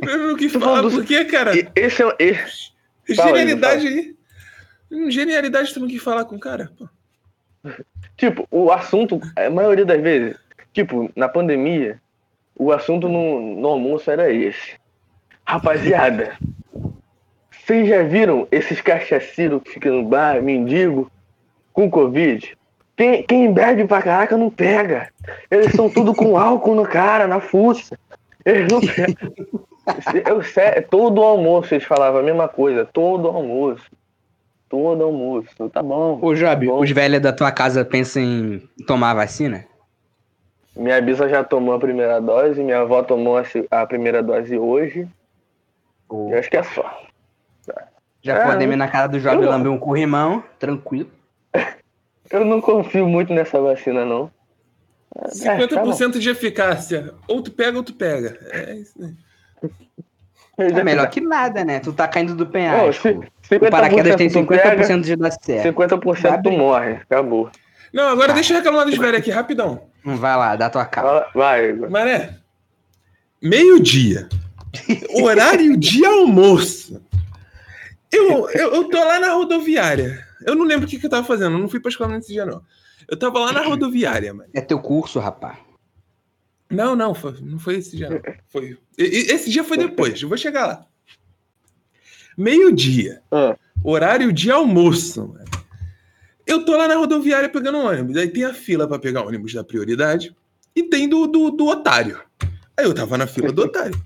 Eu 0.03 0.19
não 0.29 0.37
quis 0.37 0.53
falar 0.53 0.81
do- 0.81 0.91
por 0.91 1.05
quê, 1.05 1.25
cara? 1.25 1.53
Esse 1.77 2.03
é. 2.03 2.17
Esse, 2.19 2.73
Genialidade 3.09 3.87
aí. 3.87 4.17
Genialidade 5.11 5.73
tu 5.73 5.79
não 5.79 5.87
quis 5.87 6.03
falar 6.03 6.25
com 6.25 6.35
o 6.35 6.41
cara? 6.41 6.73
Pô. 6.77 6.89
Tipo, 8.17 8.47
o 8.51 8.71
assunto, 8.71 9.21
a 9.37 9.51
maioria 9.51 9.85
das 9.85 10.01
vezes, 10.01 10.37
tipo, 10.73 11.11
na 11.15 11.29
pandemia, 11.29 12.01
o 12.59 12.73
assunto 12.73 13.09
no, 13.09 13.57
no 13.57 13.69
almoço 13.69 14.11
era 14.11 14.33
esse. 14.33 14.75
Rapaziada, 15.45 16.37
vocês 17.51 17.89
já 17.89 18.03
viram 18.03 18.47
esses 18.51 18.81
cachaceiros 18.81 19.63
que 19.63 19.73
ficam 19.73 19.97
no 19.97 20.05
bar, 20.05 20.43
mendigo, 20.43 21.11
com 21.73 21.91
Covid? 21.91 22.57
Quem, 22.97 23.23
quem 23.25 23.53
bebe 23.53 23.87
pra 23.87 24.01
caraca 24.01 24.37
não 24.37 24.49
pega. 24.49 25.09
Eles 25.51 25.73
são 25.73 25.91
tudo 25.91 26.15
com 26.15 26.37
álcool 26.39 26.75
no 26.75 26.87
cara, 26.87 27.27
na 27.27 27.41
fuça. 27.41 27.99
Eles 28.45 28.73
não 28.73 28.81
pegam. 28.87 29.33
Eu, 30.25 30.83
todo 30.89 31.23
almoço 31.23 31.75
eles 31.75 31.85
falavam 31.85 32.21
a 32.21 32.23
mesma 32.23 32.49
coisa. 32.49 32.85
Todo 32.85 33.29
almoço. 33.29 33.85
Todo 34.69 35.05
almoço. 35.05 35.69
Tá 35.71 35.83
bom. 35.83 36.19
Ô, 36.21 36.35
Job, 36.35 36.67
Bom. 36.67 36.81
os 36.81 36.91
velhos 36.91 37.21
da 37.21 37.33
tua 37.33 37.53
casa 37.53 37.85
pensam 37.85 38.23
em 38.23 38.59
tomar 38.87 39.13
a 39.13 39.15
vacina? 39.15 39.65
Minha 40.75 41.01
bisa 41.01 41.29
já 41.29 41.43
tomou 41.45 41.75
a 41.75 41.79
primeira 41.79 42.21
dose, 42.21 42.63
minha 42.63 42.81
avó 42.81 43.03
tomou 43.03 43.41
a, 43.71 43.87
primeira 43.87 44.23
dose 44.23 44.59
hoje. 44.59 45.09
Eu 46.11 46.39
acho 46.39 46.51
que 46.51 46.57
é 46.57 46.63
só. 46.63 47.03
Já 48.23 48.35
É, 48.39 48.45
podemos 48.45 48.75
ir 48.75 48.77
na 48.77 48.89
casa 48.89 49.09
do 49.09 49.19
eu- 49.19 49.41
lamber 49.51 49.71
um 49.71 49.79
corrimão, 49.79 50.43
tranquilo. 50.59 51.11
Eu 52.29 52.45
não 52.45 52.61
confio 52.61 53.07
muito 53.07 53.33
nessa 53.33 53.61
vacina, 53.61 54.05
não. 54.05 54.29
É, 55.17 55.23
tá. 55.23 55.57
50% 55.59 56.19
de 56.19 56.29
eficácia. 56.29 57.15
Ou 57.29 57.41
tu 57.41 57.53
pega 57.53 57.79
ou 57.79 57.85
tu 57.85 57.95
pega. 57.95 58.37
É 58.51 58.75
isso 58.75 58.95
aí. 59.01 59.71
É 60.59 60.83
melhor 60.85 61.09
que 61.11 61.21
nada, 61.21 61.65
né? 61.65 61.81
Tu 61.81 61.93
tá 61.93 62.09
caindo 62.09 62.35
do 62.35 62.47
penhasco. 62.47 63.03
se- 63.43 63.57
o 63.57 63.71
paraquedas 63.71 64.17
tem 64.17 64.29
50% 64.29 64.47
tu 64.47 64.49
pega, 64.49 64.83
50% 64.85 65.01
de 65.05 65.17
dar 65.17 65.31
certo. 65.33 65.63
50% 65.63 66.43
tu 66.43 66.51
morre. 66.53 66.93
Acabou. 66.95 67.51
Não, 67.93 68.09
agora 68.09 68.33
deixa 68.33 68.53
eu 68.53 68.57
reclamar 68.59 68.85
dos 68.87 68.97
velhos 68.97 69.19
aqui, 69.21 69.31
rapidão. 69.31 69.83
Não 70.05 70.17
vai 70.17 70.37
lá, 70.37 70.57
dá 70.57 70.69
tua 70.71 70.85
cara. 70.85 71.29
Vai, 71.35 71.71
Igor. 71.71 71.91
Mané, 71.91 72.37
meio-dia. 73.43 74.29
Horário 75.23 75.77
de 75.77 76.05
almoço. 76.05 77.03
Eu, 78.13 78.49
eu, 78.51 78.75
eu 78.75 78.85
tô 78.89 78.99
lá 78.99 79.19
na 79.21 79.33
rodoviária. 79.33 80.25
Eu 80.47 80.55
não 80.55 80.65
lembro 80.65 80.87
o 80.87 80.89
que, 80.89 80.99
que 80.99 81.07
eu 81.07 81.11
tava 81.11 81.27
fazendo. 81.27 81.53
Eu 81.55 81.59
não 81.59 81.69
fui 81.69 81.81
pra 81.81 81.91
escola 81.91 82.15
nesse 82.15 82.33
dia, 82.33 82.45
não. 82.47 82.63
Eu 83.09 83.17
tava 83.19 83.39
lá 83.39 83.53
na 83.53 83.63
rodoviária, 83.63 84.33
mano. 84.35 84.49
É 84.55 84.61
teu 84.61 84.79
curso, 84.79 85.19
rapaz. 85.19 85.57
Não, 86.71 86.97
não, 86.97 87.15
foi- 87.15 87.37
não 87.43 87.59
foi 87.59 87.77
esse 87.77 87.97
dia, 87.97 88.11
não. 88.11 88.21
Foi. 88.49 88.77
Esse 88.99 89.49
dia 89.51 89.63
foi 89.63 89.77
depois. 89.79 90.21
Eu 90.21 90.29
vou 90.29 90.37
chegar 90.39 90.67
lá. 90.67 90.87
Meio-dia. 92.37 93.23
Ah, 93.31 93.57
Horário 93.83 94.33
de 94.33 94.51
almoço. 94.51 95.29
mano. 95.29 95.45
Eu 96.47 96.65
tô 96.65 96.77
lá 96.77 96.87
na 96.89 96.97
rodoviária 96.97 97.49
pegando 97.49 97.79
um 97.79 97.87
ônibus. 97.87 98.17
Aí 98.17 98.29
tem 98.29 98.45
a 98.45 98.55
fila 98.55 98.87
pra 98.87 98.99
pegar 98.99 99.23
ônibus 99.23 99.53
da 99.53 99.65
prioridade 99.65 100.35
e 100.75 100.83
tem 100.85 101.09
do, 101.09 101.27
do, 101.27 101.51
do 101.51 101.67
otário. 101.67 102.21
Aí 102.77 102.85
eu 102.85 102.95
tava 102.95 103.17
na 103.19 103.27
fila 103.27 103.51
do 103.53 103.63
otário. 103.63 104.01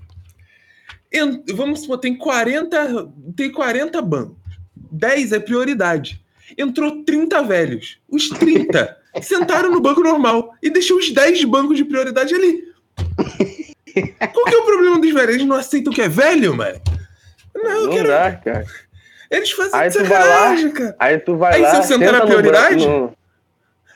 Vamos 1.53 1.81
supor, 1.81 1.97
tem 1.97 2.17
40, 2.17 3.11
tem 3.35 3.51
40 3.51 4.01
bancos. 4.01 4.37
10 4.75 5.33
é 5.33 5.39
prioridade. 5.39 6.23
Entrou 6.57 7.03
30 7.03 7.41
velhos. 7.43 7.99
Os 8.09 8.29
30 8.29 8.97
sentaram 9.21 9.71
no 9.71 9.81
banco 9.81 10.01
normal 10.01 10.53
e 10.61 10.69
deixou 10.69 10.97
os 10.97 11.11
10 11.11 11.43
bancos 11.45 11.77
de 11.77 11.83
prioridade 11.85 12.33
ali. 12.33 12.63
Qual 14.33 14.45
que 14.45 14.55
é 14.55 14.57
o 14.57 14.65
problema 14.65 14.99
dos 14.99 15.11
velhos? 15.11 15.35
Eles 15.35 15.45
não 15.47 15.55
aceitam 15.57 15.91
que 15.91 16.01
é 16.01 16.07
velho, 16.07 16.55
mano? 16.55 16.79
Não, 17.55 17.69
eu 17.71 17.85
não 17.87 17.93
quero. 17.93 18.07
dá, 18.07 18.31
cara. 18.35 18.65
Eles 19.29 19.51
fazem 19.51 19.79
Aí 19.79 19.89
tu 19.91 20.03
vai 20.03 20.19
lá, 20.19 20.25
sacanagem, 20.25 20.71
cara. 20.71 20.95
Aí 20.99 21.17
tu 21.19 21.37
vai 21.37 21.53
Aí 21.55 21.61
lá. 21.61 21.69
se 21.71 21.75
eu 21.77 21.83
sentar 21.83 22.13
na 22.13 22.19
no 22.19 22.25
prioridade? 22.27 22.85
banco, 22.85 23.17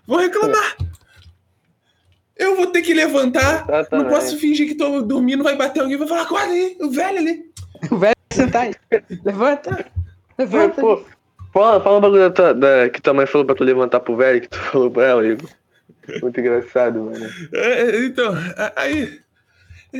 Vou 0.08 0.18
reclamar. 0.20 0.78
Eu 2.38 2.56
vou 2.56 2.68
ter 2.68 2.82
que 2.82 2.94
levantar. 2.94 3.66
Não 3.68 3.76
Exatamente. 3.80 4.10
posso 4.10 4.38
fingir 4.38 4.68
que 4.68 4.76
tô 4.76 5.02
dormindo, 5.02 5.44
vai 5.44 5.56
bater 5.56 5.80
alguém, 5.82 5.98
vai 5.98 6.08
falar, 6.08 6.24
acorda 6.24 6.52
aí, 6.54 6.78
o 6.82 6.90
velho 6.92 7.18
ali. 7.18 7.46
O 7.90 7.98
velho 7.98 8.16
sentar 8.32 8.64
aí. 8.64 8.76
Levanta. 9.24 9.72
Não, 9.72 10.46
Levanta. 10.46 10.82
pô, 10.82 11.04
fala, 11.60 11.82
fala 11.82 11.98
um 11.98 12.02
bagulho 12.02 12.30
da, 12.30 12.54
da- 12.54 12.90
que 12.90 13.02
tua 13.02 13.14
mãe 13.14 13.26
falou 13.26 13.46
pra 13.46 13.56
tu 13.56 13.64
levantar 13.64 14.00
pro 14.00 14.16
velho, 14.16 14.42
que 14.42 14.50
tu 14.50 14.58
falou 14.72 14.92
pra 14.92 15.06
ela, 15.06 15.26
Igor. 15.28 15.50
Muito 16.22 16.40
engraçado, 16.40 17.02
mano. 17.04 17.26
É, 17.54 18.06
então, 18.06 18.34
a- 18.58 18.74
aí, 18.76 19.20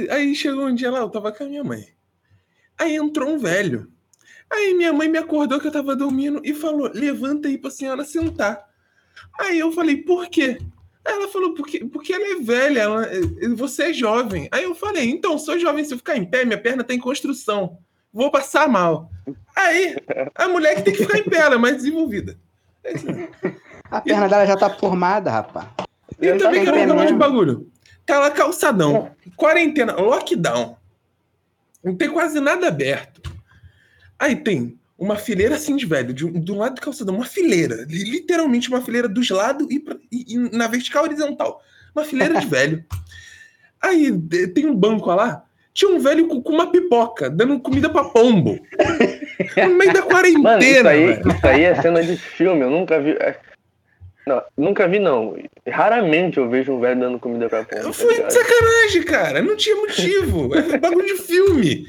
aí 0.10 0.36
chegou 0.36 0.66
um 0.66 0.76
dia 0.76 0.92
lá, 0.92 1.00
eu 1.00 1.10
tava 1.10 1.32
com 1.32 1.44
a 1.44 1.48
minha 1.48 1.64
mãe. 1.64 1.84
Aí 2.78 2.96
entrou 2.96 3.30
um 3.30 3.40
velho. 3.40 3.88
Aí 4.52 4.74
minha 4.76 4.94
mãe 4.94 5.08
me 5.10 5.18
acordou 5.18 5.60
que 5.60 5.68
eu 5.68 5.72
tava 5.72 5.96
dormindo 5.96 6.40
e 6.44 6.54
falou: 6.54 6.92
levanta 6.94 7.48
aí 7.48 7.58
pra 7.58 7.72
senhora 7.72 8.04
sentar. 8.04 8.64
Aí 9.40 9.58
eu 9.60 9.72
falei, 9.72 9.98
por 9.98 10.28
quê? 10.30 10.60
Ela 11.04 11.28
falou, 11.28 11.54
porque, 11.54 11.86
porque 11.86 12.14
ela 12.14 12.26
é 12.34 12.36
velha, 12.42 12.80
ela- 12.82 13.08
você 13.56 13.84
é 13.86 13.94
jovem. 13.94 14.48
Aí 14.52 14.64
eu 14.64 14.76
falei, 14.76 15.10
então, 15.10 15.38
sou 15.40 15.58
jovem, 15.58 15.84
se 15.84 15.94
eu 15.94 15.98
ficar 15.98 16.18
em 16.18 16.26
pé, 16.26 16.44
minha 16.46 16.58
perna 16.62 16.84
tá 16.84 16.94
em 16.94 17.00
construção. 17.00 17.78
Vou 18.16 18.32
passar 18.32 18.70
mal. 18.70 19.12
Aí, 19.54 19.98
a 20.34 20.48
mulher 20.48 20.76
que 20.76 20.84
tem 20.84 20.94
que 20.96 21.04
ficar 21.06 21.20
em 21.20 21.24
pé, 21.26 21.38
ela 21.40 21.56
é 21.56 21.58
mais 21.58 21.76
desenvolvida. 21.76 22.38
É. 22.82 22.94
A 23.92 24.00
perna 24.00 24.30
dela 24.30 24.46
já 24.46 24.56
tá 24.56 24.70
formada, 24.70 25.30
rapaz. 25.30 25.68
E 26.22 26.28
eu 26.28 26.38
também 26.38 26.64
quero 26.64 26.78
reclamar 26.78 27.08
de 27.08 27.14
bagulho. 27.14 27.70
Tá 28.06 28.20
lá 28.20 28.32
calçadão, 28.32 29.12
quarentena, 29.36 29.94
lockdown. 29.96 30.78
Não 31.84 31.94
tem 31.96 32.10
quase 32.10 32.40
nada 32.40 32.68
aberto. 32.70 33.22
Aí 34.18 34.36
tem 34.38 34.80
uma 34.98 35.18
fileira 35.18 35.56
assim 35.56 35.76
de 35.76 35.86
velho, 35.86 36.14
de, 36.14 36.26
um- 36.26 36.40
do 36.40 36.56
lado 36.56 36.76
do 36.76 36.82
calçadão, 36.82 37.16
uma 37.16 37.26
fileira, 37.26 37.86
li- 37.90 38.10
literalmente 38.10 38.70
uma 38.70 38.82
fileira 38.82 39.10
dos 39.10 39.30
lados 39.30 39.68
e, 39.70 39.78
pra- 39.80 39.98
e- 40.10 40.36
e 40.36 40.38
na 40.56 40.68
vertical 40.68 41.04
horizontal. 41.04 41.62
Uma 41.94 42.06
fileira 42.06 42.40
de 42.40 42.46
velho. 42.48 42.86
Aí 43.82 44.10
tem 44.54 44.66
um 44.68 44.76
banco 44.76 45.14
lá, 45.14 45.44
tinha 45.76 45.92
um 45.92 46.00
velho 46.00 46.26
com, 46.28 46.42
uma 46.50 46.72
pipoca, 46.72 47.30
dando 47.30 47.60
comida 47.60 47.90
pra 47.90 48.06
pombo. 48.06 48.58
No 49.58 49.76
meio 49.76 49.92
da 49.94 50.00
Mano, 50.02 50.08
isso 50.08 50.08
quarentena, 50.08 50.90
aí, 50.92 51.12
isso 51.20 51.48
aí 51.48 51.64
é 51.66 51.76
cena 51.82 52.02
de 52.02 52.16
filme, 52.18 52.62
eu 52.62 52.70
nunca 52.70 53.00
vi. 53.00 53.12
é- 53.12 53.38
Não, 54.26 54.42
nunca 54.58 54.88
vi, 54.88 55.00
não. 55.00 55.36
Raramente 55.68 56.38
eu 56.38 56.50
vejo 56.50 56.72
um 56.72 56.80
velho 56.80 57.00
dando 57.00 57.20
comida 57.20 57.50
pra 57.50 57.66
pomba. 57.66 57.84
tá 57.84 57.92
Foi 57.94 58.08
de 58.08 58.14
ligado? 58.16 58.32
sacanagem, 58.32 59.04
cara. 59.04 59.42
Não 59.42 59.56
tinha 59.58 59.76
motivo. 59.76 60.56
É 60.58 60.78
bagulho 60.80 61.06
de 61.06 61.18
filme. 61.22 61.86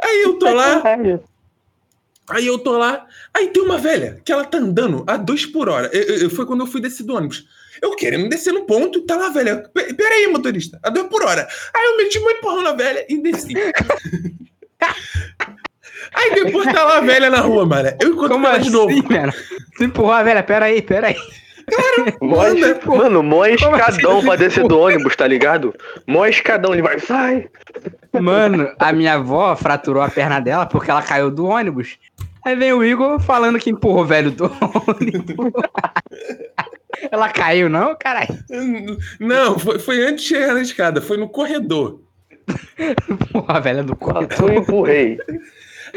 Aí 0.00 0.22
eu 0.22 0.34
tô 0.38 0.48
lá. 0.54 0.80
Aí 2.30 2.46
eu 2.46 2.58
tô 2.58 2.76
lá. 2.78 3.06
Aí 3.34 3.48
tem 3.48 3.62
uma 3.62 3.78
velha 3.78 4.20
que 4.24 4.32
ela 4.32 4.44
tá 4.44 4.58
andando 4.58 5.04
a 5.06 5.16
dois 5.16 5.44
por 5.46 5.68
hora. 5.68 5.88
Eu- 5.92 6.16
eu- 6.22 6.30
foi 6.30 6.44
quando 6.46 6.60
eu 6.60 6.66
fui 6.66 6.80
descer 6.80 7.04
do 7.04 7.14
ônibus. 7.16 7.44
Eu 7.80 7.94
querendo 7.94 8.28
descer 8.28 8.52
no 8.52 8.64
ponto, 8.64 9.02
tá 9.02 9.14
lá 9.16 9.26
a 9.26 9.30
velha. 9.30 9.56
"Pe- 9.72 9.94
Peraí, 9.94 10.26
motorista, 10.26 10.78
a 10.82 10.90
dois 10.90 11.06
por 11.08 11.22
hora. 11.24 11.46
Aí 11.74 11.84
eu 11.86 11.96
meti 11.96 12.18
uma 12.18 12.32
empurrão 12.32 12.62
na 12.62 12.72
velha 12.72 13.06
e 13.08 13.18
desci. 13.22 13.54
Aí 16.14 16.34
depois 16.34 16.72
tá 16.72 16.84
lá 16.84 16.98
a 16.98 17.00
velha 17.00 17.28
na 17.30 17.40
rua, 17.40 17.66
mano. 17.66 17.90
Eu 18.00 18.10
encontro 18.10 18.28
Como 18.30 18.46
ela 18.46 18.58
de 18.58 18.70
novo. 18.70 18.90
assim, 18.90 19.02
mano? 19.08 19.32
Tu 19.76 19.84
empurrou 19.84 20.12
a 20.12 20.22
velha, 20.22 20.42
pera 20.42 20.66
aí, 20.66 20.80
pera 20.82 21.08
aí. 21.08 21.16
Mó 22.20 22.36
Manda, 22.36 22.70
es- 22.70 22.84
mano, 22.84 23.22
mó 23.22 23.44
escadão 23.46 24.18
assim? 24.18 24.26
pra 24.26 24.36
descer 24.36 24.66
do 24.66 24.78
ônibus, 24.78 25.14
tá 25.16 25.26
ligado? 25.26 25.74
Mó 26.06 26.24
escadão, 26.26 26.72
ele 26.72 26.82
vai, 26.82 26.98
sai! 26.98 27.48
Mano, 28.20 28.70
a 28.78 28.92
minha 28.92 29.14
avó 29.14 29.54
fraturou 29.56 30.02
a 30.02 30.08
perna 30.08 30.40
dela 30.40 30.66
porque 30.66 30.90
ela 30.90 31.02
caiu 31.02 31.30
do 31.30 31.46
ônibus. 31.46 31.98
Aí 32.44 32.54
vem 32.56 32.72
o 32.72 32.84
Igor 32.84 33.20
falando 33.20 33.58
que 33.58 33.70
empurrou 33.70 34.02
o 34.02 34.06
velho 34.06 34.30
do 34.30 34.44
ônibus. 34.44 35.52
ela 37.10 37.28
caiu, 37.28 37.68
não, 37.68 37.94
caralho? 37.96 38.38
Não, 39.20 39.58
foi, 39.58 39.78
foi 39.78 40.02
antes 40.06 40.24
de 40.24 40.28
chegar 40.30 40.54
na 40.54 40.62
escada, 40.62 41.00
foi 41.02 41.16
no 41.16 41.28
corredor. 41.28 42.00
Porra, 43.32 43.58
a 43.58 43.60
velha 43.60 43.82
do 43.82 43.92
Eu 43.92 43.96
corredor. 43.96 44.52
empurrei. 44.52 45.18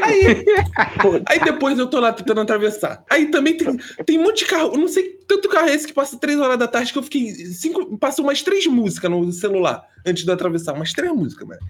Aí, 0.02 0.46
aí 1.26 1.40
depois 1.40 1.78
eu 1.80 1.88
tô 1.88 2.00
lá 2.00 2.14
tentando 2.14 2.42
atravessar. 2.42 3.04
Aí 3.10 3.28
também 3.32 3.56
tem, 3.58 3.78
tem 4.06 4.20
um 4.20 4.24
monte 4.24 4.40
de 4.40 4.46
carro. 4.46 4.72
Eu 4.74 4.80
não 4.80 4.88
sei 4.88 5.20
tanto 5.28 5.48
carro 5.50 5.70
é 5.70 5.74
esse 5.76 5.88
que 5.88 5.94
passa 5.94 6.18
três 6.20 6.40
horas 6.40 6.58
da 6.58 6.68
tarde 6.68 6.92
que 6.92 7.00
eu 7.00 7.04
fiquei. 7.04 7.34
Cinco, 7.34 7.98
passou 7.98 8.26
umas 8.26 8.42
três 8.42 8.66
músicas 8.68 9.10
no 9.10 9.32
celular 9.32 9.84
antes 10.06 10.24
de 10.26 10.32
atravessar. 10.32 10.74
Umas 10.74 10.92
três 10.94 11.12
músicas, 11.14 11.48
mano. 11.48 11.62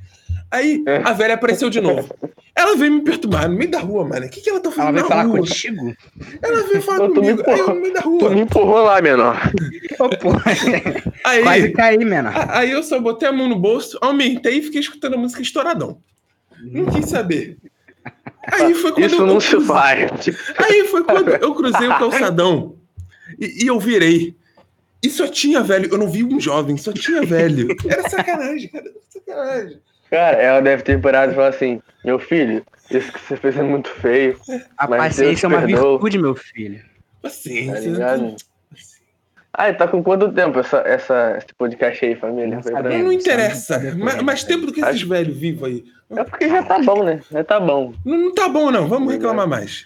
Aí 0.50 0.84
É. 0.86 0.98
a 1.06 1.14
velha 1.14 1.36
apareceu 1.36 1.70
de 1.70 1.80
novo. 1.80 2.14
Ela 2.54 2.76
veio 2.76 2.92
me 2.92 3.02
perturbar 3.02 3.50
no 3.50 3.56
meio 3.58 3.72
da 3.72 3.80
rua, 3.80 4.06
mano. 4.06 4.26
O 4.26 4.30
que, 4.30 4.42
que 4.42 4.50
ela 4.50 4.60
tá 4.60 4.68
Ela 4.70 4.76
fazendo 4.76 4.94
veio 4.96 5.04
na 5.04 5.10
falar 5.10 5.24
rua? 5.24 5.38
contigo? 5.38 5.96
Ela 6.42 6.64
veio 6.68 6.82
falar 6.82 6.98
Tu 6.98 7.08
me 7.08 7.14
comigo. 7.16 7.44
Aí 7.50 7.62
no 7.62 7.76
meio 7.76 7.94
da 7.94 8.02
Tu 8.02 8.10
rua. 8.10 8.30
me 8.32 8.42
empurrou 8.42 8.84
lá, 8.84 9.02
menor. 9.02 9.52
Ô, 10.00 10.10
porra. 10.10 10.44
Aí, 11.24 11.42
Quase 11.44 11.72
caí, 11.72 11.98
menor. 12.04 12.34
aí 12.50 12.72
eu 12.72 12.84
só 12.84 13.00
botei 13.00 13.30
a 13.30 13.32
mão 13.32 13.48
no 13.48 13.56
bolso, 13.58 13.98
aumentei 14.02 14.58
e 14.58 14.62
fiquei 14.64 14.82
escutando 14.82 15.14
a 15.14 15.18
música 15.18 15.42
estouradão. 15.42 16.00
Não 16.62 16.86
quis 16.88 17.06
saber. 17.10 17.58
Aí 18.52 18.74
foi 18.74 18.92
quando 18.92 19.06
Isso 19.06 19.16
eu, 19.16 19.26
não 19.28 19.34
eu 19.36 19.42
se 19.42 19.50
cruzei- 19.50 19.68
faz. 19.68 20.12
Aí 20.58 20.88
foi 20.88 21.04
quando 21.04 21.30
eu 21.30 21.54
cruzei 21.56 21.88
o 21.88 21.98
calçadão 21.98 22.76
e, 23.40 23.64
e 23.64 23.68
eu 23.68 23.80
virei. 23.80 24.36
E 25.04 25.10
só 25.10 25.28
tinha 25.28 25.62
velho. 25.62 25.90
Eu 25.92 25.98
não 25.98 26.08
vi 26.10 26.24
um 26.24 26.40
jovem, 26.40 26.78
só 26.78 26.92
tinha 26.94 27.24
velho. 27.24 27.68
Era 27.90 28.08
sacanagem, 28.10 28.70
cara. 28.70 28.86
Era 28.86 29.00
sacanagem. 29.10 29.80
Cara, 30.10 30.38
ela 30.38 30.60
deve 30.62 30.84
ter 30.84 31.00
parado 31.02 31.32
e 31.32 31.36
falar 31.36 31.48
assim: 31.50 31.82
Meu 32.04 32.20
filho, 32.20 32.64
isso 32.90 33.12
que 33.12 33.20
você 33.20 33.38
fez 33.38 33.58
é 33.58 33.64
muito 33.64 33.90
feio. 33.90 34.38
A 34.78 34.88
Mas 34.88 35.16
paciência 35.16 35.46
é 35.46 35.50
uma 35.50 35.62
perdoa. 35.62 35.92
virtude, 35.94 36.18
meu 36.20 36.36
filho. 36.36 36.80
Tá 36.80 36.84
Paciência. 37.30 37.80
ligado? 37.90 38.36
Ah, 39.54 39.74
tá 39.74 39.86
com 39.88 40.02
quanto 40.02 40.32
tempo 40.32 40.60
essa, 40.60 40.78
essa, 40.86 41.36
esse 41.38 41.54
podcast 41.58 42.06
aí, 42.06 42.16
família? 42.16 42.56
Não 42.56 42.64
sabemos. 42.64 43.04
Não, 43.04 43.12
interessa. 43.12 43.74
Sabe, 43.74 43.90
sabe, 43.90 44.02
Ma- 44.02 44.12
sabe. 44.12 44.24
Mais 44.24 44.44
tempo 44.46 44.66
do 44.66 44.72
que 44.74 44.80
esses 44.82 45.02
velhos 45.02 45.36
vivos 45.36 45.68
aí. 45.68 45.84
É 46.10 46.24
porque 46.24 46.48
já 46.48 46.64
tá 46.64 46.80
bom, 46.80 47.04
né? 47.04 47.20
Já 47.30 47.44
tá 47.44 47.60
bom. 47.60 47.94
Não, 48.06 48.18
não 48.18 48.34
tá 48.34 48.48
bom, 48.48 48.72
não. 48.72 48.88
Vamos 48.88 49.12
reclamar 49.12 49.48
mais. 49.48 49.86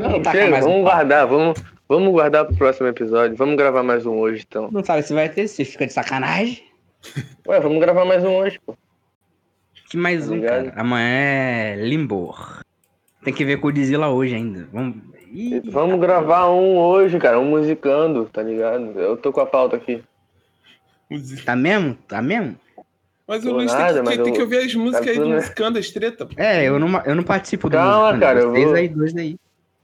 Não, 0.00 0.22
Tá 0.22 0.30
chega, 0.32 0.50
mais 0.50 0.64
um 0.64 0.68
vamos 0.70 0.84
papo. 0.84 0.96
guardar, 0.96 1.26
vamos, 1.26 1.62
vamos 1.88 2.12
guardar 2.12 2.44
pro 2.46 2.56
próximo 2.56 2.86
episódio. 2.88 3.36
Vamos 3.36 3.56
gravar 3.56 3.82
mais 3.82 4.06
um 4.06 4.16
hoje, 4.18 4.44
então. 4.48 4.70
Não 4.70 4.84
sabe 4.84 5.02
se 5.02 5.12
vai 5.14 5.28
ter, 5.28 5.48
se 5.48 5.64
fica 5.64 5.86
de 5.86 5.92
sacanagem. 5.92 6.62
Ué, 7.48 7.58
vamos 7.60 7.80
gravar 7.80 8.04
mais 8.04 8.22
um 8.24 8.36
hoje, 8.36 8.60
pô. 8.64 8.76
Que 9.88 9.96
mais 9.96 10.26
Tá 10.26 10.32
um, 10.32 10.36
ligado? 10.36 10.64
cara. 10.66 10.80
Amanhã 10.80 11.06
é 11.08 11.76
Limbor. 11.76 12.60
Tem 13.24 13.34
que 13.34 13.44
ver 13.44 13.56
com 13.58 13.66
o 13.68 13.72
Dizila 13.72 14.08
hoje 14.08 14.34
ainda. 14.36 14.68
Vamos. 14.72 14.96
Ih, 15.32 15.60
Vamos 15.64 16.00
gravar 16.00 16.50
um 16.50 16.76
hoje, 16.76 17.18
cara, 17.18 17.38
um 17.38 17.44
musicando, 17.50 18.26
tá 18.32 18.42
ligado? 18.42 18.98
Eu 18.98 19.16
tô 19.16 19.32
com 19.32 19.40
a 19.40 19.46
pauta 19.46 19.76
aqui. 19.76 20.02
tá 21.44 21.54
mesmo? 21.56 21.94
Tá 22.08 22.20
mesmo? 22.20 22.56
Mas 23.26 23.44
o 23.44 23.52
Luiz 23.52 23.70
tem, 23.70 23.80
nada, 23.80 23.98
que, 24.00 24.04
mas 24.06 24.16
tem 24.18 24.26
eu- 24.28 24.32
que 24.34 24.42
ouvir 24.42 24.56
as 24.58 24.74
músicas 24.74 25.06
aí 25.06 25.14
tudo, 25.14 25.24
do 25.24 25.28
né? 25.30 25.36
Musicando 25.36 25.78
as 25.78 25.90
treta. 25.90 26.26
pô. 26.26 26.32
É, 26.36 26.64
eu 26.68 26.80
não, 26.80 27.00
eu 27.04 27.14
não 27.14 27.22
participo 27.22 27.68
do 27.70 27.76
Calma, 27.76 27.98
Musicando, 28.12 28.20
cara, 28.20 28.40
eu 28.40 28.50
Vocês 28.50 28.64
vou- 28.64 28.74
aí, 28.74 28.88
dois 28.88 29.16
aí. 29.16 29.36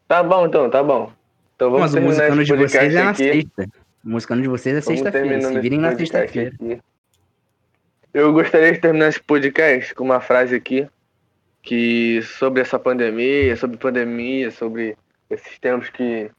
Tá 0.09 0.23
bom, 0.23 0.47
então, 0.47 0.69
tá 0.69 0.83
bom. 0.83 1.13
Então 1.55 1.71
vamos 1.71 1.83
Mas 1.83 1.91
o 1.93 1.95
terminar 1.95 2.13
Musicando 2.15 2.45
de 2.45 2.53
vocês 2.57 2.95
é 2.95 3.03
na 3.05 3.11
aqui. 3.11 3.25
sexta. 3.25 3.69
O 4.05 4.09
Musicando 4.11 4.43
de 4.43 4.49
vocês 4.49 4.77
é 4.77 4.81
sexta-feira. 4.81 5.41
Se 5.41 5.61
virem 5.61 5.79
na 5.79 5.97
sexta-feira. 5.97 6.53
Eu 8.13 8.33
gostaria 8.33 8.73
de 8.73 8.79
terminar 8.81 9.09
esse 9.09 9.21
podcast 9.21 9.95
com 9.95 10.03
uma 10.05 10.21
frase 10.21 10.55
aqui 10.57 10.87
que 11.63 12.21
sobre 12.23 12.63
essa 12.63 12.79
pandemia, 12.79 13.55
sobre 13.57 13.77
pandemia, 13.77 14.51
sobre 14.51 14.97
esses 15.31 15.59
tempos 15.59 15.91
que 15.91 16.31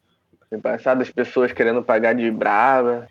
tem 0.49 0.59
passado, 0.59 1.01
as 1.01 1.11
pessoas 1.11 1.51
querendo 1.51 1.83
pagar 1.83 2.13
de 2.13 2.29
brava. 2.31 3.07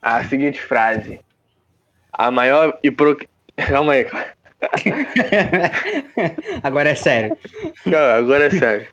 A 0.00 0.22
seguinte 0.24 0.60
frase: 0.60 1.20
A 2.12 2.30
maior 2.30 2.78
hipro... 2.82 3.16
Calma 3.56 3.94
aí, 3.94 4.04
cara. 4.04 4.36
Agora 6.62 6.90
é 6.90 6.94
sério. 6.94 7.36
Não, 7.84 7.98
agora 7.98 8.46
é 8.46 8.50
sério. 8.50 8.86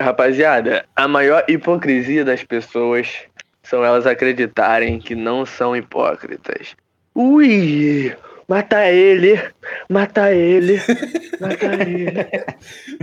Rapaziada, 0.00 0.84
a 0.96 1.06
maior 1.06 1.44
hipocrisia 1.48 2.24
das 2.24 2.42
pessoas 2.42 3.24
são 3.62 3.84
elas 3.84 4.06
acreditarem 4.06 4.98
que 4.98 5.14
não 5.14 5.46
são 5.46 5.76
hipócritas. 5.76 6.74
Ui! 7.14 8.16
Mata 8.48 8.88
ele! 8.90 9.40
Mata 9.88 10.32
ele! 10.32 10.80
Mata 11.40 11.66
ele! 11.82 12.06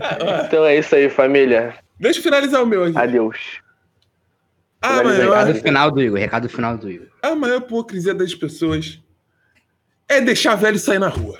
Ah, 0.02 0.44
Então 0.46 0.66
é 0.66 0.78
isso 0.78 0.96
aí, 0.96 1.10
família. 1.10 1.76
deixa 2.00 2.20
eu 2.20 2.24
finalizar 2.24 2.64
o 2.64 2.68
meu 2.68 2.84
aqui. 2.86 2.98
Adeus. 2.98 3.38
A 4.82 4.98
finalizei. 4.98 5.26
maior, 5.26 5.46
Recado 5.46 5.62
final 5.62 5.92
do 5.92 6.02
Igor. 6.02 6.20
Recado 6.20 6.50
final 6.50 6.78
do 6.78 6.90
Igor. 6.92 7.08
a 7.22 7.36
maior 7.36 7.58
hipocrisia 7.58 8.14
das 8.14 8.34
pessoas 8.36 9.00
é 10.08 10.22
deixar 10.22 10.56
velho 10.56 10.80
sair 10.80 11.00
na 11.00 11.10
rua. 11.10 11.40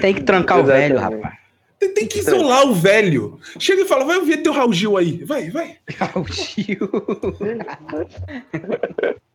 Tem 0.00 0.14
que 0.14 0.22
trancar 0.22 0.60
o 0.60 0.64
velho, 0.64 0.98
rapaz. 0.98 1.34
Tem, 1.78 1.92
tem 1.92 2.06
que 2.06 2.20
isolar 2.20 2.64
o 2.66 2.74
velho. 2.74 3.38
Chega 3.58 3.82
e 3.82 3.86
fala, 3.86 4.04
vai 4.06 4.16
ouvir 4.16 4.38
teu 4.38 4.52
Raul 4.52 4.72
Gil 4.72 4.96
aí. 4.96 5.22
Vai, 5.24 5.50
vai. 5.50 5.76
O 6.14 6.24
tio. 6.24 6.88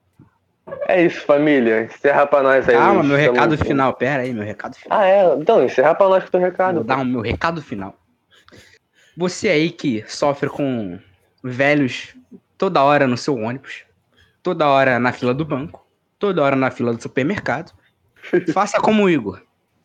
É 0.87 1.05
isso, 1.05 1.21
família. 1.25 1.83
Encerra 1.83 2.25
pra 2.27 2.43
nós 2.43 2.67
aí. 2.67 2.75
Calma, 2.75 3.03
meu 3.03 3.17
recado 3.17 3.57
final. 3.57 3.93
Pera 3.93 4.23
aí, 4.23 4.33
meu 4.33 4.43
recado 4.43 4.75
final. 4.75 4.99
Ah, 4.99 5.05
é? 5.05 5.35
Então, 5.35 5.63
encerra 5.63 5.95
pra 5.95 6.07
nós 6.07 6.23
com 6.23 6.29
o 6.29 6.31
teu 6.31 6.39
recado. 6.41 6.75
Vou 6.75 6.83
dar 6.83 6.99
o 6.99 7.05
meu 7.05 7.21
recado 7.21 7.61
final. 7.61 7.95
Você 9.17 9.49
aí 9.49 9.69
que 9.71 10.03
sofre 10.07 10.49
com 10.49 10.99
velhos 11.43 12.15
toda 12.57 12.83
hora 12.83 13.07
no 13.07 13.17
seu 13.17 13.35
ônibus, 13.35 13.83
toda 14.41 14.67
hora 14.67 14.99
na 14.99 15.11
fila 15.11 15.33
do 15.33 15.43
banco, 15.43 15.85
toda 16.17 16.41
hora 16.43 16.55
na 16.55 16.71
fila 16.71 16.93
do 16.93 17.01
supermercado, 17.01 17.71
faça 18.53 18.79
como 18.79 19.03
o 19.03 19.09
Igor. 19.09 19.41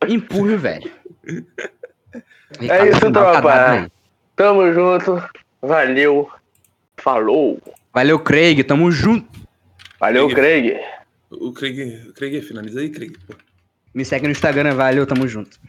Empurre 0.07 0.53
o 0.53 0.59
velho. 0.59 0.91
É 2.61 2.89
isso, 2.89 3.11
tá 3.11 3.31
tropa. 3.31 3.71
aí. 3.71 3.87
Tamo 4.35 4.71
junto. 4.71 5.21
Valeu. 5.61 6.29
Falou. 6.97 7.59
Valeu, 7.93 8.19
Craig. 8.19 8.63
Tamo 8.63 8.91
junto. 8.91 9.46
Valeu, 9.99 10.29
Craig. 10.29 10.71
Craig. 10.71 10.97
O 11.29 11.51
Craig, 11.51 12.11
Craig 12.13 12.41
finaliza 12.41 12.79
aí, 12.79 12.89
Craig. 12.89 13.13
Pô. 13.25 13.35
Me 13.93 14.05
segue 14.05 14.27
no 14.27 14.31
Instagram. 14.31 14.75
Valeu, 14.75 15.05
tamo 15.05 15.27
junto. 15.27 15.59